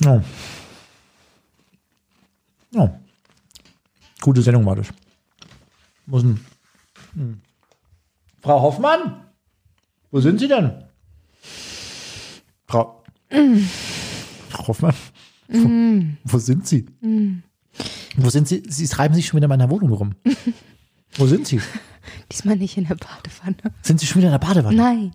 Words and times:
Ja. 0.00 0.22
Ja. 2.72 3.00
Gute 4.20 4.42
Sendung 4.42 4.66
war 4.66 4.76
das. 4.76 4.88
Muss 6.06 6.22
ein, 6.22 6.40
hm. 7.14 7.40
Frau 8.42 8.60
Hoffmann? 8.60 9.24
Wo 10.10 10.20
sind 10.20 10.38
Sie 10.38 10.48
denn? 10.48 10.84
Frau, 12.66 13.02
Frau 14.48 14.66
Hoffmann? 14.68 14.94
Wo, 15.48 16.32
wo 16.32 16.38
sind 16.38 16.66
Sie? 16.66 16.86
Wo 18.16 18.30
sind 18.30 18.48
Sie? 18.48 18.62
Sie 18.68 18.86
treiben 18.88 19.14
sich 19.14 19.26
schon 19.26 19.36
wieder 19.36 19.46
in 19.46 19.50
meiner 19.50 19.70
Wohnung 19.70 19.92
rum. 19.92 20.14
Wo 21.14 21.26
sind 21.26 21.46
Sie? 21.46 21.60
Diesmal 22.30 22.56
nicht 22.56 22.76
in 22.76 22.86
der 22.86 22.94
Badewanne. 22.94 23.74
Sind 23.82 23.98
Sie 23.98 24.06
schon 24.06 24.22
wieder 24.22 24.28
in 24.32 24.40
der 24.40 24.46
Badewanne? 24.46 24.76
Nein. 24.76 25.14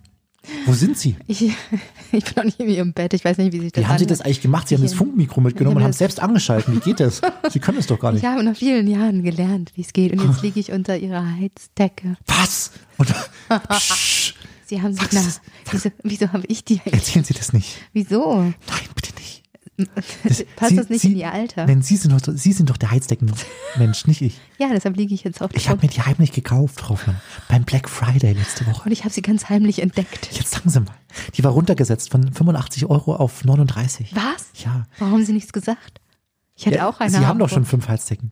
Wo 0.65 0.73
sind 0.73 0.97
Sie? 0.97 1.15
Ich, 1.27 1.41
ich 2.11 2.25
bin 2.25 2.33
noch 2.35 2.43
nicht 2.43 2.59
in 2.59 2.69
ihrem 2.69 2.93
Bett. 2.93 3.13
Ich 3.13 3.23
weiß 3.23 3.37
nicht, 3.37 3.53
wie 3.53 3.59
sich 3.59 3.71
das 3.71 3.83
Wie 3.83 3.87
haben 3.87 3.97
Sie 3.97 4.05
das 4.05 4.21
eigentlich 4.21 4.41
gemacht? 4.41 4.67
Sie 4.67 4.75
haben 4.75 4.83
das 4.83 4.93
Funkmikro 4.93 5.41
mitgenommen 5.41 5.77
und 5.77 5.83
haben 5.83 5.91
es 5.91 5.97
selbst 5.97 6.19
angeschalten. 6.19 6.75
Wie 6.75 6.79
geht 6.79 6.99
das? 6.99 7.21
Sie 7.49 7.59
können 7.59 7.77
es 7.77 7.87
doch 7.87 7.99
gar 7.99 8.11
nicht. 8.11 8.23
Ich 8.23 8.29
habe 8.29 8.43
nach 8.43 8.55
vielen 8.55 8.87
Jahren 8.87 9.23
gelernt, 9.23 9.71
wie 9.75 9.81
es 9.81 9.93
geht. 9.93 10.11
Und 10.11 10.27
jetzt 10.27 10.41
liege 10.43 10.59
ich 10.59 10.71
unter 10.71 10.97
ihrer 10.97 11.25
Heizdecke. 11.37 12.17
Was? 12.27 12.71
Und, 12.97 13.13
Sie 14.65 14.81
haben 14.81 14.93
sich 14.93 15.11
nach. 15.11 15.23
Wieso, 15.71 15.91
wieso 16.03 16.33
habe 16.33 16.45
ich 16.47 16.63
die 16.63 16.79
eigentlich? 16.79 16.93
erzählen 16.93 17.25
Sie 17.25 17.33
das 17.35 17.53
nicht. 17.53 17.77
Wieso? 17.93 18.41
Nein, 18.41 18.53
bitte 18.95 19.14
Passt 20.55 20.69
Sie- 20.69 20.75
das 20.77 20.89
nicht 20.89 21.01
Sie, 21.01 21.11
in 21.11 21.17
Ihr 21.17 21.31
Alter? 21.33 21.65
Nein, 21.65 21.81
Sie 21.81 21.97
sind 21.97 22.13
doch, 22.13 22.33
Sie 22.33 22.53
sind 22.53 22.69
doch 22.69 22.77
der 22.77 22.91
Heizdeckenmensch, 22.91 24.07
nicht 24.07 24.21
ich. 24.21 24.39
Ja, 24.57 24.69
deshalb 24.71 24.95
liege 24.95 25.13
ich 25.13 25.23
jetzt 25.25 25.41
auf 25.41 25.51
Ich 25.53 25.67
habe 25.67 25.81
mir 25.85 25.89
die 25.91 26.01
heimlich 26.01 26.31
gekauft, 26.31 26.87
Hoffmann. 26.87 27.19
Beim 27.49 27.63
Black 27.65 27.89
Friday 27.89 28.31
letzte 28.31 28.65
Woche. 28.67 28.85
Und 28.85 28.91
ich 28.93 29.03
habe 29.03 29.13
sie 29.13 29.21
ganz 29.21 29.49
heimlich 29.49 29.81
entdeckt. 29.81 30.29
Jetzt 30.31 30.51
sagen 30.51 30.69
Sie 30.69 30.79
mal. 30.79 30.95
Die 31.33 31.43
war 31.43 31.51
runtergesetzt 31.51 32.09
von 32.09 32.31
85 32.31 32.85
Euro 32.85 33.15
auf 33.17 33.43
39. 33.43 34.15
Was? 34.15 34.63
Ja. 34.63 34.85
Warum 34.97 35.15
haben 35.15 35.25
Sie 35.25 35.33
nichts 35.33 35.51
gesagt? 35.51 35.99
Ich 36.55 36.65
hätte 36.65 36.77
ja 36.77 36.87
auch 36.87 37.01
eine 37.01 37.09
Sie 37.11 37.25
haben 37.25 37.37
doch 37.39 37.49
schon 37.49 37.65
fünf 37.65 37.89
Heizdecken. 37.89 38.31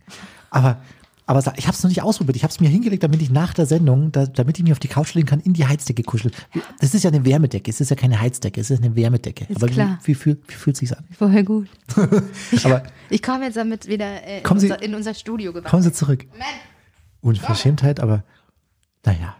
Aber, 0.50 0.78
aber 1.26 1.40
ich 1.58 1.68
habe 1.68 1.76
es 1.76 1.84
noch 1.84 1.90
nicht 1.90 2.02
ausprobiert. 2.02 2.36
Ich 2.36 2.44
habe 2.44 2.52
es 2.52 2.60
mir 2.60 2.70
hingelegt, 2.70 3.04
damit 3.04 3.22
ich 3.22 3.30
nach 3.30 3.54
der 3.54 3.66
Sendung, 3.66 4.12
da, 4.12 4.26
damit 4.26 4.58
ich 4.58 4.64
mich 4.64 4.74
auf 4.74 4.80
die 4.80 4.88
Couch 4.90 5.14
legen 5.14 5.28
kann, 5.28 5.40
in 5.40 5.54
die 5.54 5.66
Heizdecke 5.66 6.04
kuscheln. 6.04 6.34
Das 6.82 6.94
ist 6.94 7.04
ja 7.04 7.10
eine 7.12 7.24
Wärmedecke. 7.26 7.70
Es 7.72 7.80
ist 7.82 7.90
ja 7.90 7.96
keine 7.96 8.20
Heizdecke. 8.20 8.60
Es 8.60 8.70
ist 8.72 8.84
eine 8.84 8.96
Wärmedecke. 8.96 9.46
Ist 9.48 9.58
aber 9.58 9.68
klar. 9.68 10.00
Wie, 10.04 10.10
wie, 10.10 10.16
fühl, 10.16 10.42
wie 10.48 10.54
fühlt 10.54 10.76
sich's 10.78 10.92
an? 10.94 11.06
Voll 11.18 11.44
gut. 11.44 11.68
Aber 12.64 12.84
Ich 13.10 13.22
komme 13.24 13.46
jetzt 13.46 13.56
damit 13.58 13.88
wieder 13.88 14.24
äh, 14.26 14.40
in, 14.42 14.44
Sie- 14.60 14.66
unser, 14.68 14.82
in 14.84 14.96
unser 14.96 15.14
Studio 15.14 15.52
gewandert. 15.52 15.72
kommen 15.72 15.84
Sie 15.84 15.92
zurück. 15.94 16.26
Unverschämtheit, 17.22 18.02
aber 18.02 18.24
naja. 19.06 19.36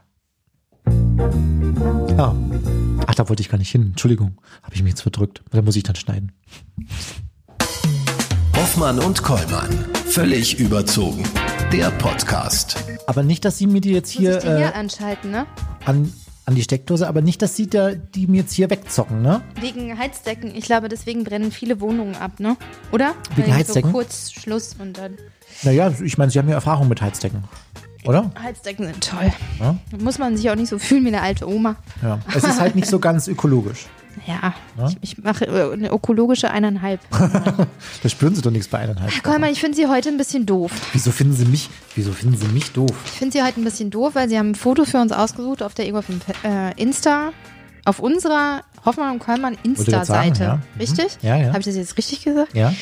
Ah. 2.18 2.34
Ach, 3.08 3.16
da 3.16 3.28
wollte 3.28 3.42
ich 3.42 3.50
gar 3.50 3.58
nicht 3.58 3.72
hin. 3.72 3.88
Entschuldigung, 3.88 4.38
habe 4.62 4.74
ich 4.76 4.84
mich 4.84 4.92
jetzt 4.92 5.02
verdrückt. 5.02 5.44
Da 5.52 5.62
muss 5.62 5.76
ich 5.76 5.84
dann 5.84 5.96
schneiden. 5.96 6.32
Hoffmann 8.56 9.00
und 9.00 9.22
Kollmann. 9.24 9.70
Völlig 10.08 10.60
überzogen. 10.60 11.24
Der 11.74 11.90
Podcast. 11.90 12.78
Aber 13.08 13.24
nicht, 13.24 13.44
dass 13.46 13.58
Sie 13.58 13.66
mir 13.66 13.82
die 13.82 13.94
jetzt 13.94 14.14
Muss 14.14 14.22
hier, 14.22 14.38
ich 14.38 14.44
die 14.44 14.48
hier 14.48 14.68
äh, 14.68 14.74
anschalten, 14.74 15.32
ne? 15.32 15.48
an, 15.86 16.14
an 16.46 16.54
die 16.54 16.62
Steckdose, 16.62 17.08
aber 17.08 17.24
nicht, 17.24 17.42
dass 17.42 17.56
Sie 17.56 17.66
da, 17.66 17.94
die 17.94 18.28
mir 18.28 18.42
jetzt 18.42 18.54
hier 18.54 18.70
wegzocken, 18.70 19.24
ne? 19.24 19.42
Wegen 19.60 19.98
Heizdecken. 19.98 20.54
Ich 20.54 20.66
glaube, 20.66 20.88
deswegen 20.88 21.24
brennen 21.24 21.52
viele 21.52 21.82
Wohnungen 21.82 22.14
ab, 22.14 22.40
ne? 22.40 22.58
Oder? 22.92 23.16
Wegen 23.36 23.48
Weil 23.48 23.56
Heizdecken? 23.56 23.90
So 23.90 23.98
kurz 23.98 24.32
Schluss 24.32 24.76
und 24.78 25.00
dann. 25.00 25.18
Naja, 25.64 25.92
ich 26.04 26.16
meine, 26.20 26.30
Sie 26.30 26.38
haben 26.38 26.48
ja 26.48 26.54
Erfahrung 26.54 26.90
mit 26.90 27.02
Heizdecken, 27.02 27.44
oder? 28.06 28.32
Heizdecken 28.42 28.86
sind 28.86 29.04
toll. 29.04 29.32
Ja. 29.60 29.76
Muss 30.00 30.18
man 30.18 30.38
sich 30.38 30.50
auch 30.50 30.56
nicht 30.56 30.70
so 30.70 30.80
fühlen 30.80 31.04
wie 31.04 31.10
eine 31.10 31.22
alte 31.22 31.48
Oma. 31.48 31.76
Ja. 32.02 32.20
Es 32.36 32.44
ist 32.44 32.60
halt 32.60 32.76
nicht 32.76 32.88
so 32.88 33.00
ganz 33.00 33.28
ökologisch. 33.28 33.88
Ja, 34.28 34.54
ich, 34.88 34.98
ich 35.02 35.24
mache 35.24 35.46
äh, 35.48 35.74
eine 35.74 35.90
ökologische 35.90 36.52
eineinhalb. 36.52 37.00
Da 38.04 38.10
spüren 38.10 38.36
Sie 38.36 38.42
doch 38.42 38.52
nichts 38.52 38.68
bei 38.68 38.80
eineinhalb. 38.80 39.12
Komm 39.24 39.42
mal, 39.42 39.52
ich 39.52 39.60
finde 39.60 39.78
sie 39.78 39.88
heute 39.88 40.10
ein 40.10 40.18
bisschen 40.18 40.46
doof. 40.46 40.72
Wieso 40.92 41.12
finden 41.12 41.34
Sie 41.34 41.46
mich, 41.46 41.70
wieso 41.96 42.12
finden 42.12 42.38
Sie 42.38 42.48
mich 42.48 42.72
doof? 42.72 42.92
Ich 43.06 43.12
finde 43.14 43.38
sie 43.38 43.44
heute 43.44 43.62
ein 43.62 43.64
bisschen 43.64 43.90
doof, 43.90 44.16
weil 44.16 44.28
sie 44.30 44.38
haben 44.38 44.52
ein 44.52 44.56
Foto 44.56 44.86
für 44.86 45.00
uns 45.00 45.12
ausgesucht 45.12 45.64
auf 45.64 45.74
der 45.74 45.88
Ego 45.88 46.02
äh, 46.44 46.82
Insta. 46.82 47.32
Auf 47.86 48.00
unserer 48.00 48.64
Hoffmann 48.86 49.12
und 49.14 49.20
Kollmann 49.20 49.58
Insta-Seite. 49.64 50.44
ja. 50.44 50.56
Mhm. 50.56 50.62
Richtig? 50.80 51.18
Ja, 51.22 51.38
ja. 51.38 51.48
Habe 51.50 51.60
ich 51.60 51.66
das 51.66 51.76
jetzt 51.76 51.98
richtig 51.98 52.24
gesagt? 52.24 52.54
Ja? 52.54 52.74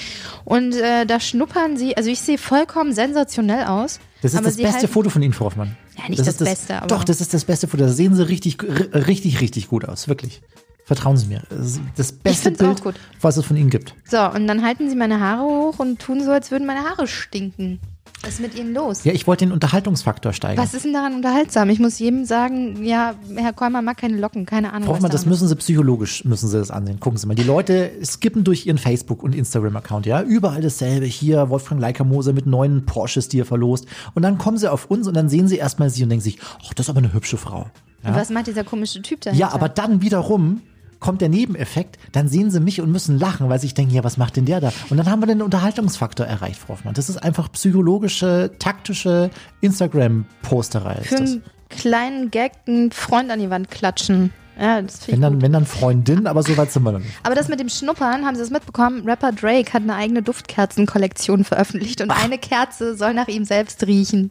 Und 0.46 0.74
äh, 0.76 1.06
da 1.06 1.20
schnuppern 1.20 1.78
sie, 1.78 1.96
also 1.96 2.10
ich 2.10 2.20
sehe 2.22 2.38
vollkommen 2.38 2.94
sensationell 2.94 3.66
aus. 3.66 4.00
Das 4.22 4.34
ist 4.34 4.46
das 4.46 4.58
beste 4.58 4.74
halten- 4.74 4.88
Foto 4.88 5.10
von 5.10 5.22
Ihnen, 5.22 5.34
Frau 5.34 5.46
Hoffmann. 5.46 5.76
Ja, 5.98 6.08
nicht 6.10 6.20
das 6.20 6.28
das 6.28 6.36
ist 6.42 6.44
Beste, 6.48 6.78
aber- 6.78 6.88
Doch, 6.88 7.04
das 7.04 7.22
ist 7.22 7.34
das 7.34 7.46
beste 7.46 7.68
Foto. 7.68 7.84
Da 7.84 7.90
sehen 7.90 8.16
Sie 8.16 8.28
richtig, 8.28 8.58
richtig, 8.64 9.42
richtig 9.42 9.68
gut 9.68 9.86
aus. 9.86 10.08
Wirklich. 10.08 10.42
Vertrauen 10.86 11.16
Sie 11.18 11.28
mir. 11.28 11.44
Das 11.50 11.80
das 11.96 12.12
beste 12.12 12.52
Bild, 12.52 12.82
was 13.22 13.38
es 13.38 13.46
von 13.46 13.56
Ihnen 13.56 13.70
gibt. 13.70 13.94
So, 14.10 14.20
und 14.30 14.48
dann 14.48 14.64
halten 14.66 14.90
sie 14.90 14.96
meine 14.96 15.20
Haare 15.20 15.44
hoch 15.44 15.80
und 15.80 16.00
tun 16.00 16.24
so, 16.24 16.32
als 16.32 16.52
würden 16.52 16.66
meine 16.68 16.82
Haare 16.82 17.08
stinken. 17.08 17.80
Was 18.24 18.34
ist 18.36 18.40
mit 18.40 18.56
ihnen 18.56 18.74
los? 18.74 19.04
Ja, 19.04 19.14
ich 19.14 19.26
wollte 19.26 19.46
den 19.46 19.52
Unterhaltungsfaktor 19.52 20.32
steigern. 20.32 20.64
Was 20.64 20.74
ist 20.76 20.86
denn 20.86 20.94
daran 20.94 21.16
unterhaltsam? 21.16 21.70
Ich 21.72 21.80
muss 21.80 21.98
jedem 21.98 22.26
sagen, 22.26 22.84
ja, 22.84 23.16
Herr 23.36 23.52
Kollmann 23.54 23.84
mag 23.84 23.98
keine 23.98 24.18
Locken, 24.18 24.46
keine 24.46 24.74
Ahnung. 24.74 24.86
Frau 24.88 24.94
Hoffmann, 24.96 25.12
das 25.12 25.26
müssen 25.26 25.48
Sie 25.48 25.56
psychologisch, 25.56 26.24
müssen 26.24 26.48
Sie 26.48 26.58
das 26.58 26.70
ansehen. 26.70 27.00
Gucken 27.00 27.18
Sie 27.18 27.26
mal. 27.26 27.34
Die 27.34 27.44
Leute 27.44 27.92
skippen 28.04 28.44
durch 28.44 28.68
Ihren 28.68 28.78
Facebook- 28.78 29.24
und 29.24 29.34
Instagram-Account, 29.34 30.06
ja. 30.06 30.22
Überall 30.22 30.62
dasselbe. 30.62 31.06
Hier 31.08 31.50
Wolfgang 31.50 31.82
Leikermoser 31.82 32.34
mit 32.34 32.46
neuen 32.46 32.86
Porsches, 32.86 33.28
die 33.28 33.40
er 33.40 33.46
verlost. 33.46 33.88
Und 34.14 34.22
dann 34.22 34.38
kommen 34.38 34.58
Sie 34.58 34.72
auf 34.72 34.86
uns 34.86 35.08
und 35.08 35.16
dann 35.16 35.28
sehen 35.28 35.48
Sie 35.48 35.58
erstmal 35.58 35.90
Sie 35.90 36.04
und 36.04 36.10
denken 36.10 36.24
sich, 36.24 36.38
ach, 36.64 36.74
das 36.76 36.86
ist 36.86 36.90
aber 36.92 37.00
eine 37.00 37.14
hübsche 37.14 37.38
Frau. 37.38 37.62
ist. 38.04 38.08
Und 38.08 38.16
was 38.16 38.30
macht 38.30 38.48
dieser 38.48 38.64
komische 38.64 39.02
Typ 39.02 39.22
dahinter? 39.22 39.40
Ja, 39.40 39.52
aber 39.52 39.68
dann 39.70 40.02
wiederum 40.04 40.62
kommt 41.02 41.20
der 41.20 41.28
Nebeneffekt, 41.28 41.98
dann 42.14 42.30
sehen 42.30 42.50
sie 42.50 42.62
mich 42.62 42.80
und 42.80 42.92
müssen 42.92 43.20
lachen, 43.20 43.50
weil 43.50 43.60
sie 43.60 43.68
sich 43.68 43.74
denken, 43.74 43.94
ja, 43.94 44.06
was 44.06 44.16
macht 44.16 44.38
denn 44.38 44.46
der 44.46 44.62
da? 44.62 44.72
Und 44.90 44.96
dann 44.96 45.10
haben 45.10 45.22
wir 45.22 45.28
den 45.28 45.42
Unterhaltungsfaktor 45.42 46.26
erreicht, 46.26 46.60
Frau 46.60 46.76
Hoffmann. 46.76 46.94
Das 46.94 47.10
ist 47.10 47.18
einfach 47.18 47.52
psychologische, 47.52 48.52
taktische 48.60 49.32
Instagram-Posterei. 49.60 51.02
Für 51.02 51.18
einen 51.18 51.44
kleinen 51.70 52.32
Gag 52.32 52.54
einen 52.68 52.92
Freund 52.92 53.32
an 53.32 53.40
die 53.40 53.50
Wand 53.50 53.70
klatschen. 53.70 54.32
Ja, 54.60 54.82
das 54.82 55.06
finde 55.06 55.08
Wenn 55.08 55.14
ich 55.14 55.22
dann, 55.22 55.34
gut. 55.34 55.42
wenn 55.42 55.54
dann 55.54 55.66
Freundin, 55.66 56.28
aber 56.28 56.44
so 56.44 56.56
weit 56.58 56.72
sind 56.72 56.84
wir 56.84 56.92
noch 56.92 57.00
nicht. 57.00 57.12
Aber 57.24 57.36
das 57.36 57.48
mit 57.48 57.60
dem 57.60 57.70
Schnuppern, 57.70 58.26
haben 58.26 58.36
Sie 58.36 58.42
das 58.42 58.50
mitbekommen? 58.50 59.08
Rapper 59.08 59.32
Drake 59.32 59.74
hat 59.74 59.84
eine 59.84 59.96
eigene 59.96 60.22
Duftkerzenkollektion 60.22 61.44
veröffentlicht 61.44 62.02
und 62.02 62.12
eine 62.12 62.38
Kerze 62.38 62.96
soll 62.96 63.14
nach 63.14 63.28
ihm 63.28 63.46
selbst 63.46 63.86
riechen. 63.88 64.30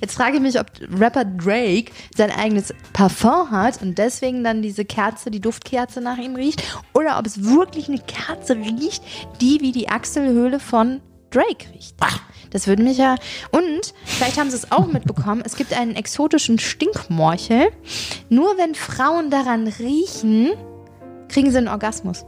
Jetzt 0.00 0.14
frage 0.14 0.36
ich 0.36 0.42
mich, 0.42 0.58
ob 0.58 0.66
Rapper 0.98 1.24
Drake 1.24 1.92
sein 2.16 2.30
eigenes 2.30 2.74
Parfum 2.92 3.50
hat 3.50 3.80
und 3.82 3.98
deswegen 3.98 4.42
dann 4.44 4.62
diese 4.62 4.84
Kerze, 4.84 5.30
die 5.30 5.40
Duftkerze 5.40 6.00
nach 6.00 6.18
ihm 6.18 6.34
riecht 6.36 6.62
oder 6.92 7.18
ob 7.18 7.26
es 7.26 7.44
wirklich 7.44 7.88
eine 7.88 7.98
Kerze 7.98 8.56
riecht, 8.56 9.02
die 9.40 9.60
wie 9.60 9.72
die 9.72 9.88
Achselhöhle 9.88 10.60
von 10.60 11.00
Drake 11.30 11.72
riecht. 11.74 11.96
Das 12.50 12.66
würde 12.66 12.82
mich 12.82 12.98
ja. 12.98 13.16
Und 13.50 13.94
vielleicht 14.04 14.38
haben 14.38 14.50
Sie 14.50 14.56
es 14.56 14.72
auch 14.72 14.86
mitbekommen, 14.86 15.42
es 15.44 15.56
gibt 15.56 15.72
einen 15.72 15.94
exotischen 15.94 16.58
Stinkmorchel. 16.58 17.70
Nur 18.28 18.58
wenn 18.58 18.74
Frauen 18.74 19.30
daran 19.30 19.68
riechen, 19.68 20.50
kriegen 21.28 21.50
sie 21.50 21.58
einen 21.58 21.68
Orgasmus. 21.68 22.24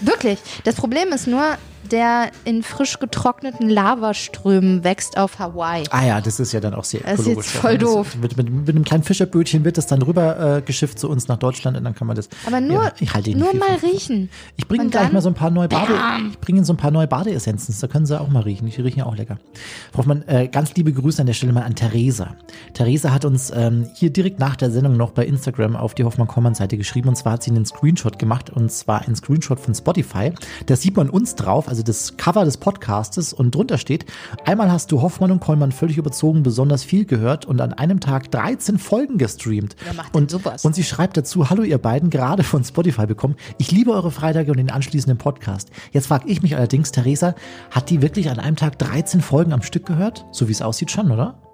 Wirklich. 0.00 0.38
Das 0.64 0.76
Problem 0.76 1.08
ist 1.08 1.26
nur, 1.26 1.56
der 1.90 2.30
in 2.44 2.62
frisch 2.62 2.98
getrockneten 2.98 3.68
Lavaströmen 3.68 4.84
wächst 4.84 5.16
auf 5.18 5.38
Hawaii. 5.38 5.84
Ah 5.90 6.04
ja, 6.04 6.20
das 6.20 6.40
ist 6.40 6.52
ja 6.52 6.60
dann 6.60 6.74
auch 6.74 6.84
sehr 6.84 7.00
Das 7.00 7.20
ist 7.20 7.26
ökologisch. 7.26 7.46
jetzt 7.46 7.56
voll 7.56 7.78
doof. 7.78 8.16
Mit, 8.20 8.36
mit, 8.36 8.50
mit 8.50 8.68
einem 8.70 8.84
kleinen 8.84 9.02
Fischerbötchen 9.04 9.64
wird 9.64 9.78
das 9.78 9.86
dann 9.86 10.02
rüber 10.02 10.58
äh, 10.58 10.62
geschifft 10.62 10.98
zu 10.98 11.08
uns 11.08 11.28
nach 11.28 11.38
Deutschland 11.38 11.76
und 11.76 11.84
dann 11.84 11.94
kann 11.94 12.06
man 12.06 12.16
das. 12.16 12.28
Aber 12.46 12.60
nur, 12.60 12.84
ja, 12.84 12.92
ich 13.00 13.12
halte 13.14 13.30
nur 13.36 13.54
mal 13.54 13.78
von. 13.78 13.88
riechen. 13.90 14.30
Ich 14.56 14.66
bringe 14.66 14.88
gleich 14.88 15.12
mal 15.12 15.22
so 15.22 15.28
ein 15.28 15.34
paar 15.34 15.50
neue 15.50 15.68
Bade, 15.68 15.94
ich 16.30 16.38
bringe 16.40 16.64
so 16.64 16.72
ein 16.72 16.76
paar 16.76 16.90
neue 16.90 17.06
Badeessenzen. 17.06 17.74
Da 17.80 17.86
können 17.86 18.06
Sie 18.06 18.20
auch 18.20 18.28
mal 18.28 18.42
riechen. 18.42 18.68
Die 18.68 18.80
riechen 18.80 19.00
ja 19.00 19.06
auch 19.06 19.16
lecker. 19.16 19.38
Frau 19.92 19.98
Hoffmann, 19.98 20.26
äh, 20.28 20.48
ganz 20.48 20.74
liebe 20.74 20.92
Grüße 20.92 21.20
an 21.20 21.26
der 21.26 21.34
Stelle 21.34 21.52
mal 21.52 21.62
an 21.62 21.74
Theresa. 21.74 22.36
Theresa 22.74 23.10
hat 23.12 23.24
uns 23.24 23.50
ähm, 23.54 23.86
hier 23.94 24.10
direkt 24.10 24.38
nach 24.38 24.56
der 24.56 24.70
Sendung 24.70 24.96
noch 24.96 25.10
bei 25.12 25.24
Instagram 25.26 25.76
auf 25.76 25.94
die 25.94 26.04
Hoffmann-Kommand-Seite 26.04 26.76
geschrieben. 26.76 27.08
Und 27.08 27.16
zwar 27.16 27.34
hat 27.34 27.42
sie 27.42 27.50
einen 27.50 27.66
Screenshot 27.66 28.18
gemacht. 28.18 28.50
Und 28.50 28.70
zwar 28.72 29.02
einen 29.02 29.16
Screenshot 29.16 29.60
von 29.60 29.74
Spotify. 29.74 30.32
Da 30.66 30.76
sieht 30.76 30.96
man 30.96 31.10
uns 31.10 31.34
drauf, 31.34 31.67
also 31.68 31.82
das 31.82 32.16
Cover 32.16 32.44
des 32.44 32.56
Podcastes. 32.56 33.32
Und 33.32 33.54
drunter 33.54 33.78
steht, 33.78 34.06
einmal 34.44 34.72
hast 34.72 34.90
du 34.90 35.02
Hoffmann 35.02 35.30
und 35.30 35.40
Kollmann 35.40 35.72
völlig 35.72 35.98
überzogen 35.98 36.42
besonders 36.42 36.82
viel 36.82 37.04
gehört 37.04 37.44
und 37.44 37.60
an 37.60 37.72
einem 37.72 38.00
Tag 38.00 38.30
13 38.30 38.78
Folgen 38.78 39.18
gestreamt. 39.18 39.76
Wer 39.84 39.94
macht 39.94 40.14
und, 40.14 40.30
sowas? 40.30 40.64
und 40.64 40.74
sie 40.74 40.84
schreibt 40.84 41.16
dazu, 41.16 41.50
hallo 41.50 41.62
ihr 41.62 41.78
beiden, 41.78 42.10
gerade 42.10 42.42
von 42.42 42.64
Spotify 42.64 43.06
bekommen. 43.06 43.36
Ich 43.58 43.70
liebe 43.70 43.92
eure 43.92 44.10
Freitage 44.10 44.50
und 44.50 44.58
den 44.58 44.70
anschließenden 44.70 45.18
Podcast. 45.18 45.70
Jetzt 45.92 46.08
frage 46.08 46.28
ich 46.28 46.42
mich 46.42 46.56
allerdings, 46.56 46.92
Theresa, 46.92 47.34
hat 47.70 47.90
die 47.90 48.02
wirklich 48.02 48.30
an 48.30 48.38
einem 48.38 48.56
Tag 48.56 48.78
13 48.78 49.20
Folgen 49.20 49.52
am 49.52 49.62
Stück 49.62 49.86
gehört? 49.86 50.26
So 50.32 50.48
wie 50.48 50.52
es 50.52 50.62
aussieht 50.62 50.90
schon, 50.90 51.10
oder? 51.10 51.47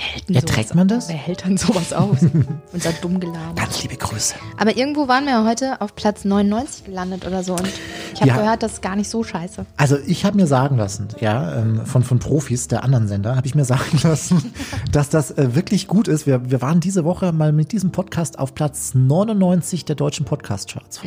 Hält 0.00 0.28
denn 0.28 0.36
Erträgt 0.36 0.68
sowas- 0.68 0.74
man 0.76 0.88
das? 0.88 1.08
Wer 1.08 1.16
hält 1.16 1.44
dann 1.44 1.56
sowas 1.56 1.92
aus? 1.92 2.18
Unser 2.72 2.92
dumm 3.02 3.18
Gelaber. 3.20 3.54
Ganz 3.56 3.82
liebe 3.82 3.96
Grüße. 3.96 4.34
Aber 4.56 4.76
irgendwo 4.76 5.08
waren 5.08 5.24
wir 5.24 5.32
ja 5.32 5.44
heute 5.44 5.80
auf 5.80 5.94
Platz 5.96 6.24
99 6.24 6.84
gelandet 6.84 7.26
oder 7.26 7.42
so. 7.42 7.54
Und 7.54 7.68
ich 8.14 8.20
habe 8.20 8.28
Ja. 8.30 8.36
gehört, 8.38 8.62
das 8.62 8.74
ist 8.74 8.82
gar 8.82 8.94
nicht 8.96 9.08
so 9.10 9.24
scheiße. 9.24 9.66
Also 9.76 9.96
ich 10.06 10.24
habe 10.24 10.36
mir 10.36 10.46
sagen 10.46 10.76
lassen, 10.76 11.08
ja, 11.20 11.56
ähm, 11.56 11.84
von, 11.84 12.02
von 12.04 12.18
Profis 12.20 12.68
der 12.68 12.84
anderen 12.84 13.08
Sender, 13.08 13.34
habe 13.36 13.46
ich 13.46 13.54
mir 13.54 13.64
sagen 13.66 13.98
lassen, 14.02 14.52
dass 14.92 15.08
das 15.08 15.32
äh, 15.32 15.54
wirklich 15.54 15.88
gut 15.88 16.06
ist. 16.08 16.26
Wir, 16.26 16.50
wir 16.50 16.62
waren 16.62 16.80
diese 16.80 17.04
Woche 17.04 17.32
mal 17.32 17.52
mit 17.52 17.72
diesem 17.72 17.90
Podcast 17.90 18.38
auf 18.38 18.54
Platz 18.54 18.92
99 18.94 19.84
der 19.84 19.96
deutschen 19.96 20.24
Podcast-Charts. 20.26 21.00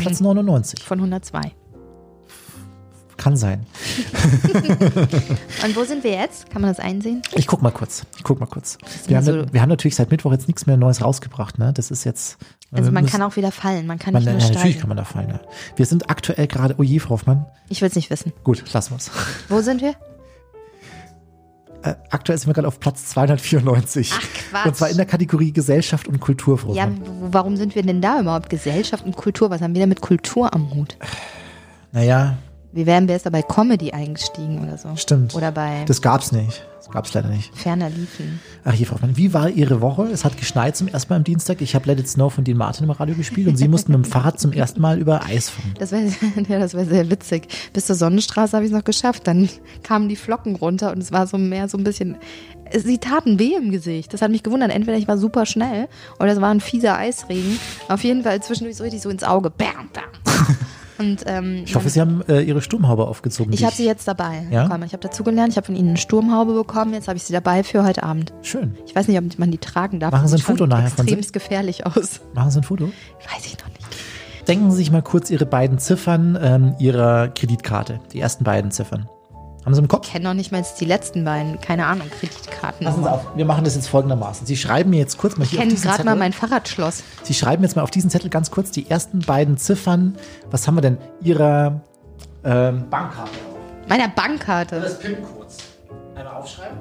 Platz 0.00 0.20
99. 0.20 0.82
Von 0.82 0.98
102. 0.98 1.52
kann 3.26 3.36
sein. 3.36 3.66
Und 5.64 5.74
wo 5.74 5.82
sind 5.82 6.04
wir 6.04 6.12
jetzt? 6.12 6.48
Kann 6.48 6.62
man 6.62 6.70
das 6.70 6.78
einsehen? 6.78 7.22
Ich 7.34 7.48
guck 7.48 7.60
mal 7.60 7.72
kurz. 7.72 8.04
Ich 8.16 8.22
guck 8.22 8.38
mal 8.38 8.46
kurz. 8.46 8.78
Wir 9.08 9.16
haben, 9.16 9.24
so- 9.24 9.52
wir 9.52 9.60
haben 9.60 9.68
natürlich 9.68 9.96
seit 9.96 10.12
Mittwoch 10.12 10.30
jetzt 10.30 10.46
nichts 10.46 10.66
mehr 10.66 10.76
Neues 10.76 11.02
rausgebracht. 11.02 11.58
Ne? 11.58 11.72
Das 11.72 11.90
ist 11.90 12.04
jetzt. 12.04 12.38
Also 12.70 12.84
wir 12.84 12.92
man 12.92 13.02
müssen- 13.02 13.12
kann 13.18 13.22
auch 13.22 13.34
wieder 13.34 13.50
fallen, 13.50 13.88
man 13.88 13.98
kann 13.98 14.12
man, 14.12 14.22
nicht 14.22 14.30
nur 14.32 14.38
ja, 14.40 14.46
natürlich 14.46 14.60
steigen. 14.76 14.78
kann 14.80 14.88
man 14.90 14.96
da 14.96 15.02
fallen. 15.04 15.28
Ja. 15.28 15.40
Wir 15.74 15.86
sind 15.86 16.08
aktuell 16.08 16.46
gerade. 16.46 16.76
Oh 16.78 16.84
je, 16.84 17.00
Frau 17.00 17.10
Hoffmann. 17.10 17.46
Ich 17.68 17.80
will 17.82 17.88
es 17.88 17.96
nicht 17.96 18.10
wissen. 18.10 18.32
Gut, 18.44 18.62
lassen 18.72 18.92
wir's. 18.94 19.10
Wo 19.48 19.60
sind 19.60 19.82
wir? 19.82 19.94
Äh, 21.82 21.96
aktuell 22.10 22.38
sind 22.38 22.46
wir 22.46 22.54
gerade 22.54 22.68
auf 22.68 22.78
Platz 22.78 23.06
294. 23.06 24.12
Ach, 24.14 24.20
Quatsch. 24.50 24.66
Und 24.66 24.76
zwar 24.76 24.88
in 24.90 24.98
der 24.98 25.06
Kategorie 25.06 25.50
Gesellschaft 25.52 26.06
und 26.06 26.20
Kultur, 26.20 26.58
Frau 26.58 26.74
Ja, 26.74 26.88
warum 27.22 27.56
sind 27.56 27.74
wir 27.74 27.82
denn 27.82 28.00
da 28.00 28.20
überhaupt? 28.20 28.50
Gesellschaft 28.50 29.04
und 29.04 29.16
Kultur, 29.16 29.50
was 29.50 29.62
haben 29.62 29.74
wir 29.74 29.80
denn 29.80 29.88
mit 29.88 30.00
Kultur 30.00 30.54
am 30.54 30.72
Hut? 30.72 30.96
Naja, 31.90 32.36
Wie 32.76 32.84
wären 32.84 33.08
wir 33.08 33.14
jetzt 33.14 33.24
da 33.24 33.30
bei 33.30 33.40
Comedy 33.40 33.92
eingestiegen 33.92 34.62
oder 34.62 34.76
so? 34.76 34.94
stimmt. 34.96 35.34
Oder 35.34 35.50
bei 35.50 35.84
Das 35.86 36.02
gab's 36.02 36.30
nicht. 36.30 36.62
Das 36.76 36.90
gab's 36.90 37.14
leider 37.14 37.28
nicht. 37.30 37.56
ferner 37.56 37.88
Liefen. 37.88 38.38
Ach, 38.64 38.74
hier, 38.74 38.86
Frau 38.86 38.96
Hoffmann. 38.96 39.16
Wie 39.16 39.32
war 39.32 39.48
Ihre 39.48 39.80
Woche? 39.80 40.02
Es 40.12 40.26
hat 40.26 40.36
geschneit 40.36 40.76
zum 40.76 40.86
ersten 40.86 41.10
Mal 41.10 41.16
am 41.16 41.24
Dienstag. 41.24 41.62
Ich 41.62 41.74
habe 41.74 41.86
Let 41.86 41.98
It 42.00 42.06
Snow 42.08 42.30
von 42.32 42.44
Dean 42.44 42.58
Martin 42.58 42.84
im 42.84 42.90
Radio 42.90 43.14
gespielt 43.16 43.48
und 43.48 43.56
Sie 43.56 43.66
mussten 43.66 43.92
mit 43.92 44.04
dem 44.04 44.08
Fahrrad 44.08 44.38
zum 44.38 44.52
ersten 44.52 44.82
Mal 44.82 44.98
über 44.98 45.24
Eis 45.24 45.48
fahren. 45.48 45.72
Das 45.78 45.90
wäre 45.90 46.04
ja, 46.48 46.58
das 46.58 46.74
wär 46.74 46.84
sehr 46.84 47.10
witzig. 47.10 47.48
Bis 47.72 47.86
zur 47.86 47.96
Sonnenstraße 47.96 48.54
habe 48.54 48.66
ich 48.66 48.70
es 48.70 48.76
noch 48.76 48.84
geschafft. 48.84 49.26
Dann 49.26 49.48
kamen 49.82 50.10
die 50.10 50.16
Flocken 50.16 50.54
runter 50.54 50.92
und 50.92 50.98
es 50.98 51.10
war 51.12 51.26
so 51.26 51.38
mehr 51.38 51.68
so 51.70 51.78
ein 51.78 51.82
bisschen. 51.84 52.16
Sie 52.76 52.98
taten 52.98 53.38
weh 53.38 53.54
im 53.56 53.70
Gesicht. 53.70 54.12
Das 54.12 54.20
hat 54.20 54.30
mich 54.30 54.42
gewundert. 54.42 54.70
Entweder 54.70 54.98
ich 54.98 55.08
war 55.08 55.16
super 55.16 55.46
schnell 55.46 55.88
oder 56.20 56.32
es 56.32 56.42
war 56.42 56.50
ein 56.50 56.60
fieser 56.60 56.98
Eisregen. 56.98 57.58
Auf 57.88 58.04
jeden 58.04 58.22
Fall 58.22 58.42
zwischendurch 58.42 58.76
so 58.76 58.84
richtig 58.84 59.00
so 59.00 59.08
ins 59.08 59.24
Auge. 59.24 59.48
Bam, 59.50 59.88
bam. 59.94 60.04
Und 60.98 61.24
ähm, 61.26 61.62
Ich 61.66 61.74
hoffe, 61.74 61.88
Sie 61.90 62.00
haben 62.00 62.22
äh, 62.28 62.40
Ihre 62.40 62.62
Sturmhaube 62.62 63.06
aufgezogen. 63.06 63.52
ich 63.52 63.64
habe 63.64 63.74
sie 63.74 63.84
jetzt 63.84 64.08
dabei. 64.08 64.46
Ja? 64.50 64.64
bekommen. 64.64 64.84
Ich 64.84 64.92
habe 64.92 65.02
dazugelernt. 65.02 65.50
Ich 65.52 65.56
habe 65.56 65.66
von 65.66 65.76
Ihnen 65.76 65.90
eine 65.90 65.96
Sturmhaube 65.98 66.54
bekommen. 66.54 66.94
Jetzt 66.94 67.08
habe 67.08 67.16
ich 67.16 67.24
sie 67.24 67.32
dabei 67.32 67.62
für 67.64 67.84
heute 67.84 68.02
Abend. 68.02 68.32
Schön. 68.42 68.76
Ich 68.86 68.94
weiß 68.96 69.08
nicht, 69.08 69.18
ob 69.18 69.38
man 69.38 69.50
die 69.50 69.58
tragen 69.58 70.00
darf. 70.00 70.12
Machen 70.12 70.28
Sie 70.28 70.36
ein 70.36 70.40
Foto 70.40 70.66
nachher 70.66 70.88
von 70.88 71.06
sich? 71.06 71.12
extremst 71.14 71.32
gefährlich 71.32 71.86
aus. 71.86 72.20
Machen 72.34 72.50
Sie 72.50 72.60
ein 72.60 72.64
Foto. 72.64 72.86
Weiß 72.86 73.44
ich 73.46 73.58
noch 73.58 73.68
nicht. 73.68 73.86
Denken 74.48 74.70
Sie 74.70 74.76
sich 74.76 74.90
mal 74.92 75.02
kurz 75.02 75.28
Ihre 75.30 75.44
beiden 75.46 75.78
Ziffern 75.78 76.38
ähm, 76.40 76.74
Ihrer 76.78 77.28
Kreditkarte. 77.28 78.00
Die 78.12 78.20
ersten 78.20 78.44
beiden 78.44 78.70
Ziffern. 78.70 79.08
Haben 79.66 79.74
Sie 79.74 79.80
im 79.80 79.88
Kopf? 79.88 80.06
Ich 80.06 80.12
kenne 80.12 80.26
noch 80.28 80.34
nicht 80.34 80.52
mal 80.52 80.64
die 80.78 80.84
letzten 80.84 81.24
beiden. 81.24 81.60
Keine 81.60 81.86
Ahnung, 81.86 82.08
Kreditkarten. 82.08 82.86
Passen 82.86 83.02
Sie 83.02 83.10
auf. 83.10 83.26
Wir 83.34 83.44
machen 83.44 83.64
das 83.64 83.74
jetzt 83.74 83.88
folgendermaßen. 83.88 84.46
Sie 84.46 84.56
schreiben 84.56 84.90
mir 84.90 85.00
jetzt 85.00 85.18
kurz 85.18 85.36
mal 85.36 85.42
Ich 85.42 85.50
hier 85.50 85.58
auf 85.58 85.62
kenne 85.62 85.72
diesen 85.72 85.82
gerade 85.82 85.96
Zettel. 85.96 86.10
mal 86.12 86.16
mein 86.16 86.32
Fahrradschloss. 86.32 87.02
Sie 87.24 87.34
schreiben 87.34 87.64
jetzt 87.64 87.74
mal 87.74 87.82
auf 87.82 87.90
diesen 87.90 88.08
Zettel 88.08 88.30
ganz 88.30 88.52
kurz 88.52 88.70
die 88.70 88.88
ersten 88.88 89.18
beiden 89.18 89.56
Ziffern. 89.56 90.16
Was 90.52 90.68
haben 90.68 90.76
wir 90.76 90.82
denn? 90.82 90.98
Ihrer 91.20 91.80
ähm, 92.44 92.88
Bankkarte 92.88 93.30
auf. 93.32 93.88
Meiner 93.88 94.06
Bankkarte. 94.06 94.80
Das 94.80 95.00
PIN-Codes. 95.00 95.56
Einmal 96.14 96.34
aufschreiben. 96.36 96.78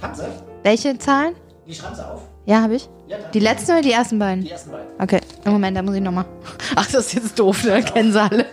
Haben 0.00 0.14
Sie? 0.14 0.22
Welche 0.62 0.96
Zahlen? 0.96 1.34
Die 1.66 1.74
schreiben 1.74 1.96
Sie 1.96 2.06
auf. 2.08 2.20
Ja, 2.46 2.62
habe 2.62 2.76
ich. 2.76 2.88
Ja. 3.08 3.18
Die 3.34 3.40
letzten 3.40 3.72
oder 3.72 3.82
die 3.82 3.92
ersten 3.92 4.20
beiden? 4.20 4.44
Die 4.44 4.50
ersten 4.52 4.70
beiden. 4.70 4.86
Okay, 5.00 5.20
im 5.44 5.52
Moment, 5.52 5.76
da 5.76 5.82
muss 5.82 5.96
ich 5.96 6.00
nochmal. 6.00 6.24
Ach, 6.76 6.86
das 6.86 7.06
ist 7.06 7.14
jetzt 7.14 7.38
doof, 7.38 7.64
ne? 7.64 7.82
Kennen 7.82 8.12
sie 8.12 8.22
alle. 8.22 8.46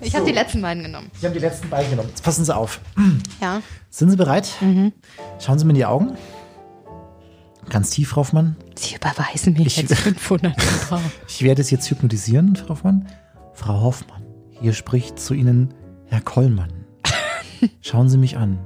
Ich 0.00 0.14
habe 0.14 0.24
So. 0.24 0.28
die 0.30 0.34
letzten 0.34 0.62
beiden 0.62 0.82
genommen. 0.82 1.10
Sie 1.18 1.26
haben 1.26 1.32
die 1.34 1.38
letzten 1.40 1.68
beiden 1.70 1.90
genommen. 1.90 2.08
Jetzt 2.10 2.22
passen 2.22 2.44
Sie 2.44 2.54
auf. 2.54 2.80
Ja. 3.40 3.62
Sind 3.90 4.10
Sie 4.10 4.16
bereit? 4.16 4.48
Mhm. 4.60 4.92
Schauen 5.38 5.58
Sie 5.58 5.64
mir 5.64 5.70
in 5.70 5.76
die 5.76 5.84
Augen. 5.86 6.16
Ganz 7.70 7.90
tief, 7.90 8.10
Frau 8.10 8.18
Hoffmann. 8.20 8.56
Sie 8.76 8.94
überweisen 8.94 9.54
mir 9.54 9.66
Ich- 9.66 9.76
jetzt 9.76 9.94
500 9.94 10.54
Euro. 10.92 11.00
Ich 11.28 11.42
werde 11.42 11.60
es 11.62 11.70
jetzt 11.70 11.90
hypnotisieren, 11.90 12.54
Frau 12.56 12.70
Hoffmann. 12.70 13.06
Frau 13.54 13.80
Hoffmann, 13.80 14.22
hier 14.60 14.72
spricht 14.72 15.18
zu 15.18 15.34
Ihnen 15.34 15.74
Herr 16.06 16.20
Kollmann. 16.20 16.72
Schauen 17.80 18.08
Sie 18.08 18.18
mich 18.18 18.36
an. 18.36 18.58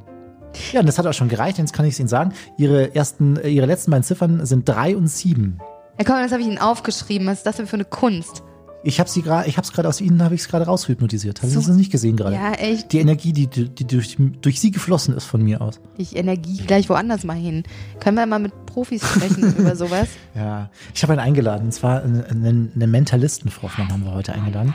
Ja, 0.73 0.81
und 0.81 0.87
das 0.87 0.99
hat 0.99 1.07
auch 1.07 1.15
schon 1.15 1.29
gereicht, 1.29 1.59
jetzt 1.59 1.73
kann 1.73 1.87
ich 1.87 1.95
es 1.95 2.01
Ihnen 2.01 2.09
sagen. 2.09 2.33
Ihre 2.59 2.95
ersten, 2.95 3.37
äh, 3.37 3.49
Ihre 3.49 3.67
letzten 3.67 3.93
beiden 3.93 4.03
Ziffern 4.05 4.45
sind 4.45 4.69
drei 4.69 4.97
und 4.97 5.07
sieben. 5.07 5.59
Ja, 5.99 6.05
komm, 6.05 6.17
das 6.23 6.33
habe 6.33 6.43
ich 6.43 6.49
Ihnen 6.49 6.59
aufgeschrieben. 6.59 7.27
Was 7.29 7.39
ist 7.39 7.47
das 7.47 7.57
denn 7.57 7.67
für 7.69 7.75
eine 7.77 7.85
Kunst? 7.85 8.43
Ich 8.83 8.99
habe 8.99 9.11
sie 9.11 9.21
gerade, 9.21 9.47
ich 9.49 9.57
habe 9.59 9.65
es 9.67 9.73
gerade 9.73 9.89
aus 9.89 10.01
Ihnen, 10.01 10.23
habe 10.23 10.35
ich 10.35 10.41
es 10.41 10.49
gerade 10.49 10.65
raushypnotisiert. 10.65 11.43
Haben 11.43 11.51
So. 11.51 11.61
Sie 11.61 11.67
das 11.67 11.77
nicht 11.77 11.93
gesehen 11.93 12.17
gerade? 12.17 12.37
Ja, 12.37 12.53
echt. 12.53 12.93
Die 12.93 12.99
Energie, 13.01 13.33
die, 13.35 13.47
die 13.47 13.87
durch, 13.87 14.17
durch 14.41 14.59
Sie 14.61 14.71
geflossen 14.71 15.15
ist 15.15 15.25
von 15.25 15.43
mir 15.43 15.61
aus. 15.61 15.81
Ich 15.99 16.17
Energie 16.17 16.57
gleich 16.67 16.89
woanders 16.89 17.25
mal 17.25 17.37
hin. 17.37 17.65
Können 18.01 18.17
wir 18.17 18.25
mal 18.25 18.39
mit 18.39 18.53
Profis 18.67 19.03
sprechen 19.07 19.55
über 19.59 19.77
sowas? 19.77 20.09
Ja, 20.35 20.71
ich 20.95 21.03
habe 21.03 21.13
einen 21.13 21.21
eingeladen. 21.21 21.67
Und 21.67 21.73
zwar 21.73 22.03
einen, 22.03 22.73
einen, 22.75 22.91
Mentalisten, 22.91 23.51
Frau 23.51 23.65
Hoffmann, 23.65 23.93
haben 23.93 24.05
wir 24.05 24.15
heute 24.15 24.33
eingeladen. 24.33 24.73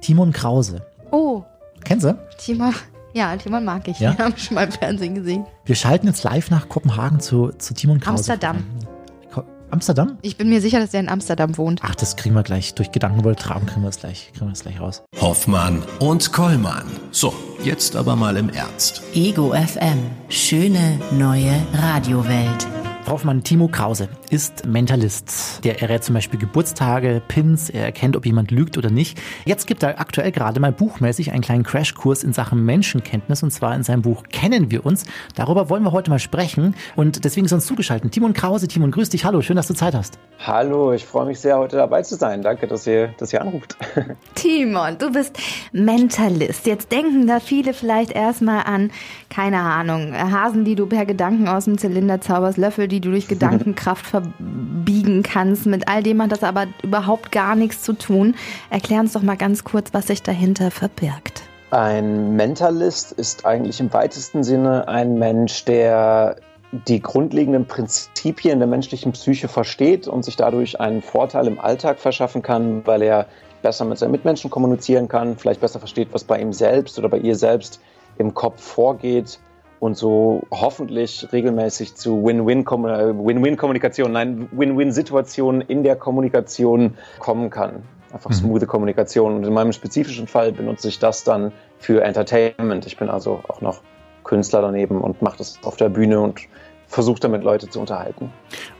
Timon 0.00 0.32
Krause. 0.32 0.86
Oh, 1.10 1.42
Kennen 1.84 2.00
Sie? 2.00 2.16
Timon. 2.38 2.74
Ja, 3.12 3.36
Timon 3.36 3.64
mag 3.66 3.86
ich. 3.86 4.00
Ja? 4.00 4.12
Wir 4.16 4.24
haben 4.24 4.36
schon 4.38 4.54
mal 4.54 4.64
im 4.64 4.72
Fernsehen 4.72 5.14
gesehen. 5.14 5.44
Wir 5.66 5.74
schalten 5.74 6.06
jetzt 6.06 6.22
live 6.24 6.50
nach 6.50 6.70
Kopenhagen 6.70 7.20
zu, 7.20 7.50
zu 7.58 7.74
Timon 7.74 8.00
Krause. 8.00 8.32
Amsterdam. 8.32 8.56
Ko- 8.80 8.91
Amsterdam? 9.72 10.18
Ich 10.22 10.36
bin 10.36 10.48
mir 10.50 10.60
sicher, 10.60 10.80
dass 10.80 10.90
der 10.90 11.00
in 11.00 11.08
Amsterdam 11.08 11.56
wohnt. 11.56 11.80
Ach, 11.82 11.94
das 11.94 12.16
kriegen 12.16 12.34
wir 12.34 12.42
gleich. 12.42 12.74
Durch 12.74 12.92
Gedankenübertragung 12.92 13.66
kriegen 13.66 13.82
wir 13.82 13.88
das 13.88 14.00
gleich, 14.00 14.30
kriegen 14.32 14.46
wir 14.46 14.50
das 14.50 14.62
gleich 14.62 14.78
raus. 14.78 15.02
Hoffmann 15.20 15.82
und 15.98 16.32
Kollmann. 16.32 16.84
So, 17.10 17.32
jetzt 17.64 17.96
aber 17.96 18.14
mal 18.14 18.36
im 18.36 18.50
Ernst. 18.50 19.02
Ego 19.14 19.52
FM. 19.54 19.98
Schöne 20.28 21.00
neue 21.12 21.54
Radiowelt. 21.72 22.66
Hoffmann, 23.06 23.42
Timo 23.42 23.68
Krause 23.68 24.08
ist 24.32 24.64
Mentalist. 24.64 25.62
Der 25.62 25.82
errät 25.82 26.02
zum 26.02 26.14
Beispiel 26.14 26.40
Geburtstage, 26.40 27.20
Pins, 27.28 27.68
er 27.68 27.84
erkennt, 27.84 28.16
ob 28.16 28.24
jemand 28.24 28.50
lügt 28.50 28.78
oder 28.78 28.90
nicht. 28.90 29.20
Jetzt 29.44 29.66
gibt 29.66 29.82
er 29.82 30.00
aktuell 30.00 30.32
gerade 30.32 30.58
mal 30.58 30.72
buchmäßig 30.72 31.32
einen 31.32 31.42
kleinen 31.42 31.64
Crashkurs 31.64 32.24
in 32.24 32.32
Sachen 32.32 32.64
Menschenkenntnis 32.64 33.42
und 33.42 33.50
zwar 33.50 33.74
in 33.74 33.82
seinem 33.82 34.00
Buch 34.00 34.22
Kennen 34.32 34.70
wir 34.70 34.86
uns. 34.86 35.04
Darüber 35.34 35.68
wollen 35.68 35.82
wir 35.82 35.92
heute 35.92 36.08
mal 36.08 36.18
sprechen 36.18 36.74
und 36.96 37.26
deswegen 37.26 37.44
ist 37.44 37.52
uns 37.52 37.66
zugeschaltet 37.66 38.12
Timon 38.12 38.32
Krause. 38.32 38.68
Timon, 38.68 38.90
grüß 38.90 39.10
dich. 39.10 39.26
Hallo, 39.26 39.42
schön, 39.42 39.56
dass 39.56 39.68
du 39.68 39.74
Zeit 39.74 39.94
hast. 39.94 40.18
Hallo, 40.38 40.94
ich 40.94 41.04
freue 41.04 41.26
mich 41.26 41.38
sehr, 41.38 41.58
heute 41.58 41.76
dabei 41.76 42.00
zu 42.00 42.16
sein. 42.16 42.40
Danke, 42.40 42.66
dass 42.66 42.86
ihr, 42.86 43.08
dass 43.18 43.34
ihr 43.34 43.42
anruft. 43.42 43.76
Timon, 44.34 44.96
du 44.96 45.12
bist 45.12 45.36
Mentalist. 45.72 46.66
Jetzt 46.66 46.90
denken 46.90 47.26
da 47.26 47.38
viele 47.38 47.74
vielleicht 47.74 48.12
erstmal 48.12 48.62
an, 48.64 48.90
keine 49.28 49.60
Ahnung, 49.60 50.14
Hasen, 50.14 50.64
die 50.64 50.74
du 50.74 50.86
per 50.86 51.04
Gedanken 51.04 51.48
aus 51.48 51.66
dem 51.66 51.76
Zylinder 51.76 52.22
zauberst, 52.22 52.56
Löffel, 52.56 52.88
die 52.88 53.02
du 53.02 53.10
durch 53.10 53.28
Gedankenkraft 53.32 54.06
verbiegen 54.22 55.22
kannst. 55.22 55.66
Mit 55.66 55.88
all 55.88 56.02
dem 56.02 56.22
hat 56.22 56.32
das 56.32 56.42
aber 56.42 56.66
überhaupt 56.82 57.32
gar 57.32 57.54
nichts 57.54 57.82
zu 57.82 57.94
tun. 57.94 58.34
Erklär 58.70 59.00
uns 59.00 59.12
doch 59.12 59.22
mal 59.22 59.36
ganz 59.36 59.64
kurz, 59.64 59.92
was 59.92 60.06
sich 60.06 60.22
dahinter 60.22 60.70
verbirgt. 60.70 61.42
Ein 61.70 62.36
Mentalist 62.36 63.12
ist 63.12 63.46
eigentlich 63.46 63.80
im 63.80 63.92
weitesten 63.92 64.44
Sinne 64.44 64.88
ein 64.88 65.18
Mensch, 65.18 65.64
der 65.64 66.36
die 66.88 67.00
grundlegenden 67.00 67.66
Prinzipien 67.66 68.58
der 68.58 68.68
menschlichen 68.68 69.12
Psyche 69.12 69.48
versteht 69.48 70.08
und 70.08 70.24
sich 70.24 70.36
dadurch 70.36 70.80
einen 70.80 71.02
Vorteil 71.02 71.46
im 71.46 71.60
Alltag 71.60 71.98
verschaffen 71.98 72.42
kann, 72.42 72.86
weil 72.86 73.02
er 73.02 73.26
besser 73.62 73.84
mit 73.84 73.98
seinen 73.98 74.10
Mitmenschen 74.10 74.50
kommunizieren 74.50 75.08
kann, 75.08 75.36
vielleicht 75.36 75.60
besser 75.60 75.78
versteht, 75.78 76.08
was 76.12 76.24
bei 76.24 76.40
ihm 76.40 76.52
selbst 76.52 76.98
oder 76.98 77.08
bei 77.08 77.18
ihr 77.18 77.36
selbst 77.36 77.80
im 78.18 78.34
Kopf 78.34 78.62
vorgeht 78.62 79.38
und 79.82 79.96
so 79.96 80.42
hoffentlich 80.52 81.26
regelmäßig 81.32 81.96
zu 81.96 82.24
Win-Win-Kommunikation, 82.24 84.12
nein, 84.12 84.48
Win-Win-Situationen 84.52 85.60
in 85.60 85.82
der 85.82 85.96
Kommunikation 85.96 86.94
kommen 87.18 87.50
kann. 87.50 87.82
Einfach 88.12 88.32
smoothe 88.32 88.66
Kommunikation. 88.66 89.34
Und 89.34 89.44
in 89.44 89.52
meinem 89.52 89.72
spezifischen 89.72 90.28
Fall 90.28 90.52
benutze 90.52 90.86
ich 90.86 91.00
das 91.00 91.24
dann 91.24 91.50
für 91.78 92.04
Entertainment. 92.04 92.86
Ich 92.86 92.96
bin 92.96 93.08
also 93.08 93.40
auch 93.48 93.60
noch 93.60 93.80
Künstler 94.22 94.62
daneben 94.62 95.00
und 95.00 95.20
mache 95.20 95.38
das 95.38 95.58
auf 95.64 95.74
der 95.74 95.88
Bühne 95.88 96.20
und 96.20 96.38
versuche 96.92 97.20
damit 97.20 97.42
Leute 97.42 97.68
zu 97.68 97.80
unterhalten. 97.80 98.30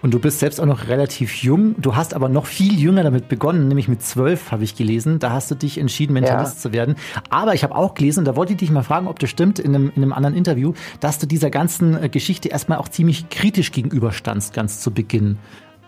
Und 0.03 0.13
du 0.13 0.21
bist 0.21 0.39
selbst 0.39 0.61
auch 0.61 0.67
noch 0.67 0.89
relativ 0.89 1.43
jung. 1.43 1.75
Du 1.79 1.97
hast 1.97 2.13
aber 2.13 2.29
noch 2.29 2.47
viel 2.47 2.79
jünger 2.79 3.03
damit 3.03 3.29
begonnen, 3.29 3.69
nämlich 3.69 3.89
mit 3.89 4.03
zwölf 4.03 4.53
habe 4.53 4.65
ich 4.65 4.77
gelesen. 4.77 5.19
Da 5.19 5.31
hast 5.31 5.51
du 5.51 5.55
dich 5.55 5.79
entschieden, 5.79 6.13
Mentalist 6.13 6.57
Ja. 6.57 6.61
zu 6.61 6.73
werden. 6.73 6.97
Aber 7.31 7.55
ich 7.55 7.65
habe 7.65 7.75
auch 7.75 7.95
gelesen, 7.95 8.25
da 8.27 8.37
wollte 8.37 8.53
ich 8.53 8.59
dich 8.59 8.71
mal 8.71 8.83
fragen, 8.83 9.09
ob 9.09 9.19
das 9.19 9.31
stimmt, 9.31 9.59
in 9.59 9.75
einem, 9.75 9.93
in 9.97 10.03
einem 10.03 10.13
anderen 10.13 10.37
Interview, 10.37 10.75
dass 11.01 11.19
du 11.19 11.27
dieser 11.27 11.49
ganzen 11.51 12.01
äh, 12.03 12.09
Geschichte 12.11 12.49
erstmal 12.49 12.79
auch 12.79 12.89
ziemlich 12.89 13.31
kritisch 13.31 13.73
gegenüberstandst, 13.73 14.53
ganz 14.53 14.81
zu 14.81 14.91
Beginn. 14.91 15.39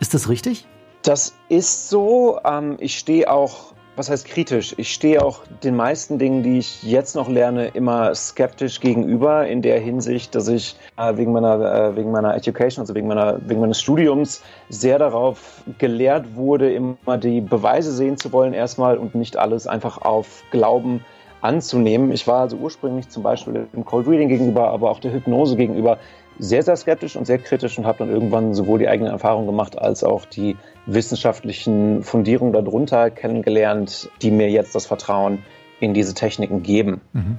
Ist 0.00 0.14
das 0.14 0.28
richtig? 0.30 0.66
Das 1.02 1.34
ist 1.50 1.90
so. 1.90 2.38
Ähm, 2.44 2.78
ich 2.80 2.98
stehe 2.98 3.30
auch, 3.30 3.73
was 3.96 4.10
heißt 4.10 4.26
kritisch? 4.26 4.74
Ich 4.76 4.92
stehe 4.92 5.22
auch 5.22 5.42
den 5.62 5.76
meisten 5.76 6.18
Dingen, 6.18 6.42
die 6.42 6.58
ich 6.58 6.82
jetzt 6.82 7.14
noch 7.14 7.28
lerne, 7.28 7.68
immer 7.68 8.14
skeptisch 8.14 8.80
gegenüber, 8.80 9.46
in 9.46 9.62
der 9.62 9.78
Hinsicht, 9.80 10.34
dass 10.34 10.48
ich 10.48 10.76
äh, 10.96 11.16
wegen 11.16 11.32
meiner, 11.32 11.60
äh, 11.60 11.96
wegen 11.96 12.10
meiner 12.10 12.34
Education, 12.34 12.82
also 12.82 12.94
wegen, 12.94 13.06
meiner, 13.06 13.40
wegen 13.48 13.60
meines 13.60 13.80
Studiums, 13.80 14.42
sehr 14.68 14.98
darauf 14.98 15.62
gelehrt 15.78 16.34
wurde, 16.34 16.72
immer 16.72 17.18
die 17.18 17.40
Beweise 17.40 17.92
sehen 17.92 18.16
zu 18.16 18.32
wollen 18.32 18.52
erstmal 18.52 18.98
und 18.98 19.14
nicht 19.14 19.36
alles 19.36 19.66
einfach 19.66 19.98
auf 20.02 20.42
Glauben 20.50 21.04
anzunehmen. 21.44 22.10
Ich 22.10 22.26
war 22.26 22.40
also 22.40 22.56
ursprünglich 22.56 23.08
zum 23.08 23.22
Beispiel 23.22 23.66
dem 23.72 23.84
Cold 23.84 24.08
Reading 24.08 24.28
gegenüber, 24.28 24.70
aber 24.70 24.90
auch 24.90 24.98
der 24.98 25.12
Hypnose 25.12 25.56
gegenüber 25.56 25.98
sehr, 26.38 26.62
sehr 26.62 26.76
skeptisch 26.76 27.16
und 27.16 27.26
sehr 27.26 27.38
kritisch 27.38 27.78
und 27.78 27.86
habe 27.86 27.98
dann 27.98 28.10
irgendwann 28.10 28.54
sowohl 28.54 28.78
die 28.78 28.88
eigenen 28.88 29.12
Erfahrungen 29.12 29.46
gemacht 29.46 29.78
als 29.78 30.02
auch 30.02 30.24
die 30.24 30.56
wissenschaftlichen 30.86 32.02
Fundierungen 32.02 32.52
darunter 32.52 33.10
kennengelernt, 33.10 34.10
die 34.22 34.30
mir 34.30 34.50
jetzt 34.50 34.74
das 34.74 34.86
Vertrauen 34.86 35.44
in 35.80 35.94
diese 35.94 36.14
Techniken 36.14 36.62
geben. 36.62 37.00
Mhm. 37.12 37.38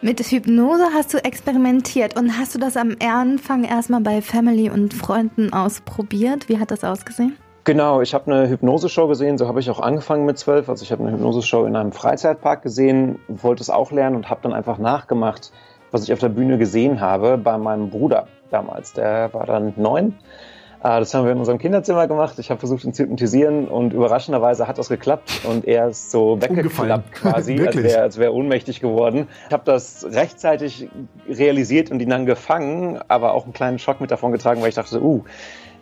Mit 0.00 0.18
Hypnose 0.18 0.86
hast 0.92 1.14
du 1.14 1.18
experimentiert 1.18 2.16
und 2.16 2.36
hast 2.36 2.56
du 2.56 2.58
das 2.58 2.76
am 2.76 2.96
Anfang 3.00 3.62
erstmal 3.62 4.00
bei 4.00 4.20
Family 4.20 4.68
und 4.68 4.94
Freunden 4.94 5.52
ausprobiert? 5.52 6.48
Wie 6.48 6.58
hat 6.58 6.72
das 6.72 6.82
ausgesehen? 6.82 7.36
Genau, 7.64 8.00
ich 8.00 8.12
habe 8.12 8.32
eine 8.32 8.48
Hypnoseshow 8.48 9.06
gesehen, 9.06 9.38
so 9.38 9.46
habe 9.46 9.60
ich 9.60 9.70
auch 9.70 9.78
angefangen 9.78 10.24
mit 10.24 10.36
zwölf. 10.36 10.68
Also 10.68 10.82
ich 10.82 10.90
habe 10.90 11.02
eine 11.02 11.12
Hypnoseshow 11.12 11.64
in 11.64 11.76
einem 11.76 11.92
Freizeitpark 11.92 12.62
gesehen, 12.62 13.20
wollte 13.28 13.62
es 13.62 13.70
auch 13.70 13.92
lernen 13.92 14.16
und 14.16 14.30
habe 14.30 14.40
dann 14.42 14.52
einfach 14.52 14.78
nachgemacht, 14.78 15.52
was 15.92 16.02
ich 16.02 16.12
auf 16.12 16.18
der 16.18 16.30
Bühne 16.30 16.58
gesehen 16.58 17.00
habe 17.00 17.38
bei 17.38 17.58
meinem 17.58 17.90
Bruder 17.90 18.26
damals. 18.50 18.94
Der 18.94 19.32
war 19.32 19.46
dann 19.46 19.74
neun. 19.76 20.16
Äh, 20.82 20.98
das 20.98 21.14
haben 21.14 21.24
wir 21.24 21.32
in 21.32 21.38
unserem 21.38 21.58
Kinderzimmer 21.58 22.08
gemacht. 22.08 22.36
Ich 22.40 22.50
habe 22.50 22.58
versucht, 22.58 22.84
ihn 22.84 22.94
zu 22.94 23.04
hypnotisieren 23.04 23.68
und 23.68 23.92
überraschenderweise 23.92 24.66
hat 24.66 24.78
das 24.78 24.88
geklappt 24.88 25.42
und 25.44 25.64
er 25.64 25.88
ist 25.88 26.10
so 26.10 26.42
weggeklappt 26.42 27.12
quasi, 27.12 27.60
als 27.66 27.76
wäre 27.76 28.02
als 28.02 28.18
wär 28.18 28.34
ohnmächtig 28.34 28.80
geworden. 28.80 29.28
Ich 29.46 29.52
habe 29.52 29.62
das 29.64 30.04
rechtzeitig 30.10 30.88
realisiert 31.28 31.92
und 31.92 32.00
ihn 32.02 32.10
dann 32.10 32.26
gefangen, 32.26 32.98
aber 33.06 33.34
auch 33.34 33.44
einen 33.44 33.52
kleinen 33.52 33.78
Schock 33.78 34.00
mit 34.00 34.10
davon 34.10 34.32
getragen, 34.32 34.60
weil 34.62 34.70
ich 34.70 34.74
dachte, 34.74 35.00
uh, 35.00 35.22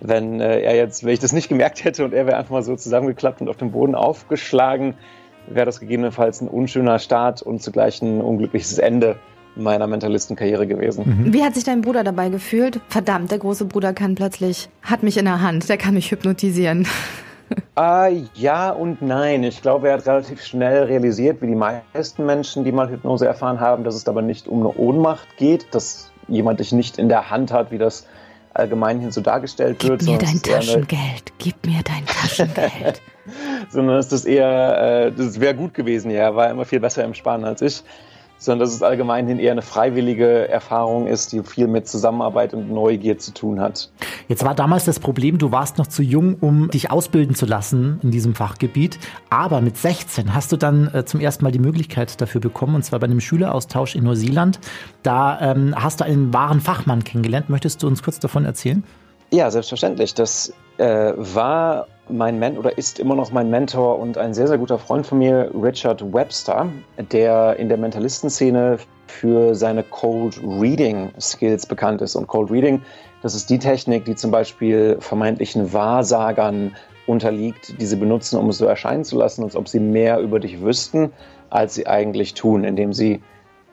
wenn 0.00 0.40
äh, 0.40 0.60
er 0.60 0.76
jetzt, 0.76 1.04
wenn 1.04 1.12
ich 1.12 1.18
das 1.18 1.32
nicht 1.32 1.48
gemerkt 1.48 1.84
hätte 1.84 2.04
und 2.04 2.12
er 2.12 2.26
wäre 2.26 2.36
einfach 2.36 2.50
mal 2.50 2.62
so 2.62 2.76
zusammengeklappt 2.76 3.40
und 3.40 3.48
auf 3.48 3.56
dem 3.56 3.70
Boden 3.70 3.94
aufgeschlagen, 3.94 4.94
wäre 5.46 5.66
das 5.66 5.80
gegebenenfalls 5.80 6.40
ein 6.40 6.48
unschöner 6.48 6.98
Start 6.98 7.42
und 7.42 7.62
zugleich 7.62 8.02
ein 8.02 8.20
unglückliches 8.20 8.78
Ende 8.78 9.16
meiner 9.56 9.86
Mentalistenkarriere 9.86 10.66
gewesen. 10.66 11.24
Mhm. 11.24 11.32
Wie 11.32 11.42
hat 11.42 11.54
sich 11.54 11.64
dein 11.64 11.80
Bruder 11.82 12.04
dabei 12.04 12.28
gefühlt? 12.28 12.80
Verdammt, 12.88 13.30
der 13.30 13.38
große 13.38 13.64
Bruder 13.64 13.92
kann 13.92 14.14
plötzlich, 14.14 14.68
hat 14.82 15.02
mich 15.02 15.16
in 15.16 15.24
der 15.24 15.42
Hand, 15.42 15.68
der 15.68 15.76
kann 15.76 15.94
mich 15.94 16.10
hypnotisieren. 16.10 16.86
Äh, 17.76 18.26
ja 18.34 18.70
und 18.70 19.02
nein. 19.02 19.42
Ich 19.42 19.60
glaube, 19.60 19.88
er 19.88 19.94
hat 19.94 20.06
relativ 20.06 20.40
schnell 20.44 20.84
realisiert, 20.84 21.42
wie 21.42 21.48
die 21.48 21.56
meisten 21.56 22.24
Menschen, 22.24 22.62
die 22.62 22.70
mal 22.70 22.88
Hypnose 22.88 23.26
erfahren 23.26 23.58
haben, 23.58 23.82
dass 23.82 23.96
es 23.96 24.06
aber 24.06 24.22
nicht 24.22 24.46
um 24.46 24.60
eine 24.60 24.76
Ohnmacht 24.76 25.36
geht, 25.36 25.66
dass 25.72 26.12
jemand 26.28 26.60
dich 26.60 26.70
nicht 26.70 26.96
in 26.96 27.08
der 27.08 27.28
Hand 27.28 27.52
hat, 27.52 27.72
wie 27.72 27.78
das 27.78 28.06
allgemein 28.54 29.00
hin 29.00 29.10
so 29.12 29.20
dargestellt 29.20 29.78
Gib 29.78 29.90
wird. 29.90 30.00
Gib 30.00 30.10
mir 30.10 30.18
dein 30.18 30.42
Taschengeld, 30.42 31.32
gib 31.38 31.66
mir 31.66 31.82
dein 31.84 32.06
Taschengeld. 32.06 33.00
sondern 33.70 33.98
ist 33.98 34.12
das 34.12 34.24
eher, 34.24 35.06
äh, 35.06 35.12
das 35.12 35.40
wäre 35.40 35.54
gut 35.54 35.74
gewesen, 35.74 36.10
ja, 36.10 36.22
er 36.22 36.36
war 36.36 36.50
immer 36.50 36.64
viel 36.64 36.80
besser 36.80 37.04
im 37.04 37.14
Sparen 37.14 37.44
als 37.44 37.62
ich 37.62 37.82
sondern 38.40 38.60
dass 38.60 38.74
es 38.74 38.82
allgemein 38.82 39.28
hin 39.28 39.38
eher 39.38 39.52
eine 39.52 39.62
freiwillige 39.62 40.48
Erfahrung 40.48 41.06
ist, 41.06 41.32
die 41.32 41.42
viel 41.42 41.68
mit 41.68 41.86
Zusammenarbeit 41.86 42.54
und 42.54 42.72
Neugier 42.72 43.18
zu 43.18 43.32
tun 43.32 43.60
hat. 43.60 43.90
Jetzt 44.28 44.44
war 44.44 44.54
damals 44.54 44.86
das 44.86 44.98
Problem, 44.98 45.38
du 45.38 45.52
warst 45.52 45.78
noch 45.78 45.86
zu 45.86 46.02
jung, 46.02 46.36
um 46.40 46.70
dich 46.70 46.90
ausbilden 46.90 47.36
zu 47.36 47.46
lassen 47.46 48.00
in 48.02 48.10
diesem 48.10 48.34
Fachgebiet, 48.34 48.98
aber 49.28 49.60
mit 49.60 49.76
16 49.76 50.34
hast 50.34 50.50
du 50.50 50.56
dann 50.56 50.92
äh, 50.92 51.04
zum 51.04 51.20
ersten 51.20 51.44
Mal 51.44 51.52
die 51.52 51.58
Möglichkeit 51.58 52.20
dafür 52.20 52.40
bekommen, 52.40 52.74
und 52.74 52.82
zwar 52.82 52.98
bei 52.98 53.04
einem 53.04 53.20
Schüleraustausch 53.20 53.94
in 53.94 54.04
Neuseeland. 54.04 54.58
Da 55.02 55.38
ähm, 55.40 55.74
hast 55.76 56.00
du 56.00 56.04
einen 56.04 56.32
wahren 56.32 56.60
Fachmann 56.60 57.04
kennengelernt. 57.04 57.50
Möchtest 57.50 57.82
du 57.82 57.86
uns 57.86 58.02
kurz 58.02 58.18
davon 58.18 58.46
erzählen? 58.46 58.82
Ja, 59.30 59.50
selbstverständlich. 59.50 60.14
Das 60.14 60.52
äh, 60.78 61.12
war 61.16 61.86
mein 62.12 62.38
Men 62.38 62.58
oder 62.58 62.76
ist 62.76 62.98
immer 62.98 63.14
noch 63.14 63.32
mein 63.32 63.50
Mentor 63.50 63.98
und 63.98 64.18
ein 64.18 64.34
sehr, 64.34 64.46
sehr 64.46 64.58
guter 64.58 64.78
Freund 64.78 65.06
von 65.06 65.18
mir, 65.18 65.50
Richard 65.54 66.12
Webster, 66.12 66.68
der 67.12 67.56
in 67.56 67.68
der 67.68 67.78
Mentalistenszene 67.78 68.78
für 69.06 69.54
seine 69.54 69.82
Cold 69.82 70.40
Reading 70.42 71.10
Skills 71.20 71.66
bekannt 71.66 72.02
ist. 72.02 72.16
Und 72.16 72.26
Cold 72.26 72.50
Reading, 72.50 72.82
das 73.22 73.34
ist 73.34 73.50
die 73.50 73.58
Technik, 73.58 74.04
die 74.04 74.14
zum 74.14 74.30
Beispiel 74.30 74.96
vermeintlichen 75.00 75.72
Wahrsagern 75.72 76.76
unterliegt, 77.06 77.80
die 77.80 77.86
sie 77.86 77.96
benutzen, 77.96 78.38
um 78.38 78.48
es 78.50 78.58
so 78.58 78.66
erscheinen 78.66 79.04
zu 79.04 79.18
lassen, 79.18 79.42
als 79.42 79.56
ob 79.56 79.68
sie 79.68 79.80
mehr 79.80 80.20
über 80.20 80.38
dich 80.40 80.62
wüssten, 80.62 81.12
als 81.48 81.74
sie 81.74 81.86
eigentlich 81.86 82.34
tun, 82.34 82.64
indem 82.64 82.92
sie 82.92 83.20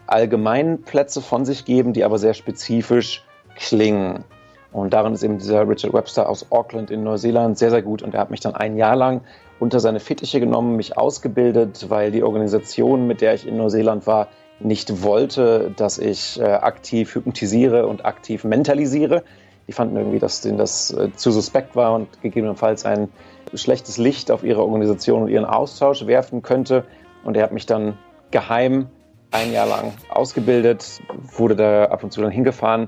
allgemein 0.07 0.81
Plätze 0.81 1.21
von 1.21 1.45
sich 1.45 1.65
geben, 1.65 1.93
die 1.93 2.03
aber 2.03 2.17
sehr 2.17 2.33
spezifisch 2.33 3.23
klingen. 3.55 4.23
Und 4.71 4.93
darin 4.93 5.13
ist 5.13 5.23
eben 5.23 5.37
dieser 5.37 5.67
Richard 5.67 5.93
Webster 5.93 6.29
aus 6.29 6.51
Auckland 6.51 6.91
in 6.91 7.03
Neuseeland 7.03 7.57
sehr, 7.57 7.71
sehr 7.71 7.81
gut. 7.81 8.01
Und 8.01 8.13
er 8.13 8.21
hat 8.21 8.31
mich 8.31 8.41
dann 8.41 8.55
ein 8.55 8.77
Jahr 8.77 8.95
lang 8.95 9.21
unter 9.59 9.79
seine 9.79 9.99
Fittiche 9.99 10.39
genommen, 10.39 10.75
mich 10.75 10.97
ausgebildet, 10.97 11.89
weil 11.89 12.11
die 12.11 12.23
Organisation, 12.23 13.07
mit 13.07 13.21
der 13.21 13.33
ich 13.33 13.47
in 13.47 13.57
Neuseeland 13.57 14.05
war, 14.05 14.27
nicht 14.59 15.03
wollte, 15.03 15.71
dass 15.75 15.97
ich 15.97 16.39
äh, 16.39 16.43
aktiv 16.43 17.15
hypnotisiere 17.15 17.87
und 17.87 18.05
aktiv 18.05 18.43
mentalisiere. 18.43 19.23
Die 19.67 19.71
fanden 19.71 19.97
irgendwie, 19.97 20.19
dass 20.19 20.41
denen 20.41 20.57
das 20.57 20.91
äh, 20.91 21.11
zu 21.15 21.31
suspekt 21.31 21.75
war 21.75 21.93
und 21.93 22.21
gegebenenfalls 22.21 22.85
ein 22.85 23.09
schlechtes 23.53 23.97
Licht 23.97 24.31
auf 24.31 24.43
ihre 24.43 24.61
Organisation 24.61 25.23
und 25.23 25.29
ihren 25.29 25.45
Austausch 25.45 26.07
werfen 26.07 26.41
könnte. 26.41 26.85
Und 27.23 27.37
er 27.37 27.43
hat 27.43 27.51
mich 27.51 27.65
dann 27.65 27.97
geheim 28.31 28.87
ein 29.31 29.51
Jahr 29.51 29.67
lang 29.67 29.93
ausgebildet, 30.09 31.01
wurde 31.35 31.55
da 31.55 31.85
ab 31.85 32.03
und 32.03 32.11
zu 32.11 32.21
dann 32.21 32.31
hingefahren 32.31 32.87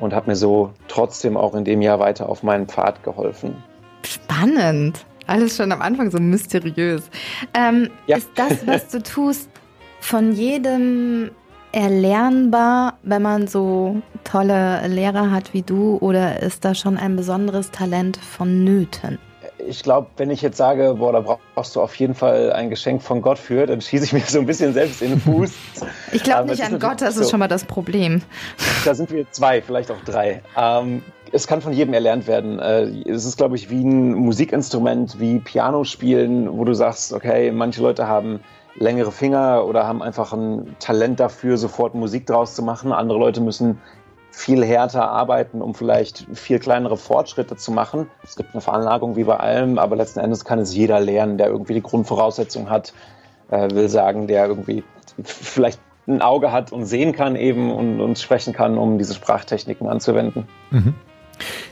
und 0.00 0.14
hat 0.14 0.26
mir 0.26 0.36
so 0.36 0.70
trotzdem 0.88 1.36
auch 1.36 1.54
in 1.54 1.64
dem 1.64 1.82
Jahr 1.82 1.98
weiter 1.98 2.28
auf 2.28 2.42
meinen 2.42 2.66
Pfad 2.66 3.02
geholfen. 3.02 3.62
Spannend. 4.04 5.04
Alles 5.26 5.56
schon 5.56 5.72
am 5.72 5.82
Anfang 5.82 6.10
so 6.10 6.18
mysteriös. 6.18 7.02
Ähm, 7.54 7.90
ja. 8.06 8.16
Ist 8.16 8.30
das, 8.36 8.66
was 8.66 8.88
du 8.88 9.02
tust, 9.02 9.50
von 10.00 10.32
jedem 10.32 11.30
erlernbar, 11.72 12.94
wenn 13.02 13.22
man 13.22 13.48
so 13.48 14.00
tolle 14.24 14.86
Lehrer 14.86 15.30
hat 15.30 15.52
wie 15.52 15.62
du, 15.62 15.98
oder 15.98 16.42
ist 16.42 16.64
da 16.64 16.74
schon 16.74 16.96
ein 16.96 17.16
besonderes 17.16 17.70
Talent 17.70 18.16
vonnöten? 18.16 19.18
Ich 19.68 19.82
glaube, 19.82 20.08
wenn 20.16 20.30
ich 20.30 20.42
jetzt 20.42 20.56
sage, 20.56 20.94
boah, 20.98 21.12
da 21.12 21.38
brauchst 21.54 21.76
du 21.76 21.80
auf 21.80 21.94
jeden 21.96 22.14
Fall 22.14 22.52
ein 22.52 22.70
Geschenk 22.70 23.02
von 23.02 23.22
Gott 23.22 23.38
für, 23.38 23.66
dann 23.66 23.80
schieße 23.80 24.04
ich 24.04 24.12
mir 24.14 24.20
so 24.20 24.38
ein 24.38 24.46
bisschen 24.46 24.72
selbst 24.72 25.02
in 25.02 25.10
den 25.10 25.20
Fuß. 25.20 25.52
ich 26.12 26.22
glaube 26.22 26.50
nicht 26.50 26.62
an 26.62 26.78
Gott, 26.78 27.00
das 27.00 27.16
ist 27.16 27.24
so. 27.24 27.30
schon 27.30 27.40
mal 27.40 27.48
das 27.48 27.64
Problem. 27.64 28.22
Da 28.84 28.94
sind 28.94 29.10
wir 29.10 29.30
zwei, 29.30 29.62
vielleicht 29.62 29.90
auch 29.90 30.00
drei. 30.04 30.42
Ähm, 30.56 31.02
es 31.32 31.46
kann 31.46 31.60
von 31.60 31.72
jedem 31.72 31.94
erlernt 31.94 32.26
werden. 32.26 32.58
Äh, 32.58 33.10
es 33.10 33.24
ist, 33.24 33.36
glaube 33.36 33.56
ich, 33.56 33.70
wie 33.70 33.82
ein 33.82 34.14
Musikinstrument, 34.14 35.18
wie 35.18 35.38
Piano 35.40 35.84
spielen, 35.84 36.56
wo 36.56 36.64
du 36.64 36.74
sagst, 36.74 37.12
okay, 37.12 37.50
manche 37.50 37.82
Leute 37.82 38.06
haben 38.06 38.40
längere 38.78 39.10
Finger 39.10 39.64
oder 39.66 39.86
haben 39.86 40.02
einfach 40.02 40.32
ein 40.32 40.76
Talent 40.78 41.18
dafür, 41.18 41.56
sofort 41.56 41.94
Musik 41.94 42.26
draus 42.26 42.54
zu 42.54 42.62
machen. 42.62 42.92
Andere 42.92 43.18
Leute 43.18 43.40
müssen 43.40 43.80
viel 44.36 44.62
härter 44.62 45.08
arbeiten, 45.08 45.62
um 45.62 45.74
vielleicht 45.74 46.26
viel 46.34 46.58
kleinere 46.58 46.98
Fortschritte 46.98 47.56
zu 47.56 47.72
machen. 47.72 48.10
Es 48.22 48.36
gibt 48.36 48.52
eine 48.52 48.60
Veranlagung 48.60 49.16
wie 49.16 49.24
bei 49.24 49.38
allem, 49.38 49.78
aber 49.78 49.96
letzten 49.96 50.20
Endes 50.20 50.44
kann 50.44 50.58
es 50.58 50.74
jeder 50.74 51.00
lernen, 51.00 51.38
der 51.38 51.46
irgendwie 51.46 51.72
die 51.72 51.82
Grundvoraussetzung 51.82 52.68
hat, 52.68 52.92
äh, 53.50 53.70
will 53.70 53.88
sagen, 53.88 54.26
der 54.26 54.46
irgendwie 54.46 54.84
vielleicht 55.24 55.80
ein 56.06 56.20
Auge 56.20 56.52
hat 56.52 56.70
und 56.70 56.84
sehen 56.84 57.14
kann 57.14 57.34
eben 57.34 57.72
und, 57.72 57.98
und 58.02 58.18
sprechen 58.18 58.52
kann, 58.52 58.76
um 58.76 58.98
diese 58.98 59.14
Sprachtechniken 59.14 59.88
anzuwenden. 59.88 60.46
Mhm. 60.70 60.92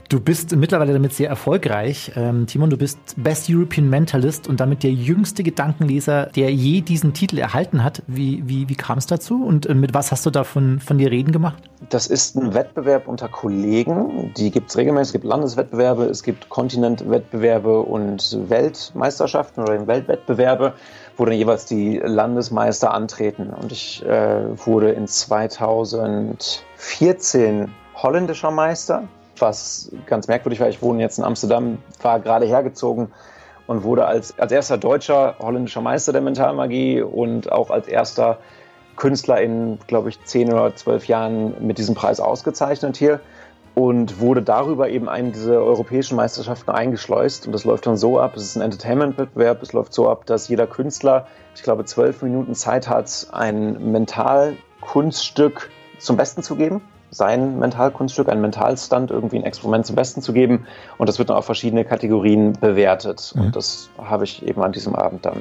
Du 0.09 0.21
bist 0.21 0.55
mittlerweile 0.55 0.93
damit 0.93 1.13
sehr 1.13 1.29
erfolgreich. 1.29 2.13
Ähm, 2.15 2.47
Timon, 2.47 2.71
du 2.71 2.77
bist 2.77 2.99
Best 3.17 3.49
European 3.51 3.89
Mentalist 3.89 4.49
und 4.49 4.61
damit 4.61 4.83
der 4.83 4.93
jüngste 4.93 5.43
Gedankenleser, 5.43 6.27
der 6.27 6.53
je 6.53 6.83
diesen 6.83 7.15
Titel 7.15 7.39
erhalten 7.39 7.83
hat. 7.83 8.03
Wie, 8.07 8.43
wie, 8.47 8.69
wie 8.69 8.75
kam 8.75 8.99
es 8.99 9.07
dazu 9.07 9.45
und 9.45 9.67
äh, 9.67 9.75
mit 9.75 9.95
was 9.95 10.13
hast 10.13 10.27
du 10.27 10.31
da 10.31 10.45
von, 10.45 10.79
von 10.79 10.99
dir 10.99 11.11
reden 11.11 11.33
gemacht? 11.33 11.63
Das 11.89 12.07
ist 12.07 12.37
ein 12.37 12.55
Wettbewerb 12.55 13.09
unter 13.09 13.29
Kollegen. 13.29 14.33
Die 14.37 14.51
gibt 14.51 14.71
es 14.71 14.77
regelmäßig. 14.77 15.09
Es 15.09 15.13
gibt 15.13 15.25
Landeswettbewerbe, 15.25 16.05
es 16.05 16.23
gibt 16.23 16.49
Kontinentwettbewerbe 16.49 17.81
und 17.81 18.39
Weltmeisterschaften 18.49 19.63
oder 19.63 19.87
Weltwettbewerbe, 19.87 20.75
wo 21.17 21.25
dann 21.25 21.35
jeweils 21.35 21.67
die 21.67 21.99
Landesmeister 21.99 22.93
antreten. 22.93 23.51
Und 23.51 23.73
ich 23.73 24.05
äh, 24.05 24.67
wurde 24.67 24.93
in 24.93 25.09
2014 25.09 27.71
holländischer 27.97 28.51
Meister 28.51 29.09
was 29.45 29.93
ganz 30.07 30.27
merkwürdig 30.27 30.59
war. 30.59 30.69
Ich 30.69 30.83
wohne 30.83 31.01
jetzt 31.01 31.19
in 31.19 31.25
Amsterdam, 31.25 31.79
war 32.03 32.19
gerade 32.19 32.47
hergezogen 32.47 33.13
und 33.67 33.85
wurde 33.85 34.07
als, 34.07 34.39
als 34.39 34.51
erster 34.51 34.79
deutscher 34.79 35.37
holländischer 35.39 35.81
Meister 35.81 36.13
der 36.13 36.23
Mentalmagie 36.23 37.03
und 37.03 37.53
auch 37.53 37.71
als 37.71 37.87
erster 37.87 38.39
Künstler 38.97 39.41
in, 39.41 39.79
glaube 39.87 40.09
ich, 40.09 40.25
zehn 40.25 40.53
oder 40.53 40.75
zwölf 40.75 41.07
Jahren 41.07 41.67
mit 41.67 41.79
diesem 41.79 41.95
Preis 41.95 42.21
ausgezeichnet 42.21 42.97
hier 42.97 43.21
und 43.75 44.21
wurde 44.21 44.43
darüber 44.43 44.89
eben 44.89 45.09
in 45.09 45.33
diese 45.33 45.61
europäischen 45.61 46.17
Meisterschaften 46.17 46.71
eingeschleust. 46.71 47.47
Und 47.47 47.53
das 47.53 47.65
läuft 47.65 47.87
dann 47.87 47.97
so 47.97 48.21
ab, 48.21 48.37
es 48.37 48.45
ist 48.45 48.57
ein 48.57 48.63
Entertainment-Wettbewerb, 48.63 49.63
es 49.63 49.73
läuft 49.73 49.93
so 49.93 50.09
ab, 50.09 50.27
dass 50.27 50.49
jeder 50.49 50.67
Künstler, 50.67 51.27
ich 51.55 51.63
glaube, 51.63 51.85
zwölf 51.85 52.23
Minuten 52.23 52.55
Zeit 52.55 52.89
hat, 52.89 53.27
ein 53.33 53.91
Mentalkunststück 53.91 55.71
zum 55.99 56.17
Besten 56.17 56.43
zu 56.43 56.55
geben 56.57 56.83
sein 57.15 57.59
Mentalkunststück, 57.59 58.29
ein 58.29 58.41
Mentalstand, 58.41 59.11
irgendwie 59.11 59.37
ein 59.39 59.45
Experiment 59.45 59.87
zum 59.87 59.97
Besten 59.97 60.23
zu 60.23 60.33
geben. 60.33 60.67
Und 60.99 61.09
das 61.09 61.19
wird 61.19 61.31
dann 61.31 61.37
auf 61.37 61.47
verschiedene 61.47 61.85
Kategorien 61.85 62.55
bewertet. 62.55 63.33
Mhm. 63.35 63.43
Und 63.43 63.57
das 63.57 63.91
habe 63.99 64.25
ich 64.25 64.47
eben 64.47 64.63
an 64.63 64.73
diesem 64.73 64.95
Abend 64.95 65.25
dann 65.25 65.41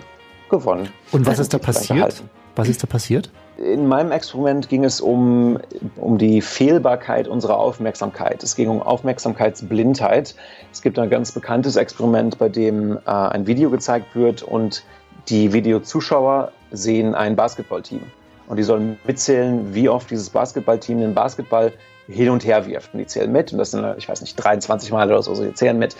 gewonnen. 0.49 0.89
Und 1.11 1.25
was 1.25 1.39
ist 1.39 1.53
da 1.53 1.57
passiert? 1.57 2.23
Was 2.55 2.69
ist 2.69 2.83
da 2.83 2.87
passiert? 2.87 3.31
In 3.57 3.87
meinem 3.87 4.11
Experiment 4.11 4.69
ging 4.69 4.83
es 4.83 5.01
um, 5.01 5.59
um 5.95 6.17
die 6.17 6.41
Fehlbarkeit 6.41 7.27
unserer 7.27 7.57
Aufmerksamkeit. 7.57 8.43
Es 8.43 8.55
ging 8.55 8.69
um 8.69 8.81
Aufmerksamkeitsblindheit. 8.81 10.35
Es 10.71 10.81
gibt 10.81 10.99
ein 10.99 11.09
ganz 11.09 11.31
bekanntes 11.31 11.75
Experiment, 11.75 12.37
bei 12.37 12.49
dem 12.49 12.97
äh, 12.97 13.01
ein 13.09 13.47
Video 13.47 13.69
gezeigt 13.69 14.15
wird 14.15 14.43
und 14.43 14.83
die 15.29 15.53
Videozuschauer 15.53 16.51
sehen 16.71 17.15
ein 17.15 17.35
Basketballteam. 17.35 18.01
Und 18.47 18.57
die 18.57 18.63
sollen 18.63 18.97
mitzählen, 19.05 19.73
wie 19.73 19.89
oft 19.89 20.09
dieses 20.09 20.29
Basketballteam 20.29 20.99
den 20.99 21.13
Basketball 21.13 21.73
hin 22.07 22.29
und 22.29 22.45
her 22.45 22.65
wirft. 22.67 22.93
Und 22.93 22.99
die 22.99 23.07
zählen 23.07 23.31
mit. 23.31 23.51
Und 23.51 23.59
das 23.59 23.71
sind, 23.71 23.85
ich 23.97 24.09
weiß 24.09 24.21
nicht, 24.21 24.35
23 24.35 24.91
Mal 24.91 25.07
oder 25.07 25.23
so. 25.23 25.33
Sie 25.33 25.53
zählen 25.53 25.77
mit. 25.77 25.95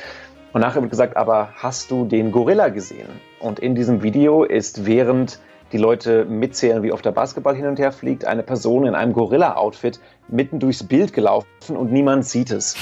Und 0.52 0.62
nachher 0.62 0.82
wird 0.82 0.92
gesagt, 0.92 1.18
aber 1.18 1.50
hast 1.56 1.90
du 1.90 2.06
den 2.06 2.32
Gorilla 2.32 2.70
gesehen? 2.70 3.08
Und 3.40 3.60
in 3.60 3.76
diesem 3.76 4.04
Video 4.04 4.44
ist 4.44 4.86
während 4.86 5.40
die 5.74 5.80
Leute 5.80 6.26
mitzählen, 6.26 6.84
wie 6.84 6.92
oft 6.92 7.04
der 7.04 7.12
Basketball 7.12 7.56
hin 7.56 7.66
und 7.66 7.80
her 7.80 7.92
fliegt, 7.92 8.26
eine 8.26 8.44
Person 8.44 8.86
in 8.86 8.94
einem 8.96 9.12
Gorilla-Outfit 9.12 10.00
mitten 10.28 10.60
durchs 10.60 10.84
Bild 10.84 11.14
gelaufen 11.14 11.76
und 11.76 11.92
niemand 11.92 12.26
sieht 12.26 12.52
es. 12.52 12.76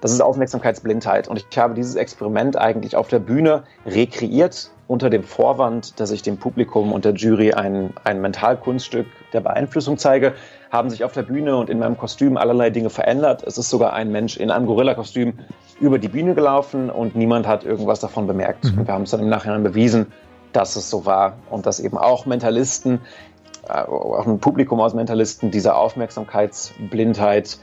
Das 0.00 0.12
ist 0.12 0.20
Aufmerksamkeitsblindheit. 0.20 1.28
Und 1.28 1.44
ich 1.48 1.58
habe 1.58 1.74
dieses 1.74 1.94
Experiment 1.94 2.56
eigentlich 2.56 2.96
auf 2.96 3.08
der 3.08 3.18
Bühne 3.18 3.64
rekreiert 3.84 4.70
unter 4.86 5.10
dem 5.10 5.22
Vorwand, 5.22 6.00
dass 6.00 6.10
ich 6.10 6.22
dem 6.22 6.38
Publikum 6.38 6.92
und 6.92 7.04
der 7.04 7.12
Jury 7.12 7.52
ein, 7.52 7.92
ein 8.04 8.20
Mentalkunststück 8.22 9.06
der 9.34 9.40
Beeinflussung 9.40 9.98
zeige, 9.98 10.32
haben 10.70 10.88
sich 10.88 11.04
auf 11.04 11.12
der 11.12 11.22
Bühne 11.22 11.56
und 11.56 11.68
in 11.68 11.78
meinem 11.78 11.98
Kostüm 11.98 12.38
allerlei 12.38 12.70
Dinge 12.70 12.88
verändert. 12.88 13.42
Es 13.46 13.58
ist 13.58 13.68
sogar 13.68 13.92
ein 13.92 14.10
Mensch 14.10 14.38
in 14.38 14.50
einem 14.50 14.66
Gorilla-Kostüm 14.66 15.34
über 15.80 15.98
die 15.98 16.08
Bühne 16.08 16.34
gelaufen 16.34 16.88
und 16.88 17.14
niemand 17.14 17.46
hat 17.46 17.64
irgendwas 17.64 18.00
davon 18.00 18.26
bemerkt. 18.26 18.64
Mhm. 18.64 18.78
Und 18.78 18.86
wir 18.86 18.94
haben 18.94 19.02
es 19.02 19.10
dann 19.10 19.20
im 19.20 19.28
Nachhinein 19.28 19.62
bewiesen, 19.62 20.06
dass 20.52 20.76
es 20.76 20.90
so 20.90 21.04
war 21.04 21.34
und 21.50 21.66
dass 21.66 21.80
eben 21.80 21.98
auch 21.98 22.26
Mentalisten, 22.26 23.00
äh, 23.68 23.72
auch 23.72 24.26
ein 24.26 24.38
Publikum 24.38 24.80
aus 24.80 24.94
Mentalisten 24.94 25.50
dieser 25.50 25.76
Aufmerksamkeitsblindheit 25.76 27.58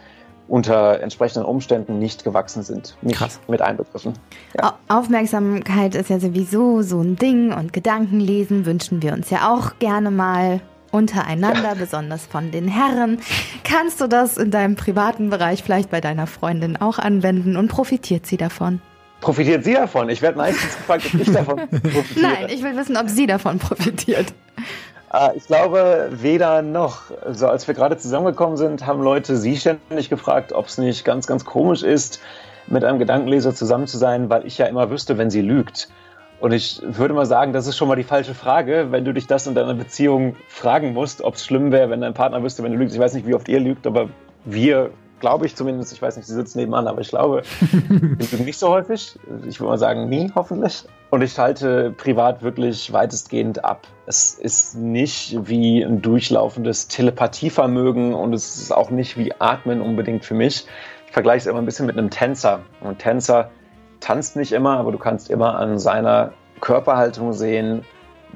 unter 0.48 1.02
entsprechenden 1.02 1.46
Umständen 1.46 1.98
nicht 1.98 2.24
gewachsen 2.24 2.64
sind. 2.64 2.96
Nicht 3.02 3.18
Krass. 3.18 3.40
mit 3.48 3.62
einbegriffen. 3.62 4.14
Ja. 4.56 4.78
Aufmerksamkeit 4.88 5.96
ist 5.96 6.10
ja 6.10 6.20
sowieso 6.20 6.82
so 6.84 7.02
ein 7.02 7.16
Ding 7.16 7.52
und 7.52 7.74
Gedankenlesen 7.74 8.66
wünschen 8.66 9.02
wir 9.02 9.14
uns 9.14 9.30
ja 9.32 9.52
auch 9.52 9.80
gerne 9.80 10.12
mal 10.12 10.62
untereinander, 10.92 11.70
ja. 11.70 11.74
besonders 11.74 12.26
von 12.26 12.52
den 12.52 12.68
Herren. 12.68 13.20
Kannst 13.64 14.00
du 14.02 14.08
das 14.08 14.38
in 14.38 14.52
deinem 14.52 14.76
privaten 14.76 15.30
Bereich 15.30 15.64
vielleicht 15.64 15.90
bei 15.90 16.00
deiner 16.00 16.28
Freundin 16.28 16.78
auch 16.78 17.00
anwenden 17.00 17.58
und 17.58 17.68
profitiert 17.68 18.26
sie 18.26 18.38
davon? 18.38 18.82
Profitiert 19.26 19.64
sie 19.64 19.74
davon? 19.74 20.08
Ich 20.10 20.22
werde 20.22 20.38
meistens 20.38 20.78
gefragt, 20.78 21.04
ob 21.12 21.20
ich 21.20 21.32
davon 21.32 21.56
profitiere. 21.70 22.22
Nein, 22.22 22.48
ich 22.50 22.62
will 22.62 22.78
wissen, 22.78 22.96
ob 22.96 23.10
sie 23.10 23.26
davon 23.26 23.58
profitiert. 23.58 24.28
Ah, 25.10 25.32
ich 25.36 25.48
glaube, 25.48 26.10
weder 26.12 26.62
noch. 26.62 27.10
Also 27.26 27.48
als 27.48 27.68
wir 27.68 27.74
gerade 27.74 27.98
zusammengekommen 27.98 28.56
sind, 28.56 28.86
haben 28.86 29.02
Leute 29.02 29.36
sie 29.38 29.58
ständig 29.58 30.10
gefragt, 30.12 30.54
ob 30.54 30.68
es 30.68 30.78
nicht 30.78 31.06
ganz, 31.06 31.26
ganz 31.26 31.44
komisch 31.44 31.82
ist, 31.82 32.22
mit 32.68 32.84
einem 32.84 33.00
Gedankenleser 33.00 33.56
zusammen 33.56 33.88
zu 33.88 33.98
sein, 33.98 34.30
weil 34.30 34.46
ich 34.46 34.60
ja 34.60 34.68
immer 34.68 34.92
wüsste, 34.92 35.18
wenn 35.18 35.32
sie 35.32 35.42
lügt. 35.42 35.90
Und 36.40 36.52
ich 36.52 36.80
würde 36.84 37.16
mal 37.16 37.26
sagen, 37.26 37.52
das 37.52 37.66
ist 37.66 37.78
schon 37.78 37.88
mal 37.88 37.96
die 37.96 38.04
falsche 38.04 38.36
Frage, 38.36 38.92
wenn 38.92 39.06
du 39.06 39.14
dich 39.14 39.26
das 39.26 39.48
in 39.48 39.56
deiner 39.56 39.74
Beziehung 39.74 40.36
fragen 40.50 40.94
musst, 40.94 41.24
ob 41.24 41.34
es 41.34 41.46
schlimm 41.46 41.72
wäre, 41.72 41.90
wenn 41.90 42.02
dein 42.02 42.14
Partner 42.14 42.44
wüsste, 42.44 42.62
wenn 42.62 42.74
du 42.74 42.78
lügst. 42.78 42.94
Ich 42.94 43.02
weiß 43.02 43.16
nicht, 43.16 43.26
wie 43.26 43.34
oft 43.34 43.50
ihr 43.50 43.60
lügt, 43.60 43.88
aber 43.88 44.10
wir 44.44 44.92
glaube 45.20 45.46
ich 45.46 45.56
zumindest, 45.56 45.94
ich 45.94 46.02
weiß 46.02 46.18
nicht, 46.18 46.26
sie 46.26 46.34
sitzt 46.34 46.56
nebenan, 46.56 46.88
aber 46.88 47.02
ich 47.02 47.10
glaube, 47.10 47.44
nicht 48.38 48.60
so 48.60 48.70
häufig. 48.70 49.18
Ich 49.48 49.60
würde 49.60 49.72
mal 49.72 49.78
sagen, 49.78 50.10
nie, 50.10 50.32
hoffentlich. 50.36 50.86
Und 51.10 51.22
ich 51.22 51.38
halte 51.38 51.92
privat 51.92 52.42
wirklich 52.42 52.92
weitestgehend 52.92 53.64
ab. 53.64 53.88
Es 54.06 54.34
ist 54.34 54.76
nicht 54.76 55.48
wie 55.48 55.82
ein 55.84 56.02
durchlaufendes 56.02 56.88
Telepathievermögen 56.88 58.14
und 58.14 58.34
es 58.34 58.58
ist 58.58 58.72
auch 58.72 58.90
nicht 58.90 59.18
wie 59.18 59.34
Atmen 59.40 59.82
unbedingt 59.82 60.26
für 60.26 60.34
mich. 60.34 60.68
Ich 61.08 61.14
vergleiche 61.14 61.40
es 61.40 61.46
immer 61.46 61.60
ein 61.60 61.66
bisschen 61.66 61.86
mit 61.86 61.98
einem 61.98 62.10
Tänzer. 62.10 62.62
ein 62.84 62.98
Tänzer 62.98 63.52
tanzt 64.02 64.36
nicht 64.36 64.52
immer, 64.52 64.78
aber 64.78 64.92
du 64.92 64.98
kannst 64.98 65.30
immer 65.30 65.58
an 65.58 65.80
seiner 65.80 66.34
Körperhaltung 66.60 67.34
sehen, 67.34 67.86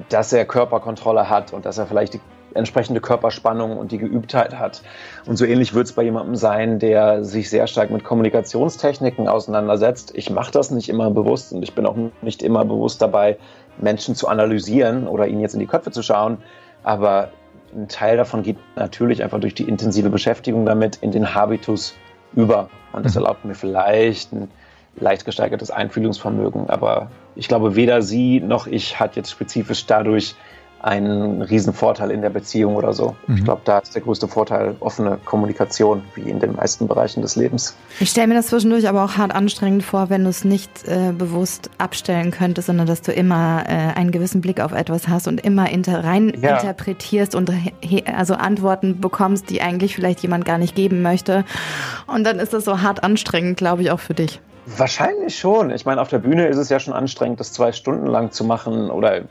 dass 0.08 0.32
er 0.32 0.44
Körperkontrolle 0.46 1.28
hat 1.28 1.52
und 1.52 1.66
dass 1.66 1.78
er 1.78 1.86
vielleicht 1.86 2.14
die 2.14 2.20
entsprechende 2.54 3.00
Körperspannung 3.00 3.76
und 3.76 3.92
die 3.92 3.98
Geübtheit 3.98 4.58
hat. 4.58 4.82
Und 5.26 5.36
so 5.36 5.44
ähnlich 5.44 5.74
wird 5.74 5.86
es 5.86 5.92
bei 5.92 6.02
jemandem 6.02 6.36
sein, 6.36 6.78
der 6.78 7.24
sich 7.24 7.50
sehr 7.50 7.66
stark 7.66 7.90
mit 7.90 8.04
Kommunikationstechniken 8.04 9.28
auseinandersetzt. 9.28 10.12
Ich 10.14 10.30
mache 10.30 10.52
das 10.52 10.70
nicht 10.70 10.88
immer 10.88 11.10
bewusst 11.10 11.52
und 11.52 11.62
ich 11.62 11.74
bin 11.74 11.86
auch 11.86 11.96
nicht 12.22 12.42
immer 12.42 12.64
bewusst 12.64 13.00
dabei, 13.02 13.36
Menschen 13.78 14.14
zu 14.14 14.28
analysieren 14.28 15.06
oder 15.06 15.26
ihnen 15.26 15.40
jetzt 15.40 15.54
in 15.54 15.60
die 15.60 15.66
Köpfe 15.66 15.90
zu 15.90 16.02
schauen. 16.02 16.38
Aber 16.82 17.30
ein 17.74 17.88
Teil 17.88 18.16
davon 18.16 18.42
geht 18.42 18.56
natürlich 18.76 19.22
einfach 19.22 19.40
durch 19.40 19.54
die 19.54 19.68
intensive 19.68 20.10
Beschäftigung 20.10 20.66
damit 20.66 20.96
in 20.96 21.12
den 21.12 21.34
Habitus 21.34 21.94
über. 22.34 22.68
Und 22.92 23.04
das 23.04 23.14
mhm. 23.14 23.22
erlaubt 23.22 23.44
mir 23.44 23.54
vielleicht 23.54 24.32
ein 24.32 24.50
leicht 24.96 25.24
gesteigertes 25.24 25.70
Einfühlungsvermögen. 25.70 26.68
Aber 26.68 27.10
ich 27.36 27.48
glaube, 27.48 27.76
weder 27.76 28.02
sie 28.02 28.40
noch 28.40 28.66
ich 28.66 28.98
hat 28.98 29.16
jetzt 29.16 29.30
spezifisch 29.30 29.86
dadurch 29.86 30.34
ein 30.82 31.42
Riesenvorteil 31.42 32.10
in 32.10 32.22
der 32.22 32.30
Beziehung 32.30 32.76
oder 32.76 32.92
so. 32.92 33.16
Mhm. 33.26 33.36
Ich 33.36 33.44
glaube, 33.44 33.62
da 33.64 33.78
ist 33.78 33.94
der 33.94 34.02
größte 34.02 34.28
Vorteil 34.28 34.76
offene 34.80 35.18
Kommunikation, 35.24 36.02
wie 36.14 36.22
in 36.22 36.40
den 36.40 36.56
meisten 36.56 36.88
Bereichen 36.88 37.22
des 37.22 37.36
Lebens. 37.36 37.74
Ich 37.98 38.10
stelle 38.10 38.28
mir 38.28 38.34
das 38.34 38.48
zwischendurch 38.48 38.88
aber 38.88 39.04
auch 39.04 39.16
hart 39.16 39.34
anstrengend 39.34 39.82
vor, 39.82 40.10
wenn 40.10 40.24
du 40.24 40.30
es 40.30 40.44
nicht 40.44 40.70
äh, 40.86 41.12
bewusst 41.12 41.70
abstellen 41.78 42.30
könntest, 42.30 42.66
sondern 42.66 42.86
dass 42.86 43.02
du 43.02 43.12
immer 43.12 43.64
äh, 43.66 43.98
einen 43.98 44.10
gewissen 44.10 44.40
Blick 44.40 44.60
auf 44.60 44.72
etwas 44.72 45.08
hast 45.08 45.28
und 45.28 45.40
immer 45.40 45.70
inter 45.70 46.02
rein 46.04 46.32
ja. 46.40 46.56
interpretierst 46.56 47.34
und 47.34 47.52
also 48.14 48.34
Antworten 48.34 49.00
bekommst, 49.00 49.50
die 49.50 49.60
eigentlich 49.60 49.94
vielleicht 49.94 50.20
jemand 50.20 50.44
gar 50.44 50.58
nicht 50.58 50.74
geben 50.74 51.02
möchte. 51.02 51.44
Und 52.06 52.24
dann 52.24 52.38
ist 52.38 52.52
das 52.52 52.64
so 52.64 52.80
hart 52.80 53.04
anstrengend, 53.04 53.56
glaube 53.56 53.82
ich, 53.82 53.90
auch 53.90 54.00
für 54.00 54.14
dich. 54.14 54.40
Wahrscheinlich 54.66 55.38
schon. 55.38 55.70
Ich 55.70 55.84
meine, 55.84 56.00
auf 56.00 56.08
der 56.08 56.18
Bühne 56.18 56.46
ist 56.46 56.56
es 56.56 56.68
ja 56.68 56.78
schon 56.78 56.94
anstrengend, 56.94 57.40
das 57.40 57.52
zwei 57.52 57.72
Stunden 57.72 58.06
lang 58.06 58.30
zu 58.30 58.44
machen 58.44 58.90
oder 58.90 59.22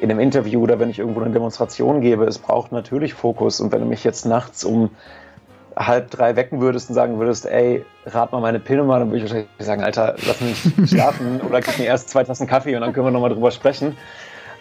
in 0.00 0.10
einem 0.10 0.20
Interview 0.20 0.62
oder 0.62 0.78
wenn 0.78 0.90
ich 0.90 0.98
irgendwo 0.98 1.20
eine 1.20 1.30
Demonstration 1.30 2.00
gebe, 2.00 2.24
es 2.24 2.38
braucht 2.38 2.72
natürlich 2.72 3.14
Fokus. 3.14 3.60
Und 3.60 3.72
wenn 3.72 3.80
du 3.80 3.86
mich 3.86 4.04
jetzt 4.04 4.26
nachts 4.26 4.64
um 4.64 4.90
halb 5.76 6.10
drei 6.10 6.36
wecken 6.36 6.60
würdest 6.60 6.88
und 6.88 6.94
sagen 6.94 7.18
würdest, 7.18 7.46
ey, 7.46 7.84
rat 8.06 8.32
mal 8.32 8.40
meine 8.40 8.60
Pillnummer, 8.60 8.98
dann 8.98 9.08
würde 9.08 9.18
ich 9.18 9.22
wahrscheinlich 9.24 9.48
sagen, 9.58 9.82
Alter, 9.82 10.16
lass 10.26 10.40
mich 10.40 10.90
schlafen 10.90 11.40
oder 11.48 11.60
gib 11.60 11.78
mir 11.78 11.84
erst 11.84 12.08
zwei 12.08 12.24
Tassen 12.24 12.46
Kaffee 12.46 12.74
und 12.74 12.80
dann 12.80 12.92
können 12.92 13.06
wir 13.06 13.10
nochmal 13.10 13.30
drüber 13.30 13.50
sprechen. 13.50 13.96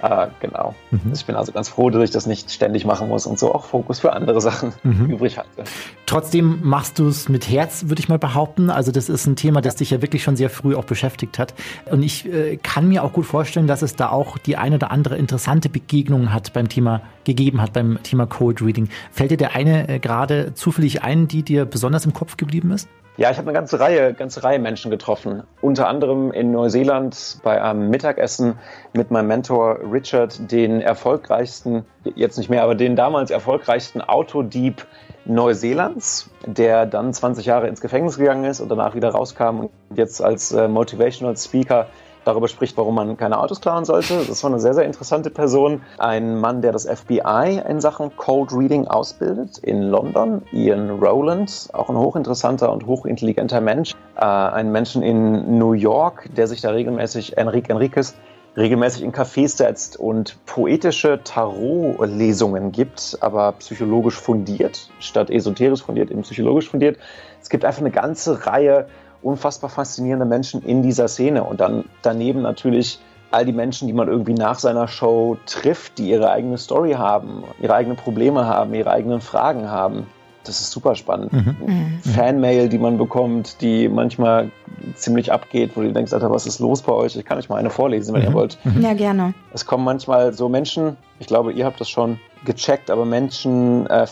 Äh, 0.01 0.27
genau. 0.39 0.75
Mhm. 0.91 1.11
Ich 1.13 1.25
bin 1.25 1.35
also 1.35 1.51
ganz 1.51 1.69
froh, 1.69 1.89
dass 1.89 2.03
ich 2.03 2.11
das 2.11 2.25
nicht 2.25 2.51
ständig 2.51 2.85
machen 2.85 3.07
muss 3.07 3.25
und 3.25 3.39
so 3.39 3.53
auch 3.53 3.65
Fokus 3.65 3.99
für 3.99 4.13
andere 4.13 4.41
Sachen 4.41 4.73
mhm. 4.83 5.09
übrig 5.09 5.37
halte. 5.37 5.63
Trotzdem 6.05 6.59
machst 6.63 6.99
du 6.99 7.07
es 7.07 7.29
mit 7.29 7.49
Herz, 7.49 7.85
würde 7.87 7.99
ich 7.99 8.09
mal 8.09 8.19
behaupten. 8.19 8.69
Also 8.69 8.91
das 8.91 9.09
ist 9.09 9.25
ein 9.25 9.35
Thema, 9.35 9.61
das 9.61 9.75
dich 9.75 9.91
ja 9.91 10.01
wirklich 10.01 10.23
schon 10.23 10.35
sehr 10.35 10.49
früh 10.49 10.75
auch 10.75 10.85
beschäftigt 10.85 11.39
hat. 11.39 11.53
Und 11.89 12.03
ich 12.03 12.31
äh, 12.31 12.57
kann 12.57 12.87
mir 12.87 13.03
auch 13.03 13.13
gut 13.13 13.25
vorstellen, 13.25 13.67
dass 13.67 13.81
es 13.81 13.95
da 13.95 14.09
auch 14.09 14.37
die 14.37 14.57
eine 14.57 14.75
oder 14.75 14.91
andere 14.91 15.17
interessante 15.17 15.69
Begegnung 15.69 16.33
hat 16.33 16.53
beim 16.53 16.69
Thema 16.69 17.01
gegeben 17.23 17.61
hat 17.61 17.73
beim 17.73 18.01
Thema 18.03 18.27
Cold 18.27 18.61
Reading. 18.61 18.87
Fällt 19.11 19.31
dir 19.31 19.37
der 19.37 19.55
eine 19.55 19.89
äh, 19.89 19.99
gerade 19.99 20.53
zufällig 20.53 21.03
ein, 21.03 21.27
die 21.27 21.43
dir 21.43 21.65
besonders 21.65 22.05
im 22.05 22.13
Kopf 22.13 22.37
geblieben 22.37 22.71
ist? 22.71 22.87
Ja, 23.17 23.31
ich 23.31 23.37
habe 23.37 23.47
eine 23.47 23.57
ganze 23.57 23.79
Reihe, 23.79 24.13
ganze 24.13 24.43
Reihe 24.43 24.59
Menschen 24.59 24.91
getroffen. 24.91 25.43
Unter 25.61 25.87
anderem 25.87 26.33
in 26.33 26.51
Neuseeland 26.51 27.37
bei 27.43 27.61
einem 27.61 27.89
Mittagessen 27.89 28.59
mit 28.91 29.09
meinem 29.09 29.27
Mentor 29.27 29.79
Richard, 29.89 30.51
den 30.51 30.81
erfolgreichsten, 30.81 31.85
jetzt 32.15 32.37
nicht 32.37 32.49
mehr, 32.49 32.61
aber 32.63 32.75
den 32.75 32.97
damals 32.97 33.31
erfolgreichsten 33.31 34.01
Autodieb 34.01 34.85
Neuseelands, 35.23 36.29
der 36.45 36.85
dann 36.85 37.13
20 37.13 37.45
Jahre 37.45 37.69
ins 37.69 37.79
Gefängnis 37.79 38.17
gegangen 38.17 38.43
ist 38.43 38.59
und 38.59 38.67
danach 38.67 38.95
wieder 38.95 39.09
rauskam 39.09 39.61
und 39.61 39.71
jetzt 39.95 40.21
als 40.21 40.51
äh, 40.51 40.67
Motivational 40.67 41.37
Speaker 41.37 41.87
darüber 42.25 42.47
spricht, 42.47 42.75
warum 42.77 42.95
man 42.95 43.15
keine 43.17 43.39
Autos 43.39 43.61
klauen 43.61 43.85
sollte. 43.85 44.25
Das 44.27 44.43
war 44.43 44.51
eine 44.51 44.59
sehr, 44.59 44.73
sehr 44.73 44.83
interessante 44.83 45.29
Person. 45.29 45.81
Ein 45.97 46.39
Mann, 46.39 46.61
der 46.61 46.71
das 46.71 46.85
FBI 46.85 47.61
in 47.67 47.79
Sachen 47.79 48.15
Cold 48.17 48.51
Reading 48.51 48.87
ausbildet 48.87 49.59
in 49.59 49.83
London. 49.83 50.41
Ian 50.51 50.89
Rowland, 50.89 51.69
auch 51.73 51.89
ein 51.89 51.97
hochinteressanter 51.97 52.71
und 52.71 52.85
hochintelligenter 52.85 53.61
Mensch. 53.61 53.93
Äh, 54.17 54.25
ein 54.25 54.71
Menschen 54.71 55.03
in 55.03 55.57
New 55.57 55.73
York, 55.73 56.29
der 56.35 56.47
sich 56.47 56.61
da 56.61 56.71
regelmäßig, 56.71 57.37
Enrique 57.37 57.69
Enriquez, 57.69 58.15
regelmäßig 58.57 59.03
in 59.03 59.11
Cafés 59.11 59.57
setzt 59.57 59.97
und 59.97 60.37
poetische 60.45 61.19
Tarot-Lesungen 61.23 62.71
gibt, 62.71 63.17
aber 63.19 63.53
psychologisch 63.53 64.15
fundiert, 64.15 64.89
statt 64.99 65.29
esoterisch 65.29 65.83
fundiert, 65.83 66.09
eben 66.09 66.21
psychologisch 66.21 66.69
fundiert. 66.69 66.97
Es 67.41 67.49
gibt 67.49 67.65
einfach 67.65 67.81
eine 67.81 67.91
ganze 67.91 68.45
Reihe 68.45 68.87
unfassbar 69.25 69.69
faszinierende 69.69 70.25
Menschen 70.25 70.61
in 70.61 70.83
dieser 70.83 71.07
Szene. 71.07 71.43
Und 71.43 71.59
dann 71.59 71.85
daneben 72.03 72.43
natürlich 72.43 72.99
all 73.31 73.43
die 73.43 73.53
Menschen, 73.53 73.87
die 73.87 73.93
man 73.93 74.07
irgendwie 74.07 74.35
nach 74.35 74.59
seiner 74.59 74.87
Show 74.87 75.37
trifft, 75.47 75.97
die 75.97 76.09
ihre 76.09 76.29
eigene 76.29 76.57
Story 76.57 76.93
haben, 76.93 77.43
ihre 77.59 77.73
eigenen 77.73 77.97
Probleme 77.97 78.45
haben, 78.45 78.73
ihre 78.75 78.91
eigenen 78.91 79.21
Fragen 79.21 79.69
haben. 79.69 80.05
Das 80.43 80.61
ist 80.61 80.69
super 80.69 80.93
spannend. 80.93 81.33
Mhm. 81.33 81.55
mhm. 81.59 81.99
Fanmail, 82.03 82.69
die 82.69 82.77
man 82.77 82.99
bekommt, 82.99 83.61
die 83.61 83.89
manchmal 83.89 84.51
ziemlich 84.93 85.31
abgeht, 85.31 85.71
wo 85.73 85.81
du 85.81 85.91
denkst, 85.91 86.13
Alter, 86.13 86.29
was 86.29 86.45
ist 86.45 86.59
los 86.59 86.83
bei 86.83 86.93
euch? 86.93 87.15
Ich 87.15 87.25
kann 87.25 87.39
euch 87.39 87.49
mal 87.49 87.57
eine 87.57 87.71
vorlesen, 87.71 88.13
wenn 88.13 88.21
ihr 88.21 88.33
wollt. 88.33 88.59
Ja, 88.79 88.93
gerne. 88.93 89.33
Es 89.53 89.65
kommen 89.65 89.83
manchmal 89.83 90.33
so 90.33 90.49
Menschen, 90.49 90.97
ich 91.19 91.25
glaube, 91.25 91.51
ihr 91.51 91.65
habt 91.65 91.81
das 91.81 91.89
schon 91.89 92.19
gecheckt, 92.45 92.91
aber 92.91 93.05
Menschen 93.05 93.87
äh, 93.87 94.05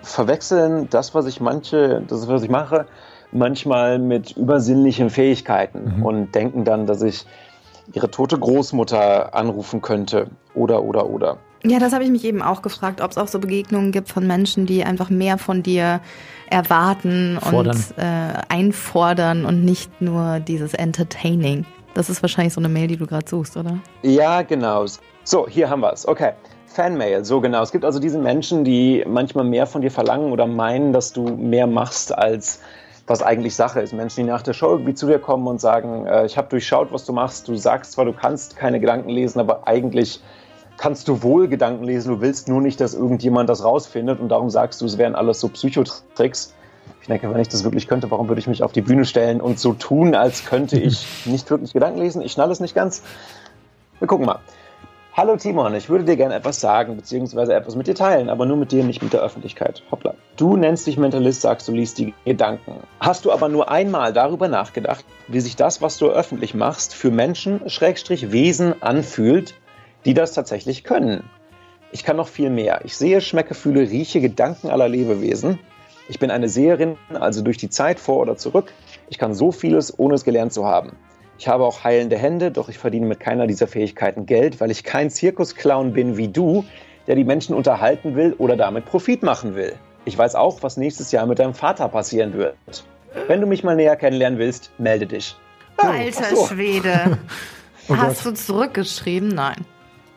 verwechseln 0.00 0.88
das, 0.88 1.14
was 1.14 1.26
ich 1.26 1.42
manche, 1.42 2.02
das, 2.08 2.26
was 2.28 2.42
ich 2.42 2.48
mache, 2.48 2.86
manchmal 3.32 3.98
mit 3.98 4.36
übersinnlichen 4.36 5.10
Fähigkeiten 5.10 6.02
und 6.02 6.34
denken 6.34 6.64
dann, 6.64 6.86
dass 6.86 7.02
ich 7.02 7.26
ihre 7.92 8.10
tote 8.10 8.38
Großmutter 8.38 9.34
anrufen 9.34 9.80
könnte 9.80 10.28
oder 10.54 10.82
oder 10.82 11.08
oder. 11.08 11.38
Ja, 11.64 11.78
das 11.78 11.92
habe 11.92 12.04
ich 12.04 12.10
mich 12.10 12.24
eben 12.24 12.42
auch 12.42 12.62
gefragt, 12.62 13.00
ob 13.00 13.10
es 13.10 13.18
auch 13.18 13.28
so 13.28 13.38
Begegnungen 13.38 13.90
gibt 13.90 14.08
von 14.08 14.26
Menschen, 14.26 14.66
die 14.66 14.84
einfach 14.84 15.10
mehr 15.10 15.38
von 15.38 15.62
dir 15.62 16.00
erwarten 16.48 17.38
Fordern. 17.40 17.76
und 17.76 17.98
äh, 17.98 18.32
einfordern 18.48 19.44
und 19.44 19.64
nicht 19.64 20.00
nur 20.00 20.38
dieses 20.40 20.74
Entertaining. 20.74 21.64
Das 21.94 22.10
ist 22.10 22.22
wahrscheinlich 22.22 22.52
so 22.52 22.60
eine 22.60 22.68
Mail, 22.68 22.88
die 22.88 22.96
du 22.96 23.06
gerade 23.06 23.28
suchst, 23.28 23.56
oder? 23.56 23.78
Ja, 24.02 24.42
genau. 24.42 24.84
So, 25.24 25.48
hier 25.48 25.68
haben 25.70 25.80
wir 25.80 25.92
es. 25.92 26.06
Okay. 26.06 26.32
Fanmail, 26.66 27.24
so 27.24 27.40
genau. 27.40 27.62
Es 27.62 27.72
gibt 27.72 27.86
also 27.86 27.98
diese 27.98 28.18
Menschen, 28.18 28.62
die 28.62 29.02
manchmal 29.08 29.44
mehr 29.44 29.66
von 29.66 29.80
dir 29.80 29.90
verlangen 29.90 30.30
oder 30.30 30.46
meinen, 30.46 30.92
dass 30.92 31.12
du 31.12 31.22
mehr 31.24 31.66
machst, 31.66 32.16
als 32.16 32.60
was 33.06 33.22
eigentlich 33.22 33.54
Sache 33.54 33.80
ist. 33.80 33.92
Menschen, 33.92 34.24
die 34.24 34.30
nach 34.30 34.42
der 34.42 34.52
Show 34.52 34.70
irgendwie 34.70 34.94
zu 34.94 35.06
dir 35.06 35.18
kommen 35.18 35.46
und 35.46 35.60
sagen, 35.60 36.06
äh, 36.06 36.26
ich 36.26 36.36
habe 36.36 36.48
durchschaut, 36.48 36.92
was 36.92 37.04
du 37.04 37.12
machst. 37.12 37.46
Du 37.48 37.54
sagst 37.56 37.92
zwar, 37.92 38.04
du 38.04 38.12
kannst 38.12 38.56
keine 38.56 38.80
Gedanken 38.80 39.10
lesen, 39.10 39.38
aber 39.38 39.66
eigentlich 39.68 40.20
kannst 40.76 41.08
du 41.08 41.22
wohl 41.22 41.48
Gedanken 41.48 41.84
lesen. 41.84 42.14
Du 42.14 42.20
willst 42.20 42.48
nur 42.48 42.60
nicht, 42.60 42.80
dass 42.80 42.94
irgendjemand 42.94 43.48
das 43.48 43.64
rausfindet 43.64 44.20
und 44.20 44.28
darum 44.28 44.50
sagst 44.50 44.80
du, 44.80 44.86
es 44.86 44.98
wären 44.98 45.14
alles 45.14 45.40
so 45.40 45.48
Psychotricks. 45.48 46.54
Ich 47.00 47.06
denke, 47.06 47.32
wenn 47.32 47.40
ich 47.40 47.48
das 47.48 47.64
wirklich 47.64 47.86
könnte, 47.86 48.10
warum 48.10 48.28
würde 48.28 48.40
ich 48.40 48.48
mich 48.48 48.62
auf 48.62 48.72
die 48.72 48.80
Bühne 48.80 49.04
stellen 49.04 49.40
und 49.40 49.58
so 49.60 49.72
tun, 49.72 50.14
als 50.14 50.44
könnte 50.44 50.78
ich 50.78 51.06
nicht 51.26 51.48
wirklich 51.50 51.72
Gedanken 51.72 52.00
lesen? 52.00 52.22
Ich 52.22 52.32
schnall 52.32 52.50
es 52.50 52.60
nicht 52.60 52.74
ganz. 52.74 53.02
Wir 54.00 54.08
gucken 54.08 54.26
mal. 54.26 54.40
Hallo 55.18 55.34
Timon, 55.34 55.74
ich 55.74 55.88
würde 55.88 56.04
dir 56.04 56.16
gerne 56.18 56.34
etwas 56.34 56.60
sagen, 56.60 56.94
beziehungsweise 56.94 57.54
etwas 57.54 57.74
mit 57.74 57.86
dir 57.86 57.94
teilen, 57.94 58.28
aber 58.28 58.44
nur 58.44 58.58
mit 58.58 58.70
dir, 58.70 58.84
nicht 58.84 59.02
mit 59.02 59.14
der 59.14 59.22
Öffentlichkeit. 59.22 59.82
Hoppla. 59.90 60.14
Du 60.36 60.58
nennst 60.58 60.86
dich 60.86 60.98
Mentalist, 60.98 61.40
sagst, 61.40 61.66
du 61.68 61.72
liest 61.72 61.96
die 61.96 62.12
Gedanken. 62.26 62.82
Hast 63.00 63.24
du 63.24 63.32
aber 63.32 63.48
nur 63.48 63.70
einmal 63.70 64.12
darüber 64.12 64.48
nachgedacht, 64.48 65.06
wie 65.28 65.40
sich 65.40 65.56
das, 65.56 65.80
was 65.80 65.96
du 65.96 66.10
öffentlich 66.10 66.52
machst, 66.52 66.94
für 66.94 67.10
Menschen, 67.10 67.66
Schrägstrich 67.70 68.30
Wesen 68.30 68.82
anfühlt, 68.82 69.54
die 70.04 70.12
das 70.12 70.34
tatsächlich 70.34 70.84
können? 70.84 71.22
Ich 71.92 72.04
kann 72.04 72.18
noch 72.18 72.28
viel 72.28 72.50
mehr. 72.50 72.82
Ich 72.84 72.94
sehe, 72.94 73.22
schmecke, 73.22 73.54
fühle, 73.54 73.88
rieche 73.88 74.20
Gedanken 74.20 74.68
aller 74.68 74.90
Lebewesen. 74.90 75.58
Ich 76.10 76.18
bin 76.18 76.30
eine 76.30 76.50
Seherin, 76.50 76.98
also 77.18 77.40
durch 77.40 77.56
die 77.56 77.70
Zeit 77.70 78.00
vor 78.00 78.18
oder 78.18 78.36
zurück. 78.36 78.70
Ich 79.08 79.16
kann 79.16 79.32
so 79.32 79.50
vieles, 79.50 79.98
ohne 79.98 80.14
es 80.14 80.24
gelernt 80.24 80.52
zu 80.52 80.66
haben. 80.66 80.92
Ich 81.38 81.48
habe 81.48 81.64
auch 81.64 81.84
heilende 81.84 82.16
Hände, 82.16 82.50
doch 82.50 82.68
ich 82.68 82.78
verdiene 82.78 83.06
mit 83.06 83.20
keiner 83.20 83.46
dieser 83.46 83.66
Fähigkeiten 83.66 84.26
Geld, 84.26 84.60
weil 84.60 84.70
ich 84.70 84.84
kein 84.84 85.10
Zirkusclown 85.10 85.92
bin 85.92 86.16
wie 86.16 86.28
du, 86.28 86.64
der 87.06 87.14
die 87.14 87.24
Menschen 87.24 87.54
unterhalten 87.54 88.16
will 88.16 88.34
oder 88.38 88.56
damit 88.56 88.86
Profit 88.86 89.22
machen 89.22 89.54
will. 89.54 89.74
Ich 90.06 90.16
weiß 90.16 90.34
auch, 90.34 90.62
was 90.62 90.76
nächstes 90.76 91.12
Jahr 91.12 91.26
mit 91.26 91.38
deinem 91.38 91.54
Vater 91.54 91.88
passieren 91.88 92.34
wird. 92.34 92.56
Wenn 93.26 93.40
du 93.40 93.46
mich 93.46 93.64
mal 93.64 93.76
näher 93.76 93.96
kennenlernen 93.96 94.38
willst, 94.38 94.70
melde 94.78 95.06
dich. 95.06 95.36
Alter 95.76 96.24
Ach 96.24 96.36
so. 96.36 96.46
Schwede. 96.46 97.18
Oh 97.88 97.96
Hast 97.96 98.26
du 98.26 98.34
zurückgeschrieben? 98.34 99.28
Nein. 99.28 99.64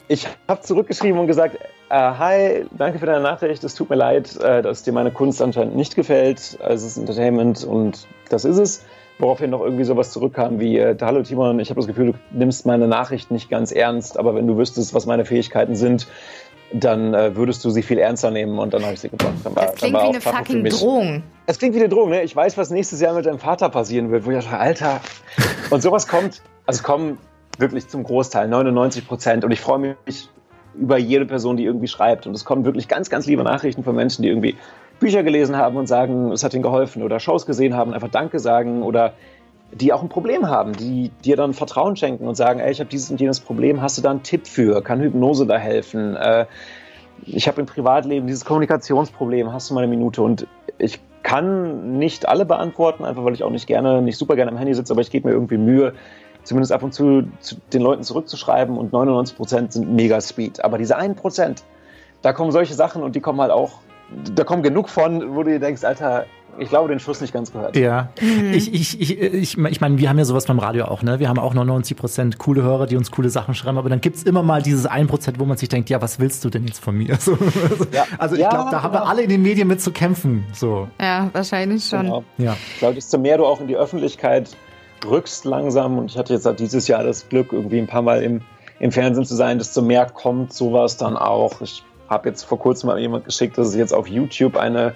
Ich 0.08 0.27
habe 0.47 0.62
zurückgeschrieben 0.62 1.19
und 1.19 1.27
gesagt, 1.27 1.55
äh, 1.89 1.95
hi, 1.95 2.65
danke 2.71 2.97
für 2.97 3.05
deine 3.05 3.21
Nachricht, 3.21 3.63
es 3.63 3.75
tut 3.75 3.91
mir 3.91 3.95
leid, 3.95 4.36
äh, 4.38 4.63
dass 4.63 4.82
dir 4.82 4.91
meine 4.91 5.12
Kunst 5.12 5.39
anscheinend 5.39 5.75
nicht 5.75 5.95
gefällt. 5.95 6.58
Also 6.63 6.88
es 6.88 6.93
ist 6.93 6.97
Entertainment 6.97 7.63
und 7.63 8.08
das 8.29 8.43
ist 8.43 8.58
es. 8.58 8.86
Woraufhin 9.19 9.49
noch 9.49 9.62
irgendwie 9.62 9.84
sowas 9.84 10.12
zurückkam 10.12 10.60
wie, 10.62 10.77
äh, 10.77 10.95
hallo 11.01 11.21
Timon, 11.23 11.60
ich 11.60 11.69
habe 11.69 11.79
das 11.79 11.88
Gefühl, 11.88 12.13
du 12.13 12.17
nimmst 12.32 12.65
meine 12.65 12.88
Nachricht 12.88 13.32
nicht 13.32 13.49
ganz 13.49 13.71
ernst, 13.73 14.17
aber 14.17 14.34
wenn 14.34 14.47
du 14.47 14.58
wüsstest, 14.58 14.93
was 14.93 15.05
meine 15.05 15.25
Fähigkeiten 15.25 15.75
sind, 15.75 16.08
dann 16.71 17.13
äh, 17.13 17.36
würdest 17.36 17.65
du 17.65 17.69
sie 17.69 17.82
viel 17.82 17.97
ernster 17.97 18.32
nehmen 18.32 18.60
und 18.60 18.73
dann 18.73 18.84
habe 18.84 18.93
ich 18.93 19.01
sie 19.01 19.12
war- 19.12 19.65
Das 19.65 19.75
klingt 19.75 19.95
wie 19.95 19.99
eine 19.99 20.21
fucking. 20.21 20.63
Drohung. 20.65 21.23
Es 21.47 21.60
klingt 21.60 21.75
wie 21.75 21.79
eine 21.79 21.89
Drohung, 21.89 22.12
ne? 22.12 22.23
Ich 22.23 22.36
weiß, 22.36 22.58
was 22.58 22.69
nächstes 22.69 23.01
Jahr 23.01 23.13
mit 23.13 23.25
deinem 23.25 23.39
Vater 23.39 23.69
passieren 23.69 24.10
wird, 24.12 24.25
wo 24.25 24.32
ich 24.32 24.38
dachte, 24.43 24.58
Alter. 24.58 25.01
Und 25.69 25.82
sowas 25.82 26.08
kommt, 26.08 26.41
also 26.65 26.84
kommen 26.84 27.17
wirklich 27.58 27.88
zum 27.88 28.03
Großteil, 28.03 28.47
99 28.47 29.05
Prozent. 29.08 29.43
Und 29.43 29.51
ich 29.51 29.60
freue 29.60 29.79
mich 30.05 30.29
über 30.75 30.97
jede 30.97 31.25
Person, 31.25 31.58
die 31.58 31.65
irgendwie 31.65 31.88
schreibt. 31.88 32.25
Und 32.27 32.36
es 32.36 32.45
kommen 32.45 32.63
wirklich 32.65 32.88
ganz, 32.88 33.10
ganz 33.10 33.25
liebe 33.25 33.43
Nachrichten 33.43 33.84
von 33.84 33.95
Menschen, 33.95 34.21
die 34.21 34.29
irgendwie 34.29 34.55
Bücher 35.00 35.24
gelesen 35.24 35.58
haben 35.58 35.78
und 35.78 35.88
sagen, 35.88 36.32
es 36.32 36.44
hat 36.44 36.54
ihnen 36.54 36.64
geholfen 36.64 37.04
oder 37.04 37.20
Shows 37.20 37.46
gesehen 37.46 37.76
haben, 37.76 37.94
einfach 37.94 38.10
Danke 38.10 38.40
sagen 38.40 38.84
oder 38.84 39.14
die 39.72 39.94
auch 39.94 40.02
ein 40.02 40.10
Problem 40.10 40.48
haben, 40.48 40.74
die 40.74 41.12
dir 41.24 41.36
dann 41.36 41.54
Vertrauen 41.54 41.96
schenken 41.96 42.28
und 42.28 42.36
sagen, 42.36 42.60
ey, 42.60 42.72
ich 42.72 42.80
habe 42.80 42.90
dieses 42.90 43.12
und 43.12 43.22
jenes 43.22 43.40
Problem, 43.40 43.82
hast 43.82 43.98
du 43.98 44.02
da 44.02 44.12
einen 44.12 44.24
Tipp 44.24 44.48
für? 44.48 44.82
Kann 44.82 45.00
Hypnose 45.00 45.46
da 45.46 45.58
helfen? 45.58 46.16
Äh, 46.16 46.46
ich 47.26 47.48
habe 47.48 47.62
im 47.62 47.68
Privatleben 47.68 48.28
dieses 48.28 48.46
Kommunikationsproblem, 48.46 49.54
hast 49.54 49.70
du 49.70 49.74
mal 49.74 49.82
eine 49.84 49.90
Minute? 49.90 50.22
Und 50.22 50.48
ich 50.78 51.00
kann 51.22 51.98
nicht 51.98 52.28
alle 52.28 52.46
beantworten, 52.46 53.06
einfach 53.06 53.24
weil 53.24 53.34
ich 53.34 53.44
auch 53.44 53.52
nicht 53.52 53.68
gerne, 53.68 54.02
nicht 54.02 54.18
super 54.18 54.36
gerne 54.36 54.52
am 54.52 54.58
Handy 54.58 54.74
sitze, 54.74 54.94
aber 54.94 55.02
ich 55.02 55.12
gebe 55.12 55.28
mir 55.28 55.34
irgendwie 55.34 55.58
Mühe, 55.58 55.94
zumindest 56.44 56.72
ab 56.72 56.82
und 56.82 56.94
zu, 56.94 57.24
zu 57.40 57.58
den 57.74 57.82
Leuten 57.82 58.04
zurückzuschreiben 58.04 58.78
und 58.78 58.94
99 58.94 59.36
Prozent 59.36 59.74
sind 59.74 59.94
mega 59.94 60.20
speed. 60.22 60.64
Aber 60.64 60.78
diese 60.78 60.96
1 60.96 61.20
Prozent, 61.20 61.64
da 62.22 62.34
kommen 62.34 62.52
solche 62.52 62.74
Sachen 62.74 63.04
und 63.04 63.16
die 63.16 63.20
kommen 63.20 63.42
halt 63.42 63.52
auch, 63.52 63.82
da 64.36 64.43
kommen 64.43 64.63
genug 64.63 64.89
von, 64.89 65.36
wo 65.36 65.43
du 65.43 65.52
dir 65.52 65.60
denkst, 65.60 65.84
Alter, 65.84 66.26
ich 66.58 66.67
glaube, 66.69 66.89
den 66.89 67.00
Schuss 67.00 67.22
nicht 67.22 67.32
ganz 67.32 67.54
gehört. 67.54 67.78
Ja, 67.78 68.10
ich, 68.52 68.74
ich, 68.74 69.00
ich, 69.00 69.19
ich, 69.22 69.58
ich 69.58 69.82
meine, 69.82 69.98
wir 69.98 70.10
haben 70.10 70.17
ja 70.17 70.26
sowas 70.26 70.45
beim 70.45 70.60
Radio 70.60 70.86
auch, 70.86 71.04
ne? 71.04 71.19
Wir 71.19 71.30
haben 71.30 71.39
auch 71.39 71.54
99% 71.56 72.38
coole 72.38 72.63
Hörer, 72.63 72.86
die 72.86 72.98
uns 72.98 73.12
coole 73.12 73.30
Sachen 73.30 73.54
schreiben, 73.54 73.78
aber 73.78 73.88
dann 73.88 74.02
gibt's 74.02 74.24
immer 74.24 74.43
mal 74.43 74.62
dieses 74.62 74.89
1%, 74.89 75.36
wo 75.38 75.45
man 75.45 75.56
sich 75.58 75.69
denkt, 75.69 75.89
ja, 75.89 76.02
was 76.02 76.19
willst 76.19 76.43
du 76.43 76.50
denn 76.50 76.65
jetzt 76.65 76.80
von 76.84 76.98
mir? 76.98 77.17
So, 77.19 77.38
Ja. 77.93 78.06
Also 78.17 78.36
ich 78.36 78.41
Ja, 78.41 78.50
glaube, 78.50 78.72
da 78.72 78.82
haben 78.84 78.93
wir 78.93 79.00
genau. 79.00 79.10
alle 79.12 79.22
in 79.22 79.30
den 79.30 79.41
Medien 79.41 79.67
mit 79.67 79.80
zu 79.80 79.91
kämpfen. 79.91 80.43
So, 80.54 80.88
Ja, 81.00 81.30
wahrscheinlich 81.32 81.86
schon. 81.86 82.02
Genau. 82.02 82.24
ja. 82.38 82.58
Ich 82.74 82.80
glaube, 82.80 82.95
desto 82.95 83.17
mehr 83.19 83.38
du 83.38 83.45
auch 83.45 83.62
in 83.62 83.67
die 83.67 83.78
Öffentlichkeit 83.78 84.50
rückst 85.08 85.45
langsam, 85.45 85.98
und 85.98 86.12
ich 86.12 86.17
hatte 86.17 86.34
jetzt 86.34 86.48
dieses 86.60 86.88
Jahr 86.89 87.04
das 87.04 87.30
Glück, 87.30 87.54
irgendwie 87.54 87.78
ein 87.80 87.88
paar 87.88 88.02
Mal 88.02 88.22
im, 88.22 88.41
im 88.80 88.91
Fernsehen 88.91 89.24
zu 89.26 89.36
sein, 89.36 89.60
desto 89.60 89.82
mehr 89.82 90.08
kommt 90.08 90.52
sowas 90.52 90.98
dann 90.98 91.15
auch. 91.15 91.62
Ich 91.62 91.84
habe 92.10 92.30
jetzt 92.30 92.43
vor 92.43 92.60
kurzem 92.60 92.88
mal 92.88 93.00
jemand 93.00 93.26
geschickt, 93.26 93.58
dass 93.58 93.69
es 93.69 93.76
jetzt 93.76 93.93
auf 93.93 94.08
YouTube 94.08 94.58
eine, 94.58 94.93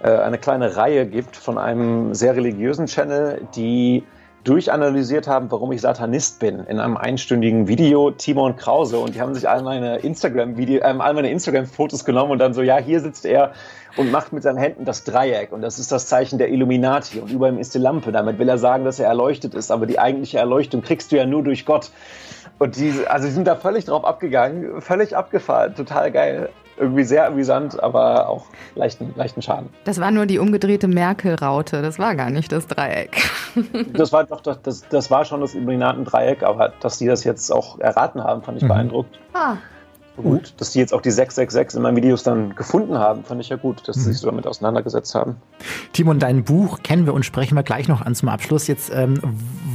äh, 0.00 0.08
eine 0.08 0.38
kleine 0.38 0.76
Reihe 0.76 1.06
gibt 1.06 1.36
von 1.36 1.58
einem 1.58 2.14
sehr 2.14 2.34
religiösen 2.34 2.86
Channel, 2.86 3.46
die 3.54 4.04
durchanalysiert 4.46 5.26
haben, 5.26 5.50
warum 5.50 5.72
ich 5.72 5.80
Satanist 5.80 6.38
bin, 6.38 6.60
in 6.60 6.78
einem 6.78 6.96
einstündigen 6.96 7.66
Video, 7.66 8.12
Timon 8.12 8.54
Krause. 8.56 8.98
Und 8.98 9.14
die 9.14 9.20
haben 9.20 9.34
sich 9.34 9.48
all 9.48 9.62
meine 9.62 9.96
Instagram-Video, 9.98 10.82
ähm, 10.84 11.00
all 11.00 11.14
meine 11.14 11.30
Instagram-Fotos 11.30 12.04
genommen 12.04 12.30
und 12.30 12.38
dann 12.38 12.54
so, 12.54 12.62
ja, 12.62 12.78
hier 12.78 13.00
sitzt 13.00 13.26
er 13.26 13.52
und 13.96 14.12
macht 14.12 14.32
mit 14.32 14.44
seinen 14.44 14.58
Händen 14.58 14.84
das 14.84 15.02
Dreieck. 15.02 15.50
Und 15.50 15.62
das 15.62 15.80
ist 15.80 15.90
das 15.90 16.06
Zeichen 16.06 16.38
der 16.38 16.50
Illuminati. 16.50 17.18
Und 17.18 17.32
über 17.32 17.48
ihm 17.48 17.58
ist 17.58 17.74
die 17.74 17.78
Lampe. 17.78 18.12
Damit 18.12 18.38
will 18.38 18.48
er 18.48 18.58
sagen, 18.58 18.84
dass 18.84 19.00
er 19.00 19.08
erleuchtet 19.08 19.54
ist. 19.54 19.72
Aber 19.72 19.86
die 19.86 19.98
eigentliche 19.98 20.38
Erleuchtung 20.38 20.82
kriegst 20.82 21.10
du 21.10 21.16
ja 21.16 21.26
nur 21.26 21.42
durch 21.42 21.66
Gott. 21.66 21.90
Und 22.58 22.76
die, 22.76 22.92
also 23.08 23.26
die 23.26 23.32
sind 23.32 23.46
da 23.46 23.56
völlig 23.56 23.86
drauf 23.86 24.04
abgegangen, 24.04 24.80
völlig 24.80 25.16
abgefahren, 25.16 25.74
total 25.74 26.12
geil. 26.12 26.50
Irgendwie 26.78 27.04
sehr 27.04 27.26
amüsant, 27.26 27.82
aber 27.82 28.28
auch 28.28 28.44
leichten, 28.74 29.12
leichten 29.16 29.40
Schaden. 29.42 29.70
Das 29.84 29.98
war 30.00 30.10
nur 30.10 30.26
die 30.26 30.38
umgedrehte 30.38 30.88
Merkel-Raute. 30.88 31.80
Das 31.82 31.98
war 31.98 32.14
gar 32.14 32.30
nicht 32.30 32.52
das 32.52 32.66
Dreieck. 32.66 33.16
Das 33.94 34.12
war 34.12 34.24
doch, 34.24 34.42
das, 34.42 34.60
das, 34.62 34.84
das 34.90 35.10
war 35.10 35.24
schon 35.24 35.40
das 35.40 35.54
Illuminatendreieck, 35.54 36.42
aber 36.42 36.74
dass 36.80 36.98
die 36.98 37.06
das 37.06 37.24
jetzt 37.24 37.50
auch 37.50 37.78
erraten 37.80 38.22
haben, 38.22 38.42
fand 38.42 38.58
ich 38.58 38.64
Mhm. 38.64 38.68
beeindruckt. 38.68 39.18
Ah, 39.32 39.54
Gut. 40.18 40.54
Dass 40.58 40.70
die 40.72 40.78
jetzt 40.78 40.94
auch 40.94 41.02
die 41.02 41.10
666 41.10 41.76
in 41.76 41.82
meinen 41.82 41.96
Videos 41.96 42.22
dann 42.22 42.54
gefunden 42.54 42.98
haben, 42.98 43.22
fand 43.24 43.38
ich 43.42 43.50
ja 43.50 43.56
gut, 43.56 43.86
dass 43.86 43.96
sie 43.96 44.04
sich 44.12 44.18
so 44.18 44.28
damit 44.30 44.46
auseinandergesetzt 44.46 45.14
haben. 45.14 45.36
Timon, 45.92 46.18
dein 46.18 46.42
Buch 46.42 46.78
kennen 46.82 47.04
wir 47.04 47.12
und 47.12 47.24
sprechen 47.26 47.54
wir 47.54 47.62
gleich 47.62 47.86
noch 47.86 48.00
an 48.00 48.14
zum 48.14 48.30
Abschluss. 48.30 48.66
Jetzt 48.66 48.90
ähm, 48.94 49.20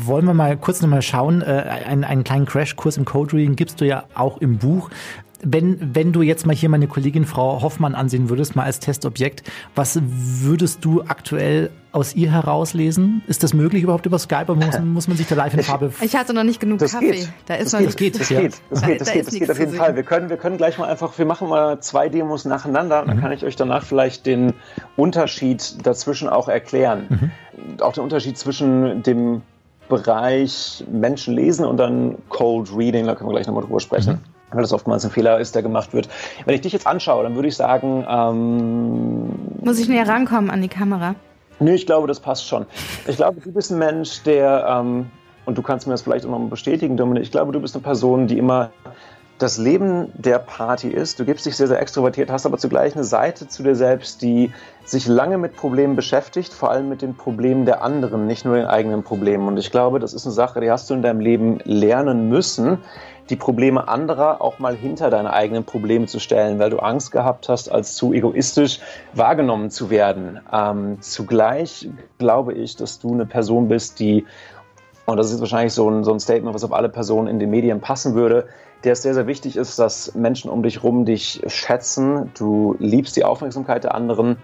wollen 0.03 0.25
wir 0.25 0.33
mal 0.33 0.57
kurz 0.57 0.81
nochmal 0.81 1.03
schauen. 1.03 1.43
Äh, 1.43 1.65
einen, 1.87 2.03
einen 2.03 2.23
kleinen 2.23 2.47
Crashkurs 2.47 2.97
im 2.97 3.05
Code 3.05 3.33
Reading 3.33 3.55
gibst 3.55 3.81
du 3.81 3.85
ja 3.85 4.05
auch 4.15 4.37
im 4.39 4.57
Buch. 4.57 4.89
Wenn, 5.43 5.95
wenn 5.95 6.11
du 6.13 6.21
jetzt 6.21 6.45
mal 6.45 6.55
hier 6.55 6.69
meine 6.69 6.87
Kollegin 6.87 7.25
Frau 7.25 7.61
Hoffmann 7.61 7.95
ansehen 7.95 8.29
würdest, 8.29 8.55
mal 8.55 8.63
als 8.63 8.79
Testobjekt, 8.79 9.43
was 9.75 9.99
würdest 10.03 10.85
du 10.85 11.01
aktuell 11.01 11.71
aus 11.91 12.15
ihr 12.15 12.31
herauslesen? 12.31 13.21
Ist 13.27 13.43
das 13.43 13.53
möglich 13.53 13.83
überhaupt 13.83 14.05
über 14.05 14.19
Skype 14.19 14.45
oder 14.51 14.65
muss, 14.65 14.79
muss 14.79 15.07
man 15.07 15.17
sich 15.17 15.27
da 15.27 15.35
live 15.35 15.53
in 15.55 15.63
Farbe 15.63 15.91
ich 16.01 16.15
hatte 16.15 16.33
noch 16.33 16.43
nicht 16.43 16.59
genug 16.59 16.79
Das 16.79 16.91
Kaffee. 16.93 17.11
geht. 17.11 17.29
Da 17.47 17.55
ist 17.55 17.73
das 17.73 17.81
noch 17.81 17.95
geht, 17.95 18.19
das 18.19 18.29
ja. 18.29 18.41
geht, 18.41 18.61
das 18.69 18.81
Da- 18.81 18.87
geht, 18.87 19.01
das 19.01 19.07
da 19.07 19.13
geht, 19.13 19.27
das 19.27 19.33
geht 19.33 19.51
auf 19.51 19.59
jeden. 19.59 19.73
Fall. 19.73 19.95
Wir 19.95 20.03
können, 20.03 20.29
wir 20.29 20.37
können 20.37 20.57
gleich 20.57 20.77
mal 20.77 20.87
einfach, 20.87 21.17
wir 21.17 21.25
machen 21.25 21.49
mal 21.49 21.79
zwei 21.81 22.07
Demos 22.07 22.45
nacheinander, 22.45 23.01
Mhm. 23.03 23.07
dann 23.07 23.19
kann 23.21 23.31
ich 23.31 23.43
euch 23.43 23.55
danach 23.55 23.83
vielleicht 23.83 24.25
den 24.25 24.53
Unterschied 24.95 25.85
dazwischen 25.85 26.29
auch 26.29 26.47
erklären. 26.47 27.07
Mhm. 27.09 27.81
Auch 27.81 27.93
den 27.93 28.03
Unterschied 28.03 28.37
zwischen 28.37 29.03
dem 29.03 29.41
Bereich 29.89 30.85
Menschen 30.89 31.33
lesen 31.35 31.65
und 31.65 31.77
dann 31.77 32.15
Cold 32.29 32.69
Reading, 32.75 33.05
da 33.07 33.15
können 33.15 33.29
wir 33.29 33.33
gleich 33.33 33.47
nochmal 33.47 33.63
drüber 33.63 33.79
sprechen. 33.81 34.13
Mhm. 34.13 34.30
Weil 34.51 34.61
das 34.61 34.73
oftmals 34.73 35.05
ein 35.05 35.11
Fehler 35.11 35.39
ist, 35.39 35.55
der 35.55 35.63
gemacht 35.63 35.93
wird. 35.93 36.09
Wenn 36.45 36.55
ich 36.55 36.61
dich 36.61 36.73
jetzt 36.73 36.87
anschaue, 36.87 37.23
dann 37.23 37.35
würde 37.35 37.47
ich 37.47 37.55
sagen, 37.55 38.05
ähm, 38.07 39.29
Muss 39.63 39.79
ich 39.79 39.87
näher 39.87 40.07
rankommen 40.07 40.49
an 40.49 40.61
die 40.61 40.67
Kamera? 40.67 41.15
Nö, 41.59 41.73
ich 41.73 41.85
glaube, 41.85 42.07
das 42.07 42.19
passt 42.19 42.47
schon. 42.47 42.65
Ich 43.07 43.17
glaube, 43.17 43.39
du 43.39 43.51
bist 43.51 43.71
ein 43.71 43.77
Mensch, 43.77 44.23
der, 44.23 44.65
ähm, 44.67 45.11
und 45.45 45.57
du 45.57 45.61
kannst 45.61 45.85
mir 45.87 45.93
das 45.93 46.01
vielleicht 46.01 46.25
auch 46.25 46.31
noch 46.31 46.39
bestätigen, 46.49 46.97
Dominik, 46.97 47.23
ich 47.23 47.31
glaube, 47.31 47.51
du 47.51 47.59
bist 47.59 47.75
eine 47.75 47.83
Person, 47.83 48.27
die 48.27 48.37
immer 48.37 48.71
das 49.41 49.57
Leben 49.57 50.11
der 50.13 50.37
Party 50.37 50.89
ist. 50.89 51.19
Du 51.19 51.25
gibst 51.25 51.45
dich 51.45 51.55
sehr, 51.55 51.67
sehr 51.67 51.81
extrovertiert, 51.81 52.29
hast 52.29 52.45
aber 52.45 52.59
zugleich 52.59 52.93
eine 52.95 53.03
Seite 53.03 53.47
zu 53.47 53.63
dir 53.63 53.75
selbst, 53.75 54.21
die 54.21 54.51
sich 54.85 55.07
lange 55.07 55.39
mit 55.39 55.55
Problemen 55.55 55.95
beschäftigt, 55.95 56.53
vor 56.53 56.69
allem 56.69 56.89
mit 56.89 57.01
den 57.01 57.15
Problemen 57.15 57.65
der 57.65 57.81
anderen, 57.81 58.27
nicht 58.27 58.45
nur 58.45 58.55
den 58.55 58.67
eigenen 58.67 59.03
Problemen. 59.03 59.47
Und 59.47 59.57
ich 59.57 59.71
glaube, 59.71 59.99
das 59.99 60.13
ist 60.13 60.25
eine 60.25 60.33
Sache, 60.33 60.61
die 60.61 60.69
hast 60.69 60.89
du 60.89 60.93
in 60.93 61.01
deinem 61.01 61.21
Leben 61.21 61.59
lernen 61.63 62.29
müssen, 62.29 62.79
die 63.31 63.37
Probleme 63.37 63.87
anderer 63.87 64.41
auch 64.41 64.59
mal 64.59 64.75
hinter 64.75 65.09
deine 65.09 65.31
eigenen 65.33 65.63
Probleme 65.63 66.05
zu 66.05 66.19
stellen, 66.19 66.59
weil 66.59 66.69
du 66.69 66.79
Angst 66.79 67.11
gehabt 67.11 67.49
hast, 67.49 67.71
als 67.71 67.95
zu 67.95 68.13
egoistisch 68.13 68.79
wahrgenommen 69.13 69.71
zu 69.71 69.89
werden. 69.89 70.39
Ähm, 70.51 70.97
zugleich 71.01 71.89
glaube 72.19 72.53
ich, 72.53 72.75
dass 72.75 72.99
du 72.99 73.13
eine 73.13 73.25
Person 73.25 73.69
bist, 73.69 73.99
die, 73.99 74.25
und 75.05 75.17
das 75.17 75.31
ist 75.31 75.39
wahrscheinlich 75.39 75.73
so 75.73 75.89
ein, 75.89 76.03
so 76.03 76.11
ein 76.11 76.19
Statement, 76.19 76.53
was 76.53 76.63
auf 76.63 76.73
alle 76.73 76.89
Personen 76.89 77.27
in 77.27 77.39
den 77.39 77.49
Medien 77.49 77.79
passen 77.79 78.13
würde, 78.13 78.47
der 78.83 78.93
es 78.93 79.01
sehr, 79.01 79.13
sehr 79.13 79.27
wichtig 79.27 79.55
ist, 79.55 79.79
dass 79.79 80.13
Menschen 80.13 80.51
um 80.51 80.61
dich 80.61 80.83
rum 80.83 81.05
dich 81.05 81.41
schätzen. 81.47 82.31
Du 82.37 82.75
liebst 82.79 83.15
die 83.15 83.23
Aufmerksamkeit 83.23 83.85
der 83.85 83.95
anderen. 83.95 84.37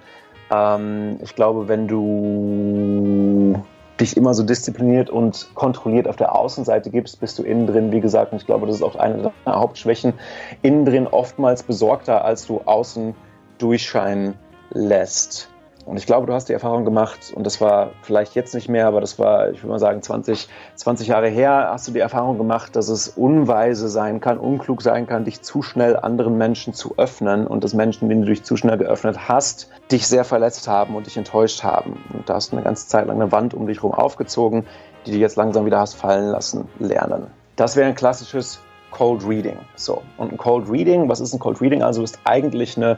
Ähm, 0.49 1.19
ich 1.21 1.35
glaube, 1.35 1.67
wenn 1.67 1.87
du 1.87 3.61
dich 3.99 4.15
immer 4.15 4.33
so 4.33 4.43
diszipliniert 4.43 5.09
und 5.09 5.49
kontrolliert 5.55 6.07
auf 6.07 6.15
der 6.15 6.35
Außenseite 6.35 6.89
gibst, 6.89 7.19
bist 7.19 7.37
du 7.39 7.43
innen 7.43 7.67
drin, 7.67 7.91
wie 7.91 7.99
gesagt, 7.99 8.31
und 8.31 8.39
ich 8.39 8.45
glaube, 8.45 8.67
das 8.67 8.77
ist 8.77 8.83
auch 8.83 8.95
eine 8.95 9.31
deiner 9.45 9.59
Hauptschwächen, 9.59 10.13
innen 10.61 10.85
drin 10.85 11.07
oftmals 11.07 11.63
besorgter, 11.63 12.23
als 12.23 12.45
du 12.45 12.61
außen 12.65 13.15
durchscheinen 13.57 14.35
lässt. 14.69 15.49
Und 15.87 15.95
ich 15.95 16.05
glaube, 16.05 16.27
du 16.27 16.33
hast 16.33 16.49
die 16.49 16.53
Erfahrung 16.53 16.83
gemacht, 16.83 17.31
und 17.33 17.45
das 17.45 17.61
war 17.61 17.91
vielleicht 18.01 18.35
jetzt 18.35 18.53
nicht 18.53 18.67
mehr, 18.67 18.87
aber 18.87 18.99
das 18.99 19.17
war, 19.19 19.51
ich 19.51 19.59
würde 19.63 19.69
mal 19.69 19.79
sagen, 19.79 20.01
20, 20.01 20.49
20 20.75 21.07
Jahre 21.07 21.29
her, 21.29 21.69
hast 21.71 21.87
du 21.87 21.93
die 21.93 21.99
Erfahrung 21.99 22.37
gemacht, 22.37 22.75
dass 22.75 22.89
es 22.89 23.07
unweise 23.07 23.87
sein 23.87 24.19
kann, 24.19 24.37
unklug 24.37 24.81
sein 24.81 25.07
kann, 25.07 25.23
dich 25.23 25.41
zu 25.43 25.61
schnell 25.61 25.95
anderen 25.95 26.37
Menschen 26.37 26.73
zu 26.73 26.95
öffnen 26.97 27.47
und 27.47 27.63
dass 27.63 27.73
Menschen, 27.73 28.09
denen 28.09 28.23
du 28.23 28.27
dich 28.27 28.43
zu 28.43 28.57
schnell 28.57 28.77
geöffnet 28.77 29.29
hast, 29.29 29.69
dich 29.89 30.05
sehr 30.07 30.25
verletzt 30.25 30.67
haben 30.67 30.93
und 30.93 31.07
dich 31.07 31.15
enttäuscht 31.15 31.63
haben. 31.63 32.03
Und 32.13 32.27
da 32.27 32.33
hast 32.33 32.51
du 32.51 32.57
eine 32.57 32.65
ganze 32.65 32.89
Zeit 32.89 33.07
lang 33.07 33.21
eine 33.21 33.31
Wand 33.31 33.53
um 33.53 33.65
dich 33.65 33.77
herum 33.77 33.93
aufgezogen, 33.93 34.65
die 35.05 35.11
du 35.11 35.17
jetzt 35.17 35.37
langsam 35.37 35.65
wieder 35.65 35.79
hast 35.79 35.93
fallen 35.93 36.27
lassen 36.27 36.67
lernen. 36.79 37.27
Das 37.55 37.77
wäre 37.77 37.87
ein 37.87 37.95
klassisches 37.95 38.59
Cold 38.91 39.25
Reading. 39.25 39.57
So. 39.75 40.01
Und 40.17 40.33
ein 40.33 40.37
Cold 40.37 40.69
Reading, 40.69 41.07
was 41.07 41.21
ist 41.21 41.33
ein 41.33 41.39
Cold 41.39 41.61
Reading? 41.61 41.81
Also 41.81 42.03
ist 42.03 42.19
eigentlich 42.25 42.75
eine 42.75 42.97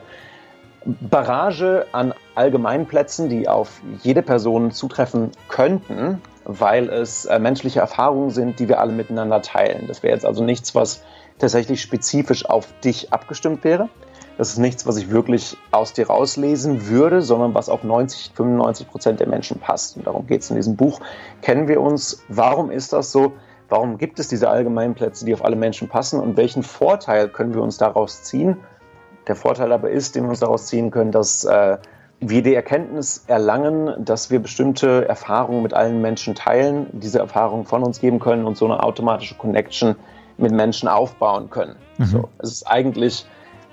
Barrage 0.86 1.86
an 1.92 2.14
Allgemeinplätzen, 2.36 3.30
die 3.30 3.48
auf 3.48 3.82
jede 4.02 4.22
Person 4.22 4.72
zutreffen 4.72 5.32
könnten, 5.48 6.22
weil 6.46 6.90
es 6.90 7.26
äh, 7.26 7.40
menschliche 7.40 7.80
Erfahrungen 7.80 8.30
sind, 8.30 8.60
die 8.60 8.68
wir 8.68 8.80
alle 8.80 8.94
miteinander 8.94 9.42
teilen. 9.42 9.86
Das 9.88 10.04
wäre 10.04 10.14
jetzt 10.14 10.26
also 10.26 10.44
nichts, 10.44 10.74
was 10.76 11.04
tatsächlich 11.38 11.82
spezifisch 11.82 12.46
auf 12.46 12.68
dich 12.84 13.14
abgestimmt 13.14 13.64
wäre. 13.64 13.90
Das 14.38 14.52
ist 14.52 14.58
nichts, 14.58 14.88
was 14.88 14.96
ich 14.96 15.12
wirklich 15.12 15.58
aus 15.72 15.92
dir 15.92 16.08
rauslesen 16.08 16.88
würde, 16.88 17.22
sondern 17.22 17.54
was 17.54 17.68
auf 17.68 17.84
90, 17.84 18.32
95 18.36 18.88
Prozent 18.88 19.20
der 19.20 19.28
Menschen 19.28 19.60
passt. 19.60 19.98
Und 19.98 20.08
darum 20.08 20.28
geht 20.28 20.42
es 20.42 20.50
in 20.50 20.56
diesem 20.56 20.78
Buch. 20.78 21.02
Kennen 21.42 21.68
wir 21.68 21.82
uns? 21.82 22.24
Warum 22.30 22.72
ist 22.72 22.94
das 22.94 23.12
so? 23.12 23.34
Warum 23.68 23.98
gibt 23.98 24.18
es 24.18 24.30
diese 24.30 24.50
Allgemeinplätze, 24.50 25.26
die 25.26 25.34
auf 25.34 25.44
alle 25.44 25.58
Menschen 25.58 25.90
passen? 25.90 26.22
Und 26.22 26.38
welchen 26.38 26.64
Vorteil 26.64 27.28
können 27.28 27.54
wir 27.54 27.62
uns 27.62 27.78
daraus 27.78 28.24
ziehen? 28.24 28.58
Der 29.30 29.36
Vorteil 29.36 29.72
aber 29.72 29.92
ist, 29.92 30.16
den 30.16 30.24
wir 30.24 30.32
uns 30.32 30.40
daraus 30.40 30.66
ziehen 30.66 30.90
können, 30.90 31.12
dass 31.12 31.46
äh, 31.46 31.78
wir 32.20 32.42
die 32.42 32.56
Erkenntnis 32.56 33.24
erlangen, 33.28 33.94
dass 34.04 34.32
wir 34.32 34.40
bestimmte 34.40 35.08
Erfahrungen 35.08 35.62
mit 35.62 35.74
allen 35.74 36.02
Menschen 36.02 36.34
teilen, 36.34 36.88
diese 36.94 37.20
Erfahrungen 37.20 37.66
von 37.66 37.84
uns 37.84 38.00
geben 38.00 38.20
können 38.20 38.46
und 38.46 38.58
so 38.58 38.66
eine 38.66 38.82
automatische 38.82 39.36
Connection 39.36 39.96
mit 40.38 40.52
Menschen 40.52 40.90
aufbauen 40.90 41.52
können. 41.52 41.76
Mhm. 42.00 42.06
So, 42.06 42.30
es 42.40 42.52
ist 42.52 42.64
eigentlich 42.64 43.28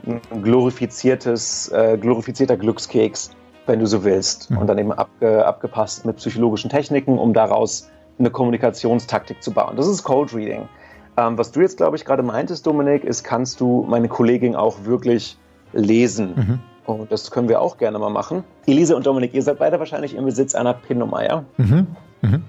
ein 0.07 0.21
glorifiziertes, 0.43 1.73
äh, 1.73 1.97
glorifizierter 1.99 2.59
Glückskeks, 2.59 3.31
wenn 3.65 3.81
du 3.81 3.87
so 3.87 4.05
willst, 4.05 4.51
mhm. 4.51 4.59
und 4.59 4.67
dann 4.67 4.77
eben 4.77 4.93
abge, 4.93 5.45
abgepasst 5.45 6.05
mit 6.05 6.17
psychologischen 6.17 6.69
Techniken, 6.69 7.19
um 7.19 7.33
daraus 7.33 7.89
eine 8.19 8.31
Kommunikationstaktik 8.31 9.43
zu 9.43 9.53
bauen. 9.53 9.77
Das 9.77 9.89
ist 9.89 10.05
Cold 10.05 10.35
Reading. 10.35 10.69
Ähm, 11.17 11.39
was 11.39 11.51
du 11.51 11.61
jetzt, 11.61 11.79
glaube 11.79 11.97
ich, 11.97 12.05
gerade 12.05 12.23
meintest, 12.23 12.67
Dominik, 12.67 13.05
ist, 13.05 13.25
kannst 13.25 13.61
du 13.61 13.87
meine 13.89 14.09
Kollegin 14.09 14.55
auch 14.55 14.85
wirklich 14.85 15.39
lesen? 15.73 16.35
Mhm. 16.35 16.61
Und 16.87 17.11
das 17.11 17.31
können 17.31 17.49
wir 17.49 17.61
auch 17.61 17.79
gerne 17.79 17.99
mal 17.99 18.11
machen. 18.11 18.45
Elise 18.67 18.95
und 18.95 19.07
Dominik, 19.07 19.35
ihr 19.35 19.43
seid 19.43 19.59
beide 19.59 19.79
wahrscheinlich 19.79 20.15
im 20.15 20.25
Besitz 20.25 20.55
einer 20.55 20.73
PIN-Nummer, 20.75 21.25
ja? 21.25 21.45
Mhm. 21.57 21.87
Mhm. 22.23 22.45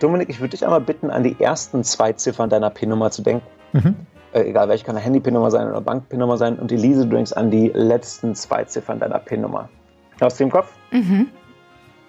Dominik, 0.00 0.28
ich 0.28 0.40
würde 0.40 0.50
dich 0.50 0.64
einmal 0.64 0.80
bitten, 0.80 1.10
an 1.10 1.22
die 1.22 1.36
ersten 1.40 1.82
zwei 1.84 2.12
Ziffern 2.12 2.50
deiner 2.50 2.70
PIN-Nummer 2.70 3.10
zu 3.10 3.22
denken. 3.22 3.46
Mhm. 3.72 3.96
Äh, 4.32 4.42
egal, 4.42 4.68
welche 4.68 4.84
kann 4.84 4.96
eine 4.96 5.04
Handy-PIN-Nummer 5.04 5.50
sein 5.50 5.68
oder 5.68 5.80
Bank-PIN-Nummer 5.80 6.36
sein. 6.36 6.58
Und 6.58 6.70
Elise, 6.72 7.06
du 7.06 7.16
denkst 7.16 7.32
an 7.32 7.50
die 7.50 7.68
letzten 7.68 8.34
zwei 8.34 8.64
Ziffern 8.64 8.98
deiner 8.98 9.18
PIN-Nummer. 9.18 9.68
Aus 10.20 10.36
dem 10.36 10.50
Kopf? 10.50 10.72
Mhm. 10.90 11.28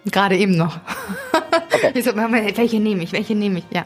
Gerade 0.06 0.38
eben 0.38 0.58
noch. 0.58 0.80
Okay. 1.74 1.92
Ich 1.94 2.04
so, 2.04 2.12
welche 2.16 2.80
nehme 2.80 3.04
ich? 3.04 3.14
Welche 3.14 3.34
nehme 3.34 3.60
ich? 3.60 3.66
Ja. 3.72 3.86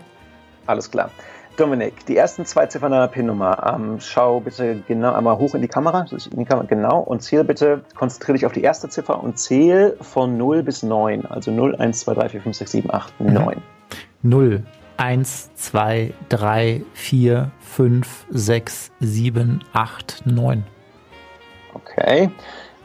Alles 0.66 0.90
klar. 0.90 1.12
Dominik, 1.56 2.06
die 2.06 2.18
ersten 2.18 2.46
zwei 2.46 2.66
Ziffern 2.66 2.92
deiner 2.92 3.08
PIN-Nummer. 3.08 3.74
Ähm, 3.76 4.00
schau 4.00 4.40
bitte 4.40 4.82
genau 4.88 5.14
einmal 5.14 5.38
hoch 5.38 5.56
in 5.56 5.62
die 5.62 5.68
Kamera, 5.68 6.06
in 6.12 6.40
die 6.40 6.46
Kamera, 6.46 6.66
genau, 6.66 7.00
und 7.00 7.22
zähl 7.22 7.44
bitte, 7.44 7.84
konzentriere 7.96 8.34
dich 8.34 8.46
auf 8.46 8.52
die 8.52 8.62
erste 8.62 8.90
Ziffer 8.90 9.22
und 9.24 9.40
zähl 9.40 9.98
von 10.02 10.38
0 10.38 10.64
bis 10.64 10.84
9. 10.84 11.26
Also 11.26 11.52
0, 11.52 11.76
1, 11.76 12.00
2, 12.02 12.14
3, 12.14 12.30
4, 12.30 12.42
5, 12.42 12.58
6, 12.58 12.72
7, 12.72 12.92
8, 12.92 13.22
9. 13.22 13.62
0, 14.24 14.64
1, 14.98 15.56
2, 15.56 16.14
3, 16.30 16.82
4, 16.94 17.52
5, 17.60 18.26
6, 18.30 18.92
7, 19.00 19.64
8, 19.74 20.24
9. 20.26 20.64
Okay. 21.74 22.30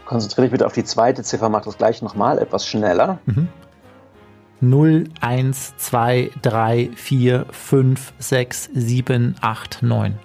Konzentriere 0.04 0.46
dich 0.46 0.52
bitte 0.52 0.66
auf 0.66 0.72
die 0.72 0.84
zweite 0.84 1.22
Ziffer, 1.22 1.48
mach 1.48 1.62
das 1.62 1.78
gleich 1.78 2.02
nochmal 2.02 2.38
etwas 2.38 2.66
schneller. 2.66 3.18
Mhm. 3.26 3.48
0, 4.60 5.04
1, 5.20 5.76
2, 5.76 6.30
3, 6.42 6.90
4, 6.94 7.46
5, 7.50 8.12
6, 8.18 8.70
7, 8.74 9.36
8, 9.40 9.82
9. 9.82 10.18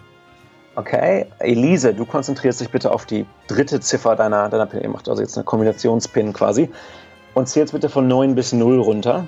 Okay, 0.76 1.26
Elise, 1.40 1.94
du 1.94 2.06
konzentrierst 2.06 2.60
dich 2.60 2.70
bitte 2.70 2.92
auf 2.92 3.06
die 3.06 3.26
dritte 3.48 3.80
Ziffer 3.80 4.16
deiner, 4.18 4.50
deiner 4.50 4.66
PIN. 4.66 4.82
Ihr 4.82 4.90
macht 4.90 5.08
also 5.08 5.22
jetzt 5.22 5.38
eine 5.38 5.46
Kombinationspin 5.46 6.34
quasi. 6.34 6.70
Und 7.34 7.48
zählst 7.48 7.74
bitte 7.74 7.88
von 7.88 8.08
9 8.08 8.36
bis 8.36 8.52
0 8.52 8.80
runter. 8.80 9.26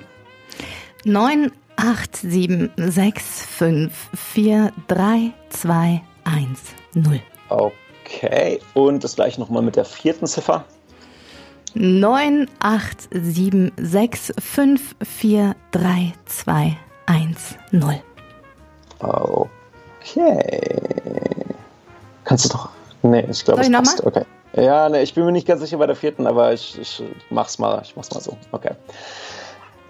9, 1.04 1.52
8, 1.76 2.16
7, 2.16 2.70
6, 2.76 3.46
5, 3.46 3.92
4, 4.14 4.72
3, 4.88 5.32
2, 5.48 6.02
1, 6.24 6.60
0. 6.94 7.20
Okay, 7.48 8.60
und 8.74 9.04
das 9.04 9.14
gleiche 9.14 9.40
nochmal 9.40 9.62
mit 9.62 9.76
der 9.76 9.84
vierten 9.86 10.26
Ziffer. 10.26 10.64
9, 11.74 12.48
8, 12.60 13.08
7, 13.10 13.72
6, 13.76 14.32
5, 14.38 14.96
4, 15.02 15.56
3, 15.70 16.12
2, 16.26 16.76
1, 17.06 17.56
0. 17.72 17.94
Okay. 19.00 20.80
Kannst 22.24 22.46
du 22.46 22.48
doch. 22.50 22.68
Nee, 23.02 23.26
ich 23.30 23.44
glaube, 23.44 23.62
es 23.62 23.70
passt. 23.70 24.04
Okay. 24.04 24.24
Ja, 24.54 24.88
nee, 24.88 25.02
ich 25.02 25.14
bin 25.14 25.24
mir 25.24 25.32
nicht 25.32 25.46
ganz 25.46 25.60
sicher 25.60 25.78
bei 25.78 25.86
der 25.86 25.96
vierten, 25.96 26.26
aber 26.26 26.52
ich, 26.52 26.78
ich 26.78 27.02
mach's 27.30 27.58
mal. 27.58 27.80
Ich 27.84 27.94
mach's 27.96 28.10
mal 28.10 28.20
so. 28.20 28.36
Okay. 28.52 28.72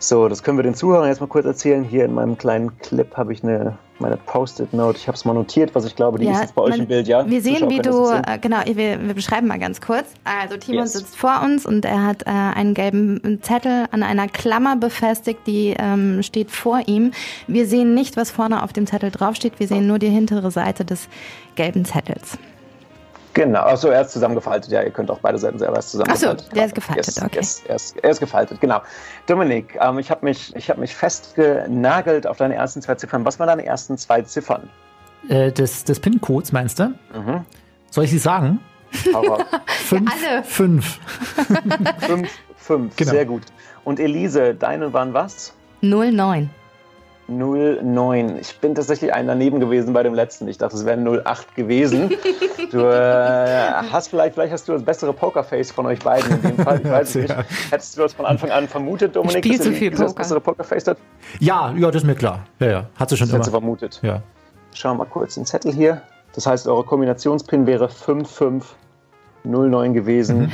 So, 0.01 0.29
das 0.29 0.45
können 0.45 0.57
wir 0.57 0.63
den 0.63 0.75
Zuhörern 0.75 1.09
jetzt 1.09 1.21
mal 1.21 1.27
kurz 1.27 1.45
erzählen. 1.45 1.83
Hier 1.83 2.05
in 2.05 2.15
meinem 2.15 2.39
kleinen 2.39 2.79
Clip 2.79 3.17
habe 3.17 3.33
ich 3.33 3.43
eine, 3.43 3.77
meine 3.99 4.17
Post-it-Note. 4.17 4.97
Ich 4.97 5.09
habe 5.09 5.17
es 5.17 5.25
mal 5.25 5.33
notiert, 5.33 5.75
was 5.75 5.85
ich 5.85 5.97
glaube, 5.97 6.19
die 6.19 6.27
ja, 6.27 6.35
ist 6.35 6.41
jetzt 6.41 6.55
bei 6.55 6.63
euch 6.63 6.71
man, 6.71 6.81
im 6.81 6.87
Bild, 6.87 7.09
ja? 7.09 7.29
Wir 7.29 7.43
sehen, 7.43 7.69
wie 7.69 7.81
du, 7.81 8.09
äh, 8.11 8.39
genau, 8.41 8.59
wir, 8.65 8.77
wir, 8.77 9.15
beschreiben 9.15 9.49
mal 9.49 9.59
ganz 9.59 9.81
kurz. 9.81 10.07
Also 10.25 10.57
Timon 10.57 10.83
yes. 10.83 10.93
sitzt 10.93 11.17
vor 11.17 11.43
uns 11.45 11.67
und 11.67 11.85
er 11.85 12.05
hat 12.05 12.23
äh, 12.23 12.31
einen 12.31 12.75
gelben 12.75 13.41
Zettel 13.43 13.87
an 13.91 14.05
einer 14.05 14.29
Klammer 14.29 14.77
befestigt, 14.77 15.41
die 15.49 15.75
ähm, 15.77 16.23
steht 16.23 16.53
vor 16.53 16.81
ihm. 16.87 17.11
Wir 17.49 17.67
sehen 17.67 17.95
nicht, 17.95 18.17
was 18.17 18.31
vorne 18.31 18.63
auf 18.63 18.73
dem 18.73 18.87
Zettel 18.87 19.11
draufsteht. 19.11 19.59
Wir 19.59 19.67
sehen 19.67 19.89
nur 19.89 19.99
die 19.99 20.11
hintere 20.11 20.53
Seite 20.53 20.85
des 20.85 21.09
gelben 21.57 21.85
Zettels. 21.85 22.39
Genau, 23.35 23.61
achso, 23.61 23.89
er 23.89 24.03
ist 24.03 24.13
zusammengefaltet. 24.13 24.71
Ja, 24.71 24.83
ihr 24.83 24.91
könnt 24.91 25.11
auch 25.11 25.21
beide 25.21 25.39
Seiten 25.39 25.59
selber 25.59 25.77
erst 25.77 25.91
zusammengefaltet. 25.91 26.41
Achso, 26.41 26.55
der 26.55 26.67
ist 26.67 26.75
gefaltet, 26.75 27.07
yes, 27.07 27.23
okay. 27.23 27.37
Yes, 27.37 27.63
er, 27.67 27.77
ist, 27.77 27.97
er, 27.97 28.11
ist, 28.11 28.21
gefaltet, 28.21 28.61
genau. 28.61 28.81
Dominik, 29.27 29.79
ähm, 29.81 29.99
ich 29.99 30.11
habe 30.11 30.25
mich, 30.25 30.55
hab 30.57 30.79
mich 30.79 30.95
festgenagelt 30.95 32.27
auf 32.27 32.37
deine 32.37 32.55
ersten 32.55 32.83
zwei 32.83 32.95
Ziffern. 32.95 33.25
Was 33.25 33.39
waren 33.39 33.49
deine 33.49 33.65
ersten 33.65 33.97
zwei 33.99 34.23
Ziffern? 34.23 34.69
Äh, 35.29 35.53
des 35.53 35.85
des 35.85 36.01
PIN-Codes, 36.01 36.53
meinst 36.53 36.79
du? 36.79 36.95
Mhm. 37.15 37.45
Soll 37.91 38.05
ich 38.05 38.11
sie 38.11 38.19
sagen? 38.19 38.61
fünf, 38.91 39.13
ja, 39.13 40.31
alle. 40.31 40.45
Fünf. 40.45 40.99
fünf, 42.01 42.31
fünf. 42.57 42.97
Genau. 42.97 43.11
Sehr 43.11 43.25
gut. 43.25 43.43
Und 43.85 43.99
Elise, 44.01 44.55
deine 44.55 44.93
waren 44.93 45.15
was? 45.15 45.55
09. 45.81 46.51
0509. 47.29 48.39
Ich 48.41 48.59
bin 48.59 48.75
tatsächlich 48.75 49.13
ein 49.13 49.27
daneben 49.27 49.61
gewesen 49.61 49.93
bei 49.93 50.03
dem 50.03 50.15
letzten. 50.15 50.49
Ich 50.49 50.57
dachte, 50.59 50.77
es 50.77 50.85
wäre 50.87 50.99
08 51.25 51.55
gewesen. 51.55 52.11
Du 52.71 52.81
äh, 52.81 53.73
hast 53.93 54.09
vielleicht, 54.09 54.35
vielleicht 54.35 54.53
hast 54.53 54.67
du 54.69 54.73
das 54.73 54.83
bessere 54.83 55.13
Pokerface 55.13 55.71
von 55.71 55.87
euch 55.87 55.99
beiden 56.01 56.31
in 56.33 56.43
dem 56.43 56.59
Fall. 56.59 56.81
Ich 56.83 56.91
weiß 56.91 57.15
nicht. 57.17 57.35
Hättest 57.71 57.97
du 57.97 58.03
das 58.03 58.15
von 58.15 58.27
Anfang 58.27 58.51
an 58.51 58.67
vermutet, 58.69 59.15
Dominik, 59.17 59.45
Spiel 59.45 59.57
dass 59.59 59.67
zu 59.67 59.71
du 59.73 59.77
viel 59.77 59.91
das 59.91 60.01
Poker. 60.01 60.15
bessere 60.15 60.41
Pokerface 60.41 60.87
hat? 60.89 60.99
Ja, 61.39 61.73
ja, 61.77 61.91
das 61.91 62.03
ist 62.03 62.07
mir 62.07 62.15
klar. 62.15 62.41
Ja, 62.61 62.67
ja. 62.67 62.85
Hat 62.97 63.09
sie 63.11 63.17
schon 63.17 63.27
Das 63.27 63.31
immer. 63.31 63.39
hättest 63.39 63.49
du 63.49 63.53
vermutet. 63.53 64.01
Ja. 64.03 64.23
Schauen 64.75 64.97
wir 64.99 65.05
mal 65.05 65.11
kurz 65.11 65.35
den 65.35 65.45
Zettel 65.47 65.73
hier. 65.73 66.03
Das 66.35 66.47
heißt, 66.47 66.69
eure 66.69 66.85
Kombinationspin 66.85 67.67
wäre 67.67 67.89
5509 67.89 69.95
gewesen. 69.95 70.53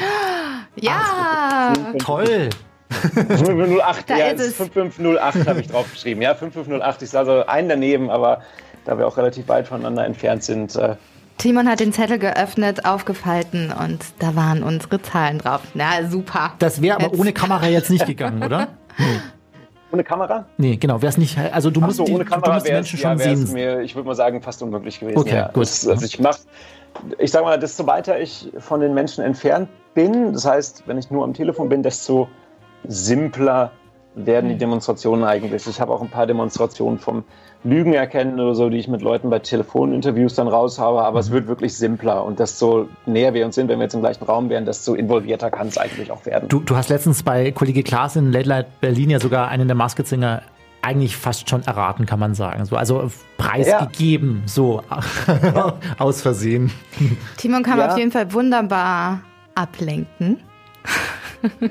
Ja! 0.77 1.73
Toll. 1.99 2.49
5508, 2.95 4.11
Da 4.11 4.17
ja, 4.19 4.27
ist 4.27 4.41
es. 4.41 4.57
5508 4.57 5.47
habe 5.49 5.61
ich 5.61 5.69
draufgeschrieben. 5.69 6.23
Ja, 6.23 6.35
5508. 6.35 7.03
Ich 7.03 7.11
sah 7.11 7.21
also 7.21 7.47
ein 7.47 7.69
daneben, 7.69 8.11
aber 8.11 8.43
da 8.85 8.99
wir 8.99 9.07
auch 9.07 9.17
relativ 9.17 9.49
weit 9.49 9.69
voneinander 9.69 10.05
entfernt 10.05 10.43
sind, 10.45 10.77
äh, 10.77 10.97
Timon 11.39 11.69
hat 11.69 11.81
den 11.81 11.93
Zettel 11.93 12.19
geöffnet, 12.19 12.85
aufgefalten 12.85 13.73
und 13.73 14.05
da 14.21 14.37
waren 14.37 14.63
unsere 14.63 15.03
Zahlen 15.03 15.39
drauf. 15.39 15.63
Na, 15.75 16.09
super. 16.09 16.53
Das 16.61 16.81
wäre 16.81 16.97
aber 16.97 17.07
Jetzt- 17.07 17.19
ohne 17.19 17.33
Kamera 17.33 17.67
jetzt 17.67 17.91
nicht 17.91 18.07
gegangen, 18.07 18.43
oder? 18.43 18.69
ohne 19.93 20.05
Kamera? 20.05 20.47
Nee, 20.59 20.77
genau. 20.77 21.03
Wäre 21.03 21.11
es 21.11 21.19
nicht. 21.19 21.37
Also 21.53 21.71
du 21.71 21.81
Ach 21.83 21.87
musst 21.87 21.97
so, 21.99 22.05
die, 22.05 22.13
ohne 22.13 22.25
du 22.25 22.31
Kamera 22.31 22.55
musst 22.55 22.69
die 22.69 22.73
Menschen 22.73 22.99
schon 22.99 23.19
ja, 23.19 23.37
sehen. 23.37 23.53
mir, 23.53 23.81
ich 23.81 23.95
würde 23.97 24.07
mal 24.07 24.15
sagen, 24.15 24.43
fast 24.43 24.63
unmöglich 24.63 25.01
gewesen. 25.01 25.19
Okay, 25.19 25.35
ja. 25.35 25.49
gut. 25.49 25.63
Das, 25.63 25.87
also 25.89 26.05
ich 26.05 26.21
mach, 26.21 26.39
ich 27.19 27.31
sage 27.33 27.45
mal, 27.45 27.59
desto 27.59 27.87
weiter 27.87 28.21
ich 28.21 28.51
von 28.59 28.81
den 28.81 28.95
Menschen 28.95 29.25
entfernt 29.25 29.69
bin, 29.95 30.33
das 30.33 30.45
heißt, 30.45 30.85
wenn 30.87 30.99
ich 30.99 31.11
nur 31.11 31.25
am 31.25 31.35
Telefon 31.35 31.69
bin, 31.69 31.83
desto 31.83 32.29
simpler 32.89 33.73
werden 34.15 34.45
Hm. 34.49 34.55
die 34.55 34.59
Demonstrationen 34.59 35.25
eigentlich. 35.25 35.67
Ich 35.67 35.81
habe 35.81 35.93
auch 35.93 36.01
ein 36.01 36.09
paar 36.09 36.27
Demonstrationen 36.27 36.99
vom 36.99 37.25
Lügen 37.65 37.95
erkennen 37.95 38.39
oder 38.39 38.55
so, 38.55 38.69
die 38.69 38.77
ich 38.77 38.89
mit 38.89 39.01
Leuten 39.01 39.31
bei 39.31 39.39
Telefoninterviews 39.39 40.35
dann 40.35 40.49
raushaue, 40.49 41.03
aber 41.03 41.19
es 41.19 41.31
wird 41.31 41.47
wirklich 41.49 41.75
simpler 41.75 42.23
und 42.25 42.39
desto 42.39 42.89
näher 43.07 43.33
wir 43.33 43.47
uns 43.47 43.55
sind, 43.55 43.69
wenn 43.69 43.79
wir 43.79 43.85
jetzt 43.85 43.95
im 43.95 44.01
gleichen 44.03 44.25
Raum 44.25 44.51
wären, 44.51 44.67
desto 44.67 44.95
involvierter 44.95 45.51
kann 45.51 45.69
es 45.69 45.79
eigentlich 45.79 46.13
auch 46.13 46.27
werden. 46.27 46.49
Du, 46.49 46.61
du 46.61 46.77
hast 46.77 46.91
letztens 46.91 47.23
bei 47.23 47.51
Kollege 47.53 47.83
Klaas 47.83 48.17
in 48.17 48.31
Late 48.33 48.49
Light 48.49 48.81
Berlin 48.83 49.09
ja 49.11 49.19
sogar 49.19 49.49
einen 49.49 49.67
der 49.67 49.75
Masked 49.77 50.07
Singer 50.07 50.43
eigentlich 50.83 51.17
fast 51.17 51.49
schon 51.49 51.63
erraten, 51.63 52.05
kann 52.05 52.19
man 52.19 52.35
sagen. 52.35 52.67
So, 52.67 52.77
also 52.77 53.11
preisgegeben, 53.39 54.43
so 54.45 54.83
aus 55.99 56.21
Versehen. 56.21 56.71
Timon 57.39 57.63
kann 57.63 57.79
Ja. 57.79 57.91
auf 57.91 57.97
jeden 57.99 58.13
Fall 58.13 58.31
wunderbar 58.35 59.21
ablenken. 59.55 60.41
das, 61.43 61.71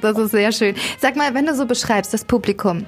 das 0.00 0.18
ist 0.18 0.30
sehr 0.32 0.52
schön. 0.52 0.74
Sag 0.98 1.16
mal, 1.16 1.34
wenn 1.34 1.46
du 1.46 1.54
so 1.54 1.66
beschreibst, 1.66 2.12
das 2.14 2.24
Publikum, 2.24 2.86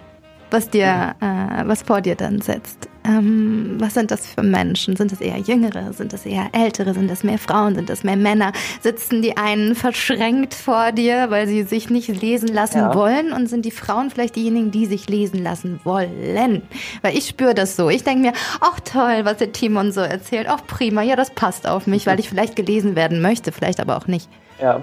was 0.51 0.71
dir, 0.71 1.15
äh, 1.21 1.67
was 1.67 1.83
vor 1.83 2.01
dir 2.01 2.15
dann 2.15 2.41
sitzt, 2.41 2.89
ähm, 3.05 3.77
was 3.79 3.95
sind 3.95 4.11
das 4.11 4.27
für 4.27 4.43
Menschen? 4.43 4.97
Sind 4.97 5.13
es 5.13 5.21
eher 5.21 5.39
Jüngere? 5.39 5.93
Sind 5.93 6.13
es 6.13 6.27
eher 6.27 6.49
Ältere? 6.53 6.93
Sind 6.93 7.11
es 7.11 7.23
mehr 7.23 7.39
Frauen? 7.39 7.75
Sind 7.77 7.89
es 7.91 8.03
mehr 8.03 8.17
Männer? 8.17 8.53
Sitzen 8.81 9.23
die 9.23 9.37
einen 9.37 9.75
verschränkt 9.77 10.55
vor 10.55 10.91
dir, 10.93 11.31
weil 11.31 11.47
sie 11.47 11.63
sich 11.63 11.89
nicht 11.89 12.09
lesen 12.21 12.49
lassen 12.49 12.79
Ja. 12.79 12.95
wollen? 12.95 13.33
Und 13.33 13.49
sind 13.49 13.65
die 13.65 13.71
Frauen 13.71 14.11
vielleicht 14.11 14.35
diejenigen, 14.37 14.71
die 14.73 14.87
sich 14.87 15.09
lesen 15.09 15.43
lassen 15.43 15.79
wollen? 15.85 16.63
Weil 17.03 17.17
ich 17.17 17.29
spüre 17.29 17.55
das 17.55 17.77
so. 17.77 17.91
Ich 17.91 18.03
denke 18.03 18.23
mir, 18.29 18.33
ach 18.61 18.81
toll, 18.81 19.21
was 19.25 19.37
der 19.37 19.53
Timon 19.53 19.93
so 19.93 20.01
erzählt. 20.01 20.47
Ach 20.49 20.61
prima, 20.67 21.03
ja, 21.03 21.15
das 21.17 21.31
passt 21.31 21.69
auf 21.69 21.87
mich, 21.87 22.07
weil 22.07 22.19
ich 22.19 22.29
vielleicht 22.29 22.57
gelesen 22.57 22.97
werden 22.97 23.21
möchte, 23.21 23.53
vielleicht 23.53 23.79
aber 23.79 23.97
auch 23.97 24.07
nicht. 24.09 24.29
Ja, 24.61 24.83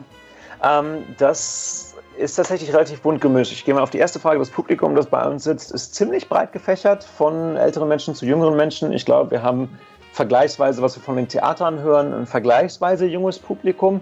ähm, 0.63 1.03
das 1.17 1.95
ist 2.17 2.35
tatsächlich 2.35 2.73
relativ 2.73 3.01
bunt 3.01 3.21
gemischt. 3.21 3.51
Ich 3.51 3.65
gehe 3.65 3.73
mal 3.73 3.81
auf 3.81 3.89
die 3.89 3.97
erste 3.97 4.19
Frage. 4.19 4.39
Das 4.39 4.49
Publikum, 4.49 4.95
das 4.95 5.07
bei 5.07 5.25
uns 5.27 5.43
sitzt, 5.43 5.71
ist 5.71 5.95
ziemlich 5.95 6.29
breit 6.29 6.51
gefächert, 6.51 7.03
von 7.03 7.55
älteren 7.55 7.87
Menschen 7.87 8.15
zu 8.15 8.25
jüngeren 8.25 8.55
Menschen. 8.55 8.93
Ich 8.93 9.05
glaube, 9.05 9.31
wir 9.31 9.43
haben 9.43 9.77
vergleichsweise, 10.11 10.81
was 10.81 10.95
wir 10.95 11.03
von 11.03 11.15
den 11.15 11.27
Theatern 11.27 11.79
hören, 11.79 12.13
ein 12.13 12.25
vergleichsweise 12.27 13.07
junges 13.07 13.39
Publikum. 13.39 14.01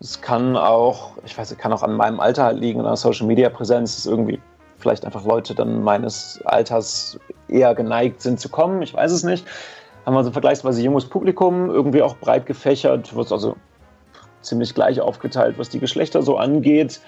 Es 0.00 0.20
kann 0.20 0.56
auch, 0.56 1.12
ich 1.24 1.38
weiß, 1.38 1.52
es 1.52 1.58
kann 1.58 1.72
auch 1.72 1.82
an 1.82 1.94
meinem 1.94 2.18
Alter 2.18 2.44
halt 2.44 2.58
liegen, 2.58 2.80
an 2.80 2.86
der 2.86 2.96
Social 2.96 3.26
Media 3.26 3.48
Präsenz, 3.48 3.94
dass 3.96 4.06
irgendwie 4.06 4.40
vielleicht 4.78 5.04
einfach 5.04 5.24
Leute 5.24 5.54
dann 5.54 5.82
meines 5.82 6.40
Alters 6.44 7.18
eher 7.48 7.74
geneigt 7.74 8.20
sind 8.20 8.40
zu 8.40 8.48
kommen. 8.48 8.82
Ich 8.82 8.92
weiß 8.92 9.12
es 9.12 9.22
nicht. 9.22 9.46
Haben 10.04 10.14
wir 10.14 10.24
so 10.24 10.30
ein 10.30 10.34
vergleichsweise 10.34 10.82
junges 10.82 11.06
Publikum, 11.06 11.70
irgendwie 11.70 12.02
auch 12.02 12.16
breit 12.16 12.44
gefächert, 12.46 13.16
was 13.16 13.32
also 13.32 13.56
ziemlich 14.44 14.74
gleich 14.74 15.00
aufgeteilt, 15.00 15.58
was 15.58 15.68
die 15.68 15.80
Geschlechter 15.80 16.22
so 16.22 16.36
angeht. 16.36 17.00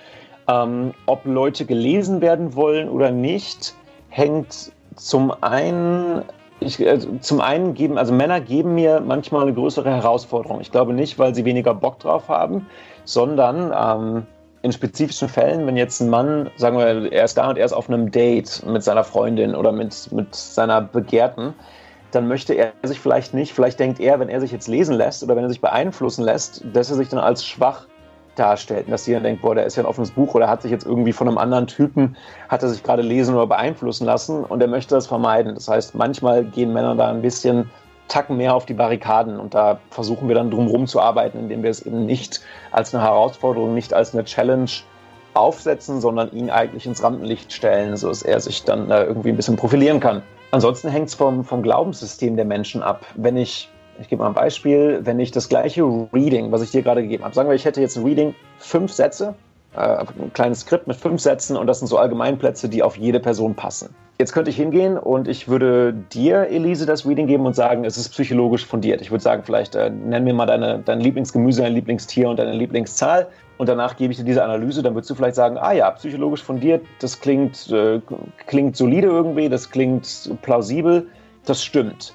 Ähm, 0.48 0.94
ob 1.06 1.24
Leute 1.24 1.64
gelesen 1.64 2.20
werden 2.20 2.54
wollen 2.54 2.88
oder 2.88 3.10
nicht, 3.10 3.74
hängt 4.10 4.72
zum 4.94 5.32
einen, 5.42 6.22
ich, 6.60 6.80
äh, 6.80 6.98
zum 7.20 7.40
einen 7.40 7.74
geben, 7.74 7.98
also 7.98 8.12
Männer 8.12 8.40
geben 8.40 8.74
mir 8.74 9.00
manchmal 9.00 9.42
eine 9.42 9.54
größere 9.54 9.90
Herausforderung. 9.90 10.60
Ich 10.60 10.70
glaube 10.70 10.92
nicht, 10.92 11.18
weil 11.18 11.34
sie 11.34 11.44
weniger 11.44 11.74
Bock 11.74 11.98
drauf 11.98 12.28
haben, 12.28 12.66
sondern 13.04 13.72
ähm, 13.76 14.26
in 14.62 14.72
spezifischen 14.72 15.28
Fällen, 15.28 15.66
wenn 15.66 15.76
jetzt 15.76 16.00
ein 16.00 16.10
Mann, 16.10 16.50
sagen 16.56 16.78
wir, 16.78 17.12
er 17.12 17.24
ist 17.24 17.36
da 17.36 17.50
und 17.50 17.58
er 17.58 17.64
ist 17.64 17.72
auf 17.72 17.88
einem 17.88 18.10
Date 18.10 18.64
mit 18.66 18.82
seiner 18.82 19.04
Freundin 19.04 19.54
oder 19.54 19.70
mit, 19.70 20.10
mit 20.12 20.34
seiner 20.34 20.80
Begehrten, 20.80 21.54
dann 22.10 22.28
möchte 22.28 22.54
er 22.54 22.72
sich 22.82 23.00
vielleicht 23.00 23.34
nicht, 23.34 23.52
vielleicht 23.52 23.80
denkt 23.80 24.00
er, 24.00 24.20
wenn 24.20 24.28
er 24.28 24.40
sich 24.40 24.52
jetzt 24.52 24.68
lesen 24.68 24.94
lässt 24.94 25.22
oder 25.22 25.36
wenn 25.36 25.44
er 25.44 25.48
sich 25.48 25.60
beeinflussen 25.60 26.24
lässt, 26.24 26.64
dass 26.72 26.90
er 26.90 26.96
sich 26.96 27.08
dann 27.08 27.18
als 27.18 27.44
schwach 27.44 27.86
darstellt. 28.36 28.86
Und 28.86 28.92
dass 28.92 29.04
dann 29.04 29.22
denkt, 29.22 29.42
boah, 29.42 29.54
der 29.54 29.66
ist 29.66 29.76
ja 29.76 29.82
ein 29.82 29.86
offenes 29.86 30.10
Buch 30.10 30.34
oder 30.34 30.48
hat 30.48 30.62
sich 30.62 30.70
jetzt 30.70 30.86
irgendwie 30.86 31.12
von 31.12 31.28
einem 31.28 31.38
anderen 31.38 31.66
Typen, 31.66 32.16
hat 32.48 32.62
er 32.62 32.68
sich 32.68 32.82
gerade 32.82 33.02
lesen 33.02 33.34
oder 33.34 33.46
beeinflussen 33.46 34.06
lassen 34.06 34.44
und 34.44 34.60
er 34.60 34.68
möchte 34.68 34.94
das 34.94 35.06
vermeiden. 35.06 35.54
Das 35.54 35.68
heißt, 35.68 35.94
manchmal 35.94 36.44
gehen 36.44 36.72
Männer 36.72 36.94
da 36.94 37.10
ein 37.10 37.22
bisschen 37.22 37.70
Tacken 38.08 38.36
mehr 38.36 38.54
auf 38.54 38.66
die 38.66 38.74
Barrikaden 38.74 39.40
und 39.40 39.54
da 39.54 39.80
versuchen 39.90 40.28
wir 40.28 40.36
dann 40.36 40.50
drumherum 40.50 40.86
zu 40.86 41.00
arbeiten, 41.00 41.40
indem 41.40 41.64
wir 41.64 41.70
es 41.70 41.84
eben 41.84 42.06
nicht 42.06 42.40
als 42.70 42.94
eine 42.94 43.02
Herausforderung, 43.02 43.74
nicht 43.74 43.92
als 43.92 44.14
eine 44.14 44.24
Challenge 44.24 44.70
aufsetzen, 45.34 46.00
sondern 46.00 46.30
ihn 46.32 46.48
eigentlich 46.48 46.86
ins 46.86 47.02
Rampenlicht 47.02 47.52
stellen, 47.52 47.96
sodass 47.96 48.22
er 48.22 48.38
sich 48.38 48.62
dann 48.62 48.90
äh, 48.90 49.04
irgendwie 49.04 49.30
ein 49.30 49.36
bisschen 49.36 49.56
profilieren 49.56 49.98
kann. 49.98 50.22
Ansonsten 50.50 50.88
hängt 50.88 51.08
es 51.08 51.14
vom, 51.14 51.44
vom 51.44 51.62
Glaubenssystem 51.62 52.36
der 52.36 52.44
Menschen 52.44 52.82
ab. 52.82 53.04
Wenn 53.16 53.36
ich, 53.36 53.68
ich 54.00 54.08
gebe 54.08 54.22
mal 54.22 54.28
ein 54.28 54.34
Beispiel, 54.34 55.00
wenn 55.02 55.18
ich 55.18 55.30
das 55.30 55.48
gleiche 55.48 55.82
Reading, 56.12 56.52
was 56.52 56.62
ich 56.62 56.70
dir 56.70 56.82
gerade 56.82 57.02
gegeben 57.02 57.24
habe, 57.24 57.34
sagen 57.34 57.48
wir, 57.48 57.54
ich 57.54 57.64
hätte 57.64 57.80
jetzt 57.80 57.96
ein 57.96 58.04
Reading, 58.04 58.34
fünf 58.58 58.92
Sätze, 58.92 59.34
äh, 59.74 59.80
ein 59.80 60.32
kleines 60.32 60.60
Skript 60.60 60.86
mit 60.86 60.96
fünf 60.96 61.20
Sätzen 61.20 61.56
und 61.56 61.66
das 61.66 61.80
sind 61.80 61.88
so 61.88 61.98
Allgemeinplätze, 61.98 62.68
die 62.68 62.82
auf 62.82 62.96
jede 62.96 63.20
Person 63.20 63.54
passen. 63.54 63.94
Jetzt 64.18 64.32
könnte 64.32 64.50
ich 64.50 64.56
hingehen 64.56 64.96
und 64.96 65.28
ich 65.28 65.46
würde 65.48 65.92
dir, 65.92 66.48
Elise, 66.48 66.86
das 66.86 67.06
Reading 67.06 67.26
geben 67.26 67.44
und 67.44 67.54
sagen, 67.54 67.84
es 67.84 67.98
ist 67.98 68.08
psychologisch 68.10 68.64
fundiert. 68.64 69.02
Ich 69.02 69.10
würde 69.10 69.22
sagen, 69.22 69.42
vielleicht 69.44 69.74
äh, 69.74 69.90
nenn 69.90 70.24
mir 70.24 70.32
mal 70.32 70.46
deine, 70.46 70.78
dein 70.78 71.00
Lieblingsgemüse, 71.00 71.62
dein 71.62 71.74
Lieblingstier 71.74 72.30
und 72.30 72.38
deine 72.38 72.52
Lieblingszahl. 72.52 73.28
Und 73.58 73.68
danach 73.68 73.96
gebe 73.96 74.12
ich 74.12 74.18
dir 74.18 74.24
diese 74.24 74.44
Analyse, 74.44 74.82
dann 74.82 74.94
würdest 74.94 75.10
du 75.10 75.14
vielleicht 75.14 75.34
sagen, 75.34 75.56
ah 75.56 75.72
ja, 75.72 75.90
psychologisch 75.92 76.42
fundiert, 76.42 76.84
das 77.00 77.20
klingt, 77.20 77.70
äh, 77.70 78.00
klingt 78.46 78.76
solide 78.76 79.08
irgendwie, 79.08 79.48
das 79.48 79.70
klingt 79.70 80.30
plausibel, 80.42 81.06
das 81.46 81.64
stimmt. 81.64 82.12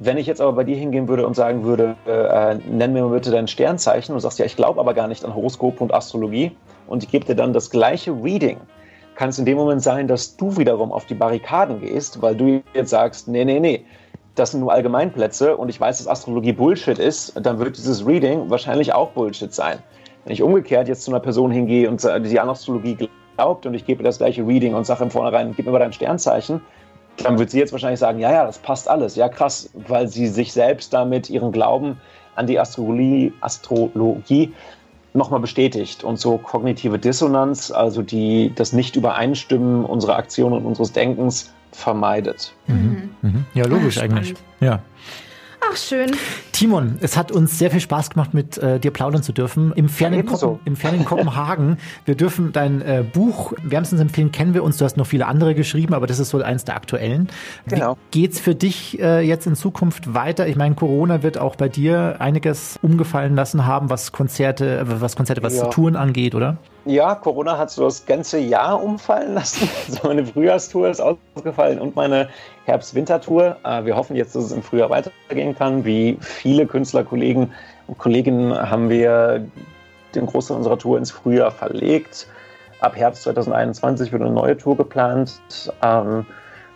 Wenn 0.00 0.18
ich 0.18 0.26
jetzt 0.26 0.40
aber 0.40 0.52
bei 0.52 0.64
dir 0.64 0.76
hingehen 0.76 1.08
würde 1.08 1.26
und 1.26 1.34
sagen 1.34 1.64
würde, 1.64 1.96
äh, 2.06 2.56
nenn 2.68 2.92
mir 2.92 3.04
mal 3.04 3.14
bitte 3.14 3.30
dein 3.30 3.48
Sternzeichen 3.48 4.14
und 4.14 4.20
sagst, 4.20 4.38
ja, 4.38 4.44
ich 4.44 4.56
glaube 4.56 4.80
aber 4.80 4.94
gar 4.94 5.08
nicht 5.08 5.24
an 5.24 5.34
Horoskop 5.34 5.80
und 5.80 5.94
Astrologie 5.94 6.52
und 6.88 7.04
ich 7.04 7.10
gebe 7.10 7.24
dir 7.24 7.36
dann 7.36 7.52
das 7.52 7.70
gleiche 7.70 8.10
Reading, 8.10 8.58
kann 9.14 9.30
es 9.30 9.38
in 9.38 9.44
dem 9.44 9.56
Moment 9.56 9.82
sein, 9.82 10.08
dass 10.08 10.36
du 10.36 10.56
wiederum 10.56 10.92
auf 10.92 11.06
die 11.06 11.14
Barrikaden 11.14 11.80
gehst, 11.80 12.20
weil 12.20 12.34
du 12.34 12.62
jetzt 12.74 12.90
sagst, 12.90 13.28
nee, 13.28 13.44
nee, 13.44 13.60
nee, 13.60 13.84
das 14.34 14.50
sind 14.50 14.60
nur 14.60 14.72
Allgemeinplätze 14.72 15.56
und 15.56 15.68
ich 15.68 15.80
weiß, 15.80 15.98
dass 15.98 16.08
Astrologie 16.08 16.52
Bullshit 16.52 16.98
ist, 16.98 17.34
dann 17.40 17.58
wird 17.58 17.76
dieses 17.76 18.06
Reading 18.06 18.50
wahrscheinlich 18.50 18.92
auch 18.92 19.10
Bullshit 19.10 19.54
sein. 19.54 19.78
Wenn 20.24 20.32
ich 20.32 20.42
umgekehrt 20.42 20.88
jetzt 20.88 21.02
zu 21.02 21.10
einer 21.10 21.20
Person 21.20 21.50
hingehe 21.50 21.88
und 21.88 22.02
die 22.02 22.40
an 22.40 22.48
Astrologie 22.48 23.08
glaubt 23.36 23.66
und 23.66 23.74
ich 23.74 23.86
gebe 23.86 24.02
ihr 24.02 24.04
das 24.04 24.18
gleiche 24.18 24.46
Reading 24.46 24.74
und 24.74 24.86
sage 24.86 25.04
im 25.04 25.10
Vornherein, 25.10 25.54
gib 25.56 25.66
mir 25.66 25.72
mal 25.72 25.78
dein 25.78 25.92
Sternzeichen, 25.92 26.60
dann 27.18 27.38
wird 27.38 27.50
sie 27.50 27.58
jetzt 27.58 27.72
wahrscheinlich 27.72 28.00
sagen, 28.00 28.18
ja, 28.18 28.32
ja, 28.32 28.44
das 28.44 28.58
passt 28.58 28.88
alles, 28.88 29.16
ja 29.16 29.28
krass, 29.28 29.70
weil 29.74 30.08
sie 30.08 30.28
sich 30.28 30.52
selbst 30.52 30.92
damit 30.92 31.28
ihren 31.28 31.52
Glauben 31.52 32.00
an 32.36 32.46
die 32.46 32.58
Astrologie, 32.58 33.32
Astrologie 33.40 34.52
nochmal 35.14 35.40
bestätigt 35.40 36.04
und 36.04 36.18
so 36.18 36.38
kognitive 36.38 36.98
Dissonanz, 36.98 37.70
also 37.70 38.02
die 38.02 38.52
das 38.54 38.72
Nicht-Übereinstimmen 38.72 39.84
unserer 39.84 40.16
Aktionen 40.16 40.54
und 40.54 40.64
unseres 40.64 40.92
Denkens 40.92 41.52
vermeidet. 41.72 42.54
Mhm. 42.66 43.44
Ja, 43.54 43.66
logisch 43.66 43.98
eigentlich. 43.98 44.34
Ja. 44.60 44.80
Ach, 45.70 45.76
schön. 45.76 46.10
Timon, 46.52 46.96
es 47.00 47.16
hat 47.16 47.30
uns 47.30 47.58
sehr 47.58 47.70
viel 47.70 47.80
Spaß 47.80 48.10
gemacht, 48.10 48.34
mit 48.34 48.58
äh, 48.58 48.80
dir 48.80 48.90
plaudern 48.90 49.22
zu 49.22 49.32
dürfen. 49.32 49.72
Im 49.74 49.88
fernen, 49.88 50.20
ebenso. 50.20 50.52
Koppen, 50.52 50.60
im 50.66 50.76
fernen 50.76 51.04
Kopenhagen. 51.04 51.78
Wir 52.04 52.14
dürfen 52.14 52.52
dein 52.52 52.82
äh, 52.82 53.04
Buch 53.10 53.52
wärmstens 53.62 54.00
empfehlen, 54.00 54.32
kennen 54.32 54.54
wir 54.54 54.64
uns. 54.64 54.76
Du 54.78 54.84
hast 54.84 54.96
noch 54.96 55.06
viele 55.06 55.26
andere 55.26 55.54
geschrieben, 55.54 55.94
aber 55.94 56.06
das 56.06 56.18
ist 56.18 56.30
so 56.30 56.42
eins 56.42 56.64
der 56.64 56.76
aktuellen. 56.76 57.28
Genau. 57.68 57.96
Wie 58.10 58.20
geht's 58.22 58.40
für 58.40 58.54
dich 58.54 59.00
äh, 59.00 59.20
jetzt 59.20 59.46
in 59.46 59.54
Zukunft 59.54 60.14
weiter? 60.14 60.48
Ich 60.48 60.56
meine, 60.56 60.74
Corona 60.74 61.22
wird 61.22 61.38
auch 61.38 61.56
bei 61.56 61.68
dir 61.68 62.16
einiges 62.18 62.78
umgefallen 62.82 63.34
lassen 63.34 63.64
haben, 63.66 63.88
was 63.90 64.12
Konzerte, 64.12 64.82
was 64.84 65.16
Konzerte, 65.16 65.42
was 65.42 65.56
Ja. 65.56 65.66
Touren 65.66 65.96
angeht, 65.96 66.34
oder? 66.34 66.56
Ja, 66.84 67.14
Corona 67.14 67.58
hat 67.58 67.70
so 67.70 67.84
das 67.84 68.06
ganze 68.06 68.38
Jahr 68.38 68.82
umfallen 68.82 69.34
lassen. 69.34 69.68
Also 69.88 70.08
meine 70.08 70.26
Frühjahrstour 70.26 70.88
ist 70.88 71.00
ausgefallen 71.00 71.78
und 71.78 71.94
meine 71.94 72.28
Herbst-Winter-Tour. 72.64 73.56
Äh, 73.64 73.84
Wir 73.84 73.96
hoffen 73.96 74.16
jetzt, 74.16 74.34
dass 74.34 74.44
es 74.44 74.52
im 74.52 74.62
Frühjahr 74.62 74.90
weitergehen 74.90 75.56
kann. 75.56 75.84
Wie 75.84 76.18
viele 76.20 76.66
Künstlerkollegen 76.66 77.52
und 77.86 77.98
Kolleginnen 77.98 78.52
haben 78.52 78.90
wir 78.90 79.46
den 80.14 80.26
Großteil 80.26 80.56
unserer 80.56 80.78
Tour 80.78 80.98
ins 80.98 81.10
Frühjahr 81.10 81.52
verlegt. 81.52 82.26
Ab 82.80 82.96
Herbst 82.96 83.22
2021 83.22 84.10
wird 84.10 84.22
eine 84.22 84.32
neue 84.32 84.56
Tour 84.56 84.76
geplant. 84.76 85.40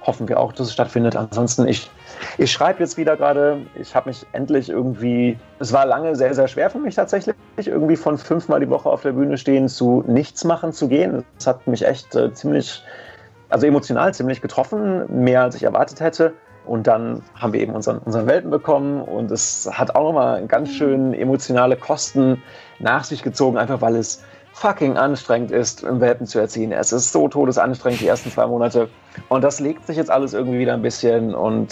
Hoffen 0.07 0.29
wir 0.29 0.39
auch, 0.39 0.53
dass 0.53 0.69
es 0.69 0.73
stattfindet. 0.73 1.17
Ansonsten, 1.17 1.67
ich, 1.67 1.91
ich 2.39 2.53
schreibe 2.53 2.81
jetzt 2.81 2.97
wieder 2.97 3.17
gerade. 3.17 3.59
Ich 3.75 3.95
habe 3.95 4.09
mich 4.09 4.25
endlich 4.33 4.69
irgendwie. 4.69 5.37
Es 5.59 5.73
war 5.73 5.85
lange 5.85 6.15
sehr, 6.15 6.35
sehr 6.35 6.47
schwer 6.47 6.71
für 6.71 6.79
mich 6.79 6.95
tatsächlich, 6.95 7.35
irgendwie 7.57 7.97
von 7.97 8.17
fünfmal 8.17 8.61
die 8.61 8.71
Woche 8.71 8.89
auf 8.89 9.03
der 9.03 9.13
Bühne 9.13 9.37
stehen 9.37 9.69
zu 9.69 10.05
nichts 10.07 10.45
machen 10.45 10.73
zu 10.73 10.89
gehen. 10.89 11.25
Das 11.39 11.49
hat 11.49 11.67
mich 11.67 11.85
echt 11.85 12.15
äh, 12.15 12.33
ziemlich, 12.33 12.85
also 13.49 13.67
emotional 13.67 14.15
ziemlich 14.15 14.41
getroffen, 14.41 15.25
mehr 15.25 15.43
als 15.43 15.57
ich 15.57 15.65
erwartet 15.65 16.01
hätte. 16.01 16.35
Und 16.67 16.87
dann 16.87 17.23
haben 17.35 17.53
wir 17.53 17.61
eben 17.61 17.75
unseren, 17.75 17.99
unseren 17.99 18.27
Welpen 18.27 18.51
bekommen 18.51 19.01
und 19.01 19.31
es 19.31 19.69
hat 19.73 19.95
auch 19.95 20.03
nochmal 20.03 20.47
ganz 20.47 20.71
schön 20.71 21.15
emotionale 21.15 21.77
Kosten 21.77 22.43
nach 22.81 23.05
sich 23.05 23.23
gezogen, 23.23 23.57
einfach 23.57 23.81
weil 23.81 23.95
es 23.95 24.25
fucking 24.57 24.97
anstrengend 24.97 25.51
ist, 25.51 25.85
einen 25.85 26.01
Welpen 26.01 26.27
zu 26.27 26.39
erziehen. 26.39 26.73
Es 26.73 26.91
ist 26.91 27.13
so 27.13 27.29
todesanstrengend 27.29 28.01
die 28.01 28.07
ersten 28.07 28.31
zwei 28.31 28.47
Monate. 28.47 28.89
Und 29.29 29.45
das 29.45 29.61
legt 29.61 29.87
sich 29.87 29.99
jetzt 29.99 30.11
alles 30.11 30.33
irgendwie 30.33 30.59
wieder 30.59 30.73
ein 30.73 30.81
bisschen 30.81 31.35
und 31.35 31.69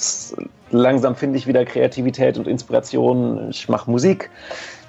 langsam 0.70 1.16
finde 1.16 1.38
ich 1.38 1.46
wieder 1.46 1.64
Kreativität 1.64 2.36
und 2.36 2.46
Inspiration. 2.46 3.48
Ich 3.48 3.70
mache 3.70 3.90
Musik, 3.90 4.28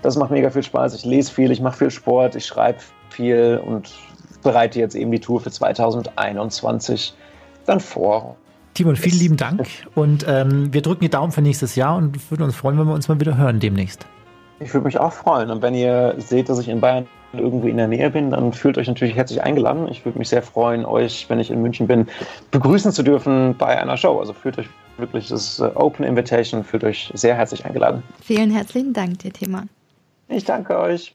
das 0.02 0.18
macht 0.18 0.32
mega 0.32 0.50
viel 0.50 0.64
Spaß. 0.64 0.94
Ich 0.94 1.06
lese 1.06 1.32
viel, 1.32 1.52
ich 1.52 1.62
mache 1.62 1.78
viel 1.78 1.90
Sport, 1.90 2.36
ich 2.36 2.46
schreibe 2.46 2.80
viel 3.12 3.62
und 3.66 3.94
bereite 4.44 4.78
jetzt 4.78 4.96
eben 4.96 5.12
die 5.12 5.22
Tour 5.22 5.40
für 5.40 5.52
2021 5.52 7.14
dann 7.66 7.80
vor. 7.80 8.36
Timon, 8.74 8.98
vielen 8.98 9.20
lieben 9.20 9.38
Dank 9.38 9.70
und 9.96 10.26
ähm, 10.28 10.74
wir 10.74 10.82
drücken 10.82 11.00
die 11.00 11.10
Daumen 11.10 11.32
für 11.32 11.42
nächstes 11.42 11.78
Jahr 11.78 11.96
und 11.96 12.30
würden 12.30 12.44
uns 12.44 12.58
freuen, 12.58 12.78
wenn 12.78 12.88
wir 12.88 12.94
uns 12.94 13.08
mal 13.08 13.22
wieder 13.22 13.38
hören 13.38 13.62
demnächst. 13.62 14.06
Ich 14.60 14.74
würde 14.74 14.86
mich 14.86 14.98
auch 15.00 15.14
freuen. 15.14 15.50
Und 15.50 15.62
wenn 15.62 15.74
ihr 15.74 16.16
seht, 16.18 16.50
dass 16.50 16.60
ich 16.60 16.70
in 16.70 16.82
Bayern 16.82 17.08
irgendwie 17.40 17.70
in 17.70 17.78
der 17.78 17.88
Nähe 17.88 18.10
bin, 18.10 18.32
dann 18.32 18.54
fühlt 18.54 18.78
euch 18.78 18.88
natürlich 18.88 19.16
herzlich 19.16 19.42
eingeladen. 19.42 19.88
Ich 19.90 20.06
würde 20.06 20.20
mich 20.20 20.30
sehr 20.30 20.42
freuen, 20.42 20.86
euch, 20.86 21.26
wenn 21.30 21.40
ich 21.40 21.52
in 21.52 21.62
München 21.62 21.88
bin, 21.88 22.08
begrüßen 22.52 22.92
zu 22.92 23.04
dürfen 23.04 23.56
bei 23.58 23.80
einer 23.80 23.98
Show. 23.98 24.20
Also 24.20 24.34
fühlt 24.34 24.58
euch 24.58 24.68
wirklich, 24.98 25.30
das 25.30 25.44
ist 25.44 25.60
äh, 25.60 25.72
Open 25.76 26.06
Invitation, 26.06 26.64
fühlt 26.64 26.84
euch 26.84 27.12
sehr 27.14 27.36
herzlich 27.36 27.66
eingeladen. 27.66 28.04
Vielen 28.22 28.52
herzlichen 28.52 28.94
Dank 28.94 29.20
dir, 29.20 29.32
Timon. 29.32 29.70
Ich 30.28 30.46
danke 30.46 30.80
euch. 30.80 31.14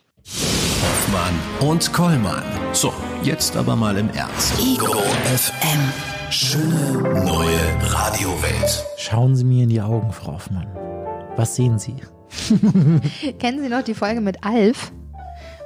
Hoffmann 0.82 1.68
und 1.68 1.92
Kollmann. 1.92 2.44
So, 2.72 2.92
jetzt 3.22 3.56
aber 3.56 3.76
mal 3.76 3.96
im 3.96 4.08
Ernst. 4.10 4.58
Ego 4.60 4.98
FM. 5.24 6.10
Schöne 6.30 7.24
neue 7.24 7.58
Radiowelt. 7.82 8.84
Schauen 8.96 9.34
Sie 9.34 9.44
mir 9.44 9.64
in 9.64 9.68
die 9.68 9.80
Augen, 9.80 10.12
Frau 10.12 10.34
Hoffmann. 10.34 10.68
Was 11.36 11.56
sehen 11.56 11.78
Sie? 11.78 11.96
Kennen 13.38 13.62
Sie 13.62 13.68
noch 13.68 13.82
die 13.82 13.94
Folge 13.94 14.20
mit 14.20 14.44
Alf, 14.44 14.92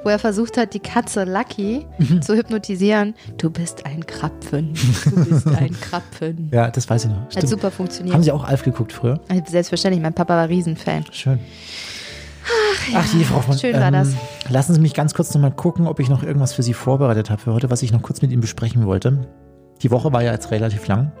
wo 0.05 0.09
er 0.09 0.19
versucht 0.19 0.55
hat, 0.57 0.73
die 0.75 0.79
Katze 0.79 1.23
Lucky 1.23 1.87
zu 2.21 2.35
hypnotisieren? 2.35 3.15
Du 3.37 3.49
bist 3.49 3.85
ein 3.87 4.05
Krapfen. 4.05 4.75
Du 5.05 5.25
bist 5.25 5.47
ein 5.47 5.71
Krapfen. 5.81 6.49
Ja, 6.53 6.69
das 6.69 6.87
weiß 6.87 7.05
ich 7.05 7.09
noch. 7.09 7.21
Hat 7.21 7.31
Stimmt. 7.33 7.49
super 7.49 7.71
funktioniert. 7.71 8.13
Haben 8.13 8.21
Sie 8.23 8.31
auch 8.31 8.43
Alf 8.43 8.63
geguckt 8.63 8.93
früher? 8.93 9.19
Selbstverständlich, 9.47 10.01
mein 10.03 10.13
Papa 10.13 10.35
war 10.35 10.47
Riesenfan. 10.47 11.05
Schön. 11.11 11.39
Ach, 12.93 13.13
je, 13.15 13.23
Frau 13.23 13.37
Hoffmann. 13.37 13.57
schön 13.57 13.73
war 13.79 13.89
das. 13.89 14.09
Lassen 14.47 14.75
Sie 14.75 14.79
mich 14.79 14.93
ganz 14.93 15.15
kurz 15.15 15.33
noch 15.33 15.41
mal 15.41 15.49
gucken, 15.51 15.87
ob 15.87 15.99
ich 15.99 16.07
noch 16.07 16.21
irgendwas 16.21 16.53
für 16.53 16.61
Sie 16.61 16.75
vorbereitet 16.75 17.31
habe 17.31 17.41
für 17.41 17.53
heute, 17.53 17.71
was 17.71 17.81
ich 17.81 17.91
noch 17.91 18.03
kurz 18.03 18.21
mit 18.21 18.31
Ihnen 18.31 18.41
besprechen 18.41 18.85
wollte. 18.85 19.27
Die 19.81 19.89
Woche 19.89 20.13
war 20.13 20.21
ja 20.21 20.31
jetzt 20.31 20.51
relativ 20.51 20.85
lang. 20.87 21.11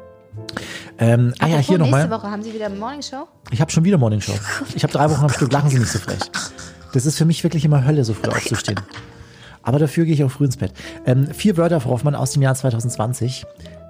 Ähm, 0.99 1.33
ah 1.39 1.47
ja, 1.47 1.57
hier 1.57 1.57
nächste 1.57 1.77
nochmal. 1.79 2.11
Woche 2.11 2.29
haben 2.29 2.43
Sie 2.43 2.53
wieder 2.53 2.69
Morning 2.69 3.01
Show? 3.01 3.27
Ich 3.49 3.61
habe 3.61 3.71
schon 3.71 3.83
wieder 3.83 3.97
Morning 3.97 4.21
Show. 4.21 4.33
Ich 4.75 4.83
habe 4.83 4.93
drei 4.93 5.09
Wochen 5.09 5.23
am 5.23 5.29
Stück. 5.29 5.51
Lachen 5.51 5.71
Sie 5.71 5.79
nicht 5.79 5.91
so 5.91 5.97
frech. 5.97 6.19
Das 6.95 7.05
ist 7.05 7.17
für 7.17 7.25
mich 7.25 7.43
wirklich 7.43 7.65
immer 7.65 7.85
Hölle, 7.85 8.05
so 8.05 8.13
früh 8.13 8.29
aufzustehen. 8.31 8.79
Aber 9.63 9.79
dafür 9.79 10.05
gehe 10.05 10.13
ich 10.13 10.23
auch 10.23 10.31
früh 10.31 10.45
ins 10.45 10.55
Bett. 10.55 10.71
Ähm, 11.05 11.27
vier 11.33 11.57
Wörter, 11.57 11.81
Frau 11.81 11.89
Hoffmann, 11.89 12.15
aus 12.15 12.31
dem 12.31 12.41
Jahr 12.41 12.55
2020. 12.55 13.45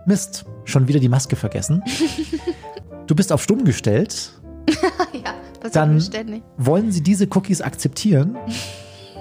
Mist, 0.07 0.45
schon 0.63 0.87
wieder 0.87 0.99
die 0.99 1.09
Maske 1.09 1.35
vergessen. 1.35 1.83
Du 3.07 3.13
bist 3.13 3.31
auf 3.31 3.43
stumm 3.43 3.63
gestellt. 3.65 4.31
ja, 5.13 5.35
passiert 5.59 5.75
Dann 5.75 6.01
ständig. 6.01 6.41
wollen 6.57 6.91
Sie 6.91 7.03
diese 7.03 7.27
Cookies 7.27 7.61
akzeptieren? 7.61 8.35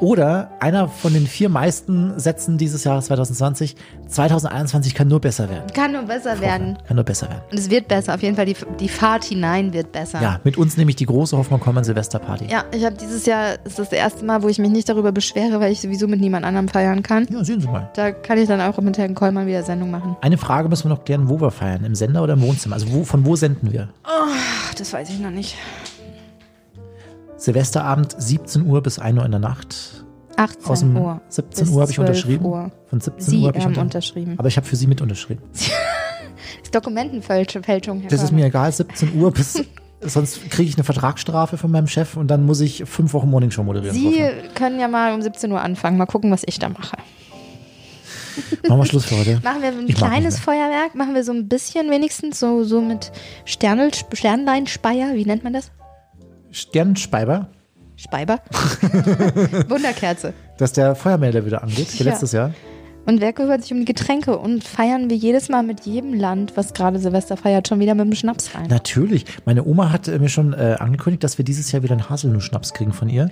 Oder 0.05 0.51
einer 0.61 0.87
von 0.87 1.15
den 1.15 1.27
vier 1.27 1.49
meisten 1.49 2.21
Sätzen 2.21 2.59
dieses 2.59 2.85
Jahres 2.85 3.07
2020, 3.07 3.75
2021 4.07 4.95
kann 4.95 5.09
nur 5.09 5.19
besser 5.19 5.49
werden. 5.49 5.65
Kann 5.73 5.93
nur 5.93 6.03
besser 6.03 6.39
werden. 6.43 6.77
Kann 6.87 6.97
nur 6.97 7.07
besser 7.07 7.31
werden. 7.31 7.41
Und 7.51 7.59
es 7.59 7.71
wird 7.71 7.89
besser, 7.89 8.15
auf 8.15 8.21
jeden 8.21 8.37
Fall. 8.37 8.45
Die, 8.45 8.57
die 8.81 8.91
Fahrt 8.91 9.25
hinein 9.25 9.73
wird 9.73 9.93
besser. 9.93 10.21
Ja, 10.21 10.41
mit 10.45 10.59
uns 10.59 10.77
nämlich 10.77 10.97
die 10.97 11.07
große 11.07 11.39
Hoffmann-Kollmann 11.39 11.85
Silvesterparty. 11.85 12.49
Ja, 12.51 12.65
ich 12.71 12.85
habe 12.85 12.95
dieses 12.97 13.25
Jahr, 13.25 13.55
ist 13.65 13.79
das 13.79 13.93
erste 13.93 14.27
Mal, 14.27 14.43
wo 14.43 14.49
ich 14.49 14.59
mich 14.59 14.71
nicht 14.71 14.91
darüber 14.91 15.11
beschwere, 15.11 15.59
weil 15.59 15.73
ich 15.73 15.81
sowieso 15.81 16.07
mit 16.07 16.21
niemand 16.21 16.45
anderem 16.45 16.69
feiern 16.69 17.03
kann. 17.03 17.27
Ja, 17.31 17.43
sehen 17.43 17.63
Sie 17.63 17.67
mal. 17.67 17.89
Da 17.95 18.13
kann 18.13 18.37
ich 18.37 18.47
dann 18.47 18.61
auch 18.61 18.77
mit 18.83 18.99
Herrn 18.99 19.15
Kollmann 19.15 19.47
wieder 19.47 19.63
Sendung 19.63 19.91
machen. 19.91 20.19
Eine 20.21 20.37
Frage 20.37 20.69
müssen 20.69 20.85
wir 20.85 20.91
noch 20.91 21.05
klären, 21.07 21.31
wo 21.31 21.41
wir 21.41 21.51
feiern. 21.51 21.83
Im 21.83 21.95
Sender 21.95 22.23
oder 22.23 22.35
im 22.35 22.43
Wohnzimmer? 22.43 22.75
Also 22.75 22.93
wo, 22.93 23.05
von 23.05 23.25
wo 23.25 23.37
senden 23.37 23.73
wir? 23.73 23.89
Ach, 24.03 24.75
das 24.75 24.93
weiß 24.93 25.09
ich 25.09 25.19
noch 25.19 25.31
nicht. 25.31 25.57
Silvesterabend, 27.37 28.15
17 28.17 28.67
Uhr 28.67 28.83
bis 28.83 28.99
1 28.99 29.19
Uhr 29.19 29.25
in 29.25 29.31
der 29.33 29.41
Nacht. 29.41 30.05
18 30.37 30.67
Aus 30.67 30.81
dem 30.81 30.97
Uhr. 30.97 31.21
17 31.29 31.65
bis 31.65 31.75
Uhr 31.75 31.81
habe 31.83 31.91
ich 31.91 31.97
12 31.97 32.09
unterschrieben. 32.09 32.45
Uhr. 32.45 32.73
Von 32.87 33.01
17 33.01 33.21
Sie 33.21 33.39
Uhr 33.41 33.49
habe 33.49 33.59
ich 33.59 33.67
unter 33.67 33.83
unterschrieben. 33.83 34.35
Aber 34.37 34.49
ich 34.49 34.57
habe 34.57 34.67
für 34.67 34.77
Sie 34.77 34.87
mit 34.87 35.01
unterschrieben. 35.01 35.43
Das 35.53 35.63
ist 36.63 36.75
Dokumentenfälschung, 36.75 37.63
Herr 37.65 37.81
Das 37.81 38.23
ist 38.23 38.33
mir 38.33 38.47
egal, 38.47 38.71
17 38.73 39.21
Uhr 39.21 39.31
bis. 39.33 39.63
Sonst 40.01 40.51
kriege 40.51 40.69
ich 40.69 40.77
eine 40.77 40.85
Vertragsstrafe 40.85 41.57
von 41.57 41.71
meinem 41.71 41.87
Chef 41.87 42.17
und 42.19 42.29
dann 42.29 42.45
muss 42.45 42.61
ich 42.61 42.85
fünf 42.85 43.15
Wochen 43.15 43.31
Morningshow 43.31 43.63
moderieren. 43.63 43.97
Sie 43.97 44.23
können 44.55 44.79
ja 44.79 44.87
mal 44.87 45.15
um 45.15 45.23
17 45.23 45.51
Uhr 45.51 45.63
anfangen. 45.63 45.97
Mal 45.97 46.05
gucken, 46.05 46.31
was 46.31 46.43
ich 46.45 46.59
da 46.59 46.69
mache. 46.69 46.97
Machen 48.69 48.81
wir 48.81 48.87
Schluss 48.87 49.07
für 49.07 49.17
heute. 49.17 49.41
Machen 49.45 49.63
wir 49.63 49.69
ein 49.69 49.89
Ich 49.89 49.95
kleines. 49.95 50.39
Feuerwerk? 50.39 50.95
Machen 50.95 51.15
wir 51.15 51.25
so 51.25 51.33
ein 51.33 51.49
bisschen 51.49 51.91
wenigstens, 51.91 52.39
so, 52.39 52.65
so 52.65 52.83
mit 52.83 53.13
Sternel, 53.47 53.93
Sternleinspeier, 54.13 55.15
wie 55.15 55.25
nennt 55.25 55.45
man 55.45 55.55
das? 55.55 55.71
Sternspeiber, 56.55 57.49
Speiber? 57.97 58.39
Wunderkerze. 59.69 60.33
dass 60.59 60.73
der 60.73 60.95
Feuermelder 60.95 61.45
wieder 61.47 61.63
angeht, 61.63 61.93
wie 61.99 62.05
Ja. 62.05 62.11
letztes 62.11 62.33
Jahr. 62.33 62.53
Und 63.07 63.21
wer 63.21 63.33
kümmert 63.35 63.63
sich 63.63 63.73
um 63.73 63.81
die 63.81 63.85
Getränke? 63.85 64.39
Und 64.39 64.65
feiern 64.65 65.11
wir 65.11 65.17
jedes 65.17 65.51
Mal 65.51 65.63
mit 65.63 65.85
jedem 65.85 66.15
Land, 66.15 66.57
was 66.57 66.73
gerade 66.73 66.99
Silvester 66.99 67.37
feiert, 67.37 67.69
schon 67.69 67.79
wieder 67.81 67.95
mit 67.95 68.07
dem 68.07 68.15
Schnaps 68.15 68.55
rein. 68.55 68.67
Natürlich. 68.69 69.27
Meine 69.45 69.65
Oma 69.65 69.91
hat 69.93 70.09
äh, 70.09 70.19
mir 70.19 70.31
schon 70.31 70.55
äh, 70.55 70.77
angekündigt, 70.79 71.23
dass 71.23 71.37
wir 71.37 71.45
dieses 71.45 71.71
Jahr 71.71 71.83
wieder 71.83 71.93
einen 71.93 72.09
Haselnuss-Schnaps 72.09 72.73
kriegen 72.73 72.93
von 72.95 73.11
ihr. 73.11 73.31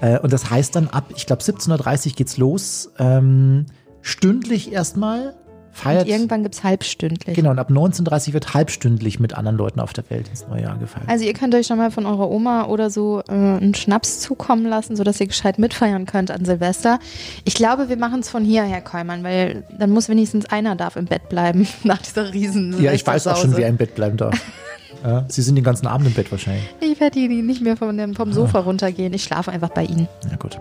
Äh, 0.00 0.18
und 0.20 0.32
das 0.32 0.48
heißt 0.50 0.74
dann 0.74 0.88
ab, 0.88 1.04
ich 1.14 1.26
glaube, 1.26 1.42
17.30 1.42 2.06
Uhr 2.06 2.12
geht's 2.14 2.38
los. 2.38 2.90
Ähm, 2.98 3.66
stündlich 4.00 4.72
erstmal. 4.72 5.34
Feiert. 5.72 6.04
Und 6.04 6.10
irgendwann 6.10 6.42
gibt 6.42 6.54
es 6.56 6.64
halbstündlich. 6.64 7.36
Genau, 7.36 7.50
und 7.50 7.58
ab 7.58 7.70
19.30 7.70 8.28
Uhr 8.28 8.34
wird 8.34 8.54
halbstündlich 8.54 9.20
mit 9.20 9.34
anderen 9.34 9.56
Leuten 9.56 9.80
auf 9.80 9.92
der 9.92 10.08
Welt 10.10 10.28
ins 10.28 10.46
neue 10.48 10.62
Jahr 10.62 10.76
gefeiert. 10.76 11.08
Also 11.08 11.24
ihr 11.24 11.32
könnt 11.32 11.54
euch 11.54 11.66
schon 11.66 11.78
mal 11.78 11.90
von 11.90 12.06
eurer 12.06 12.28
Oma 12.30 12.66
oder 12.66 12.90
so 12.90 13.22
äh, 13.28 13.32
einen 13.32 13.74
Schnaps 13.74 14.20
zukommen 14.20 14.66
lassen, 14.66 14.96
sodass 14.96 15.20
ihr 15.20 15.26
gescheit 15.26 15.58
mitfeiern 15.58 16.06
könnt 16.06 16.30
an 16.30 16.44
Silvester. 16.44 16.98
Ich 17.44 17.54
glaube, 17.54 17.88
wir 17.88 17.96
machen 17.96 18.20
es 18.20 18.28
von 18.28 18.44
hier, 18.44 18.64
Herr 18.64 18.80
Keumann, 18.80 19.22
weil 19.22 19.64
dann 19.78 19.90
muss 19.90 20.08
wenigstens 20.08 20.46
einer 20.46 20.76
darf 20.76 20.96
im 20.96 21.06
Bett 21.06 21.28
bleiben 21.28 21.66
nach 21.84 22.02
dieser 22.02 22.32
riesen 22.32 22.80
ja, 22.82 22.92
ich 22.92 23.06
weiß 23.06 23.26
auch 23.26 23.36
schon, 23.36 23.50
Silvestersause. 23.50 23.58
wer 23.58 23.68
im 23.68 23.76
Bett 23.76 23.94
bleiben 23.94 24.16
darf. 24.16 24.34
ja, 25.04 25.24
Sie 25.28 25.42
sind 25.42 25.54
den 25.54 25.64
ganzen 25.64 25.86
Abend 25.86 26.06
im 26.06 26.14
Bett 26.14 26.30
wahrscheinlich. 26.30 26.64
Ich 26.80 27.00
werde 27.00 27.18
nicht 27.20 27.62
mehr 27.62 27.76
von 27.76 27.96
dem, 27.96 28.14
vom 28.14 28.32
Sofa 28.32 28.60
runtergehen. 28.60 29.12
Ich 29.12 29.24
schlafe 29.24 29.50
einfach 29.50 29.70
bei 29.70 29.84
Ihnen. 29.84 30.08
Ja, 30.30 30.36
gut. 30.36 30.58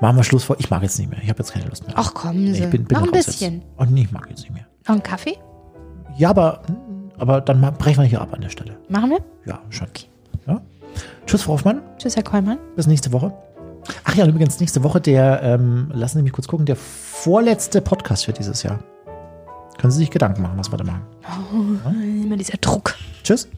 Machen 0.00 0.16
wir 0.16 0.24
Schluss 0.24 0.44
vor. 0.44 0.56
Ich 0.58 0.70
mag 0.70 0.82
jetzt 0.82 0.98
nicht 0.98 1.10
mehr. 1.10 1.20
Ich 1.22 1.28
habe 1.28 1.38
jetzt 1.38 1.52
keine 1.52 1.66
Lust 1.66 1.86
mehr. 1.86 1.94
Ach, 1.96 2.14
kommen 2.14 2.54
Sie. 2.54 2.62
ich 2.62 2.70
bin, 2.70 2.84
bin 2.84 2.98
Noch 2.98 3.04
ein 3.04 3.10
bisschen. 3.10 3.54
Jetzt. 3.54 3.66
Oh, 3.78 3.84
nee, 3.88 4.02
ich 4.02 4.12
mag 4.12 4.26
jetzt 4.28 4.40
nicht 4.42 4.52
mehr. 4.52 4.66
Noch 4.86 4.94
einen 4.94 5.02
Kaffee? 5.02 5.36
Ja, 6.16 6.30
aber, 6.30 6.62
aber 7.18 7.40
dann 7.40 7.60
brechen 7.78 8.02
wir 8.02 8.08
hier 8.08 8.20
ab 8.20 8.32
an 8.32 8.40
der 8.40 8.50
Stelle. 8.50 8.76
Machen 8.88 9.10
wir? 9.10 9.18
Ja, 9.46 9.60
schon. 9.70 9.88
Ja? 10.46 10.60
Tschüss, 11.26 11.42
Frau 11.42 11.54
Hoffmann. 11.54 11.82
Tschüss, 11.98 12.16
Herr 12.16 12.22
Keumann. 12.22 12.58
Bis 12.76 12.86
nächste 12.86 13.12
Woche. 13.12 13.32
Ach 14.04 14.14
ja, 14.14 14.24
und 14.24 14.30
übrigens, 14.30 14.60
nächste 14.60 14.82
Woche 14.82 15.00
der, 15.00 15.42
ähm, 15.42 15.90
lassen 15.92 16.18
Sie 16.18 16.22
mich 16.22 16.32
kurz 16.32 16.48
gucken, 16.48 16.66
der 16.66 16.76
vorletzte 16.76 17.80
Podcast 17.80 18.26
für 18.26 18.32
dieses 18.32 18.62
Jahr. 18.62 18.80
Können 19.78 19.90
Sie 19.90 19.98
sich 19.98 20.10
Gedanken 20.10 20.42
machen, 20.42 20.58
was 20.58 20.70
wir 20.70 20.76
da 20.76 20.84
machen. 20.84 21.02
Immer 22.24 22.36
dieser 22.36 22.58
Druck. 22.58 22.96
Tschüss. 23.22 23.48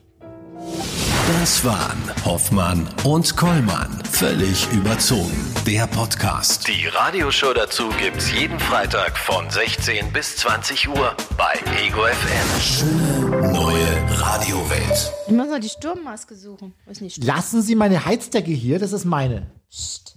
Das 1.41 1.65
waren 1.65 1.99
Hoffmann 2.25 2.89
und 3.05 3.37
Kollmann. 3.37 4.03
Völlig 4.11 4.71
überzogen. 4.73 5.53
Der 5.67 5.87
Podcast. 5.87 6.69
Die 6.69 6.87
Radioshow 6.87 7.53
dazu 7.53 7.89
gibt's 8.01 8.31
jeden 8.33 8.59
Freitag 8.61 9.19
von 9.19 9.49
16 9.51 10.13
bis 10.13 10.37
20 10.37 10.89
Uhr 10.89 11.17
bei 11.37 11.55
Ego 11.85 12.03
FM. 12.05 12.61
Schöne 12.61 13.53
neue 13.53 14.21
Radiowelt. 14.21 15.13
Ich 15.27 15.33
muss 15.33 15.49
noch 15.49 15.59
die 15.59 15.69
Sturmmaske 15.69 16.37
suchen. 16.37 16.75
Ist 16.87 17.01
die 17.01 17.11
Sturm 17.11 17.27
Lassen 17.27 17.63
Sie 17.63 17.75
meine 17.75 18.05
Heizdecke 18.05 18.53
hier, 18.53 18.79
das 18.79 18.93
ist 18.93 19.05
meine. 19.05 19.51
Psst. 19.69 20.17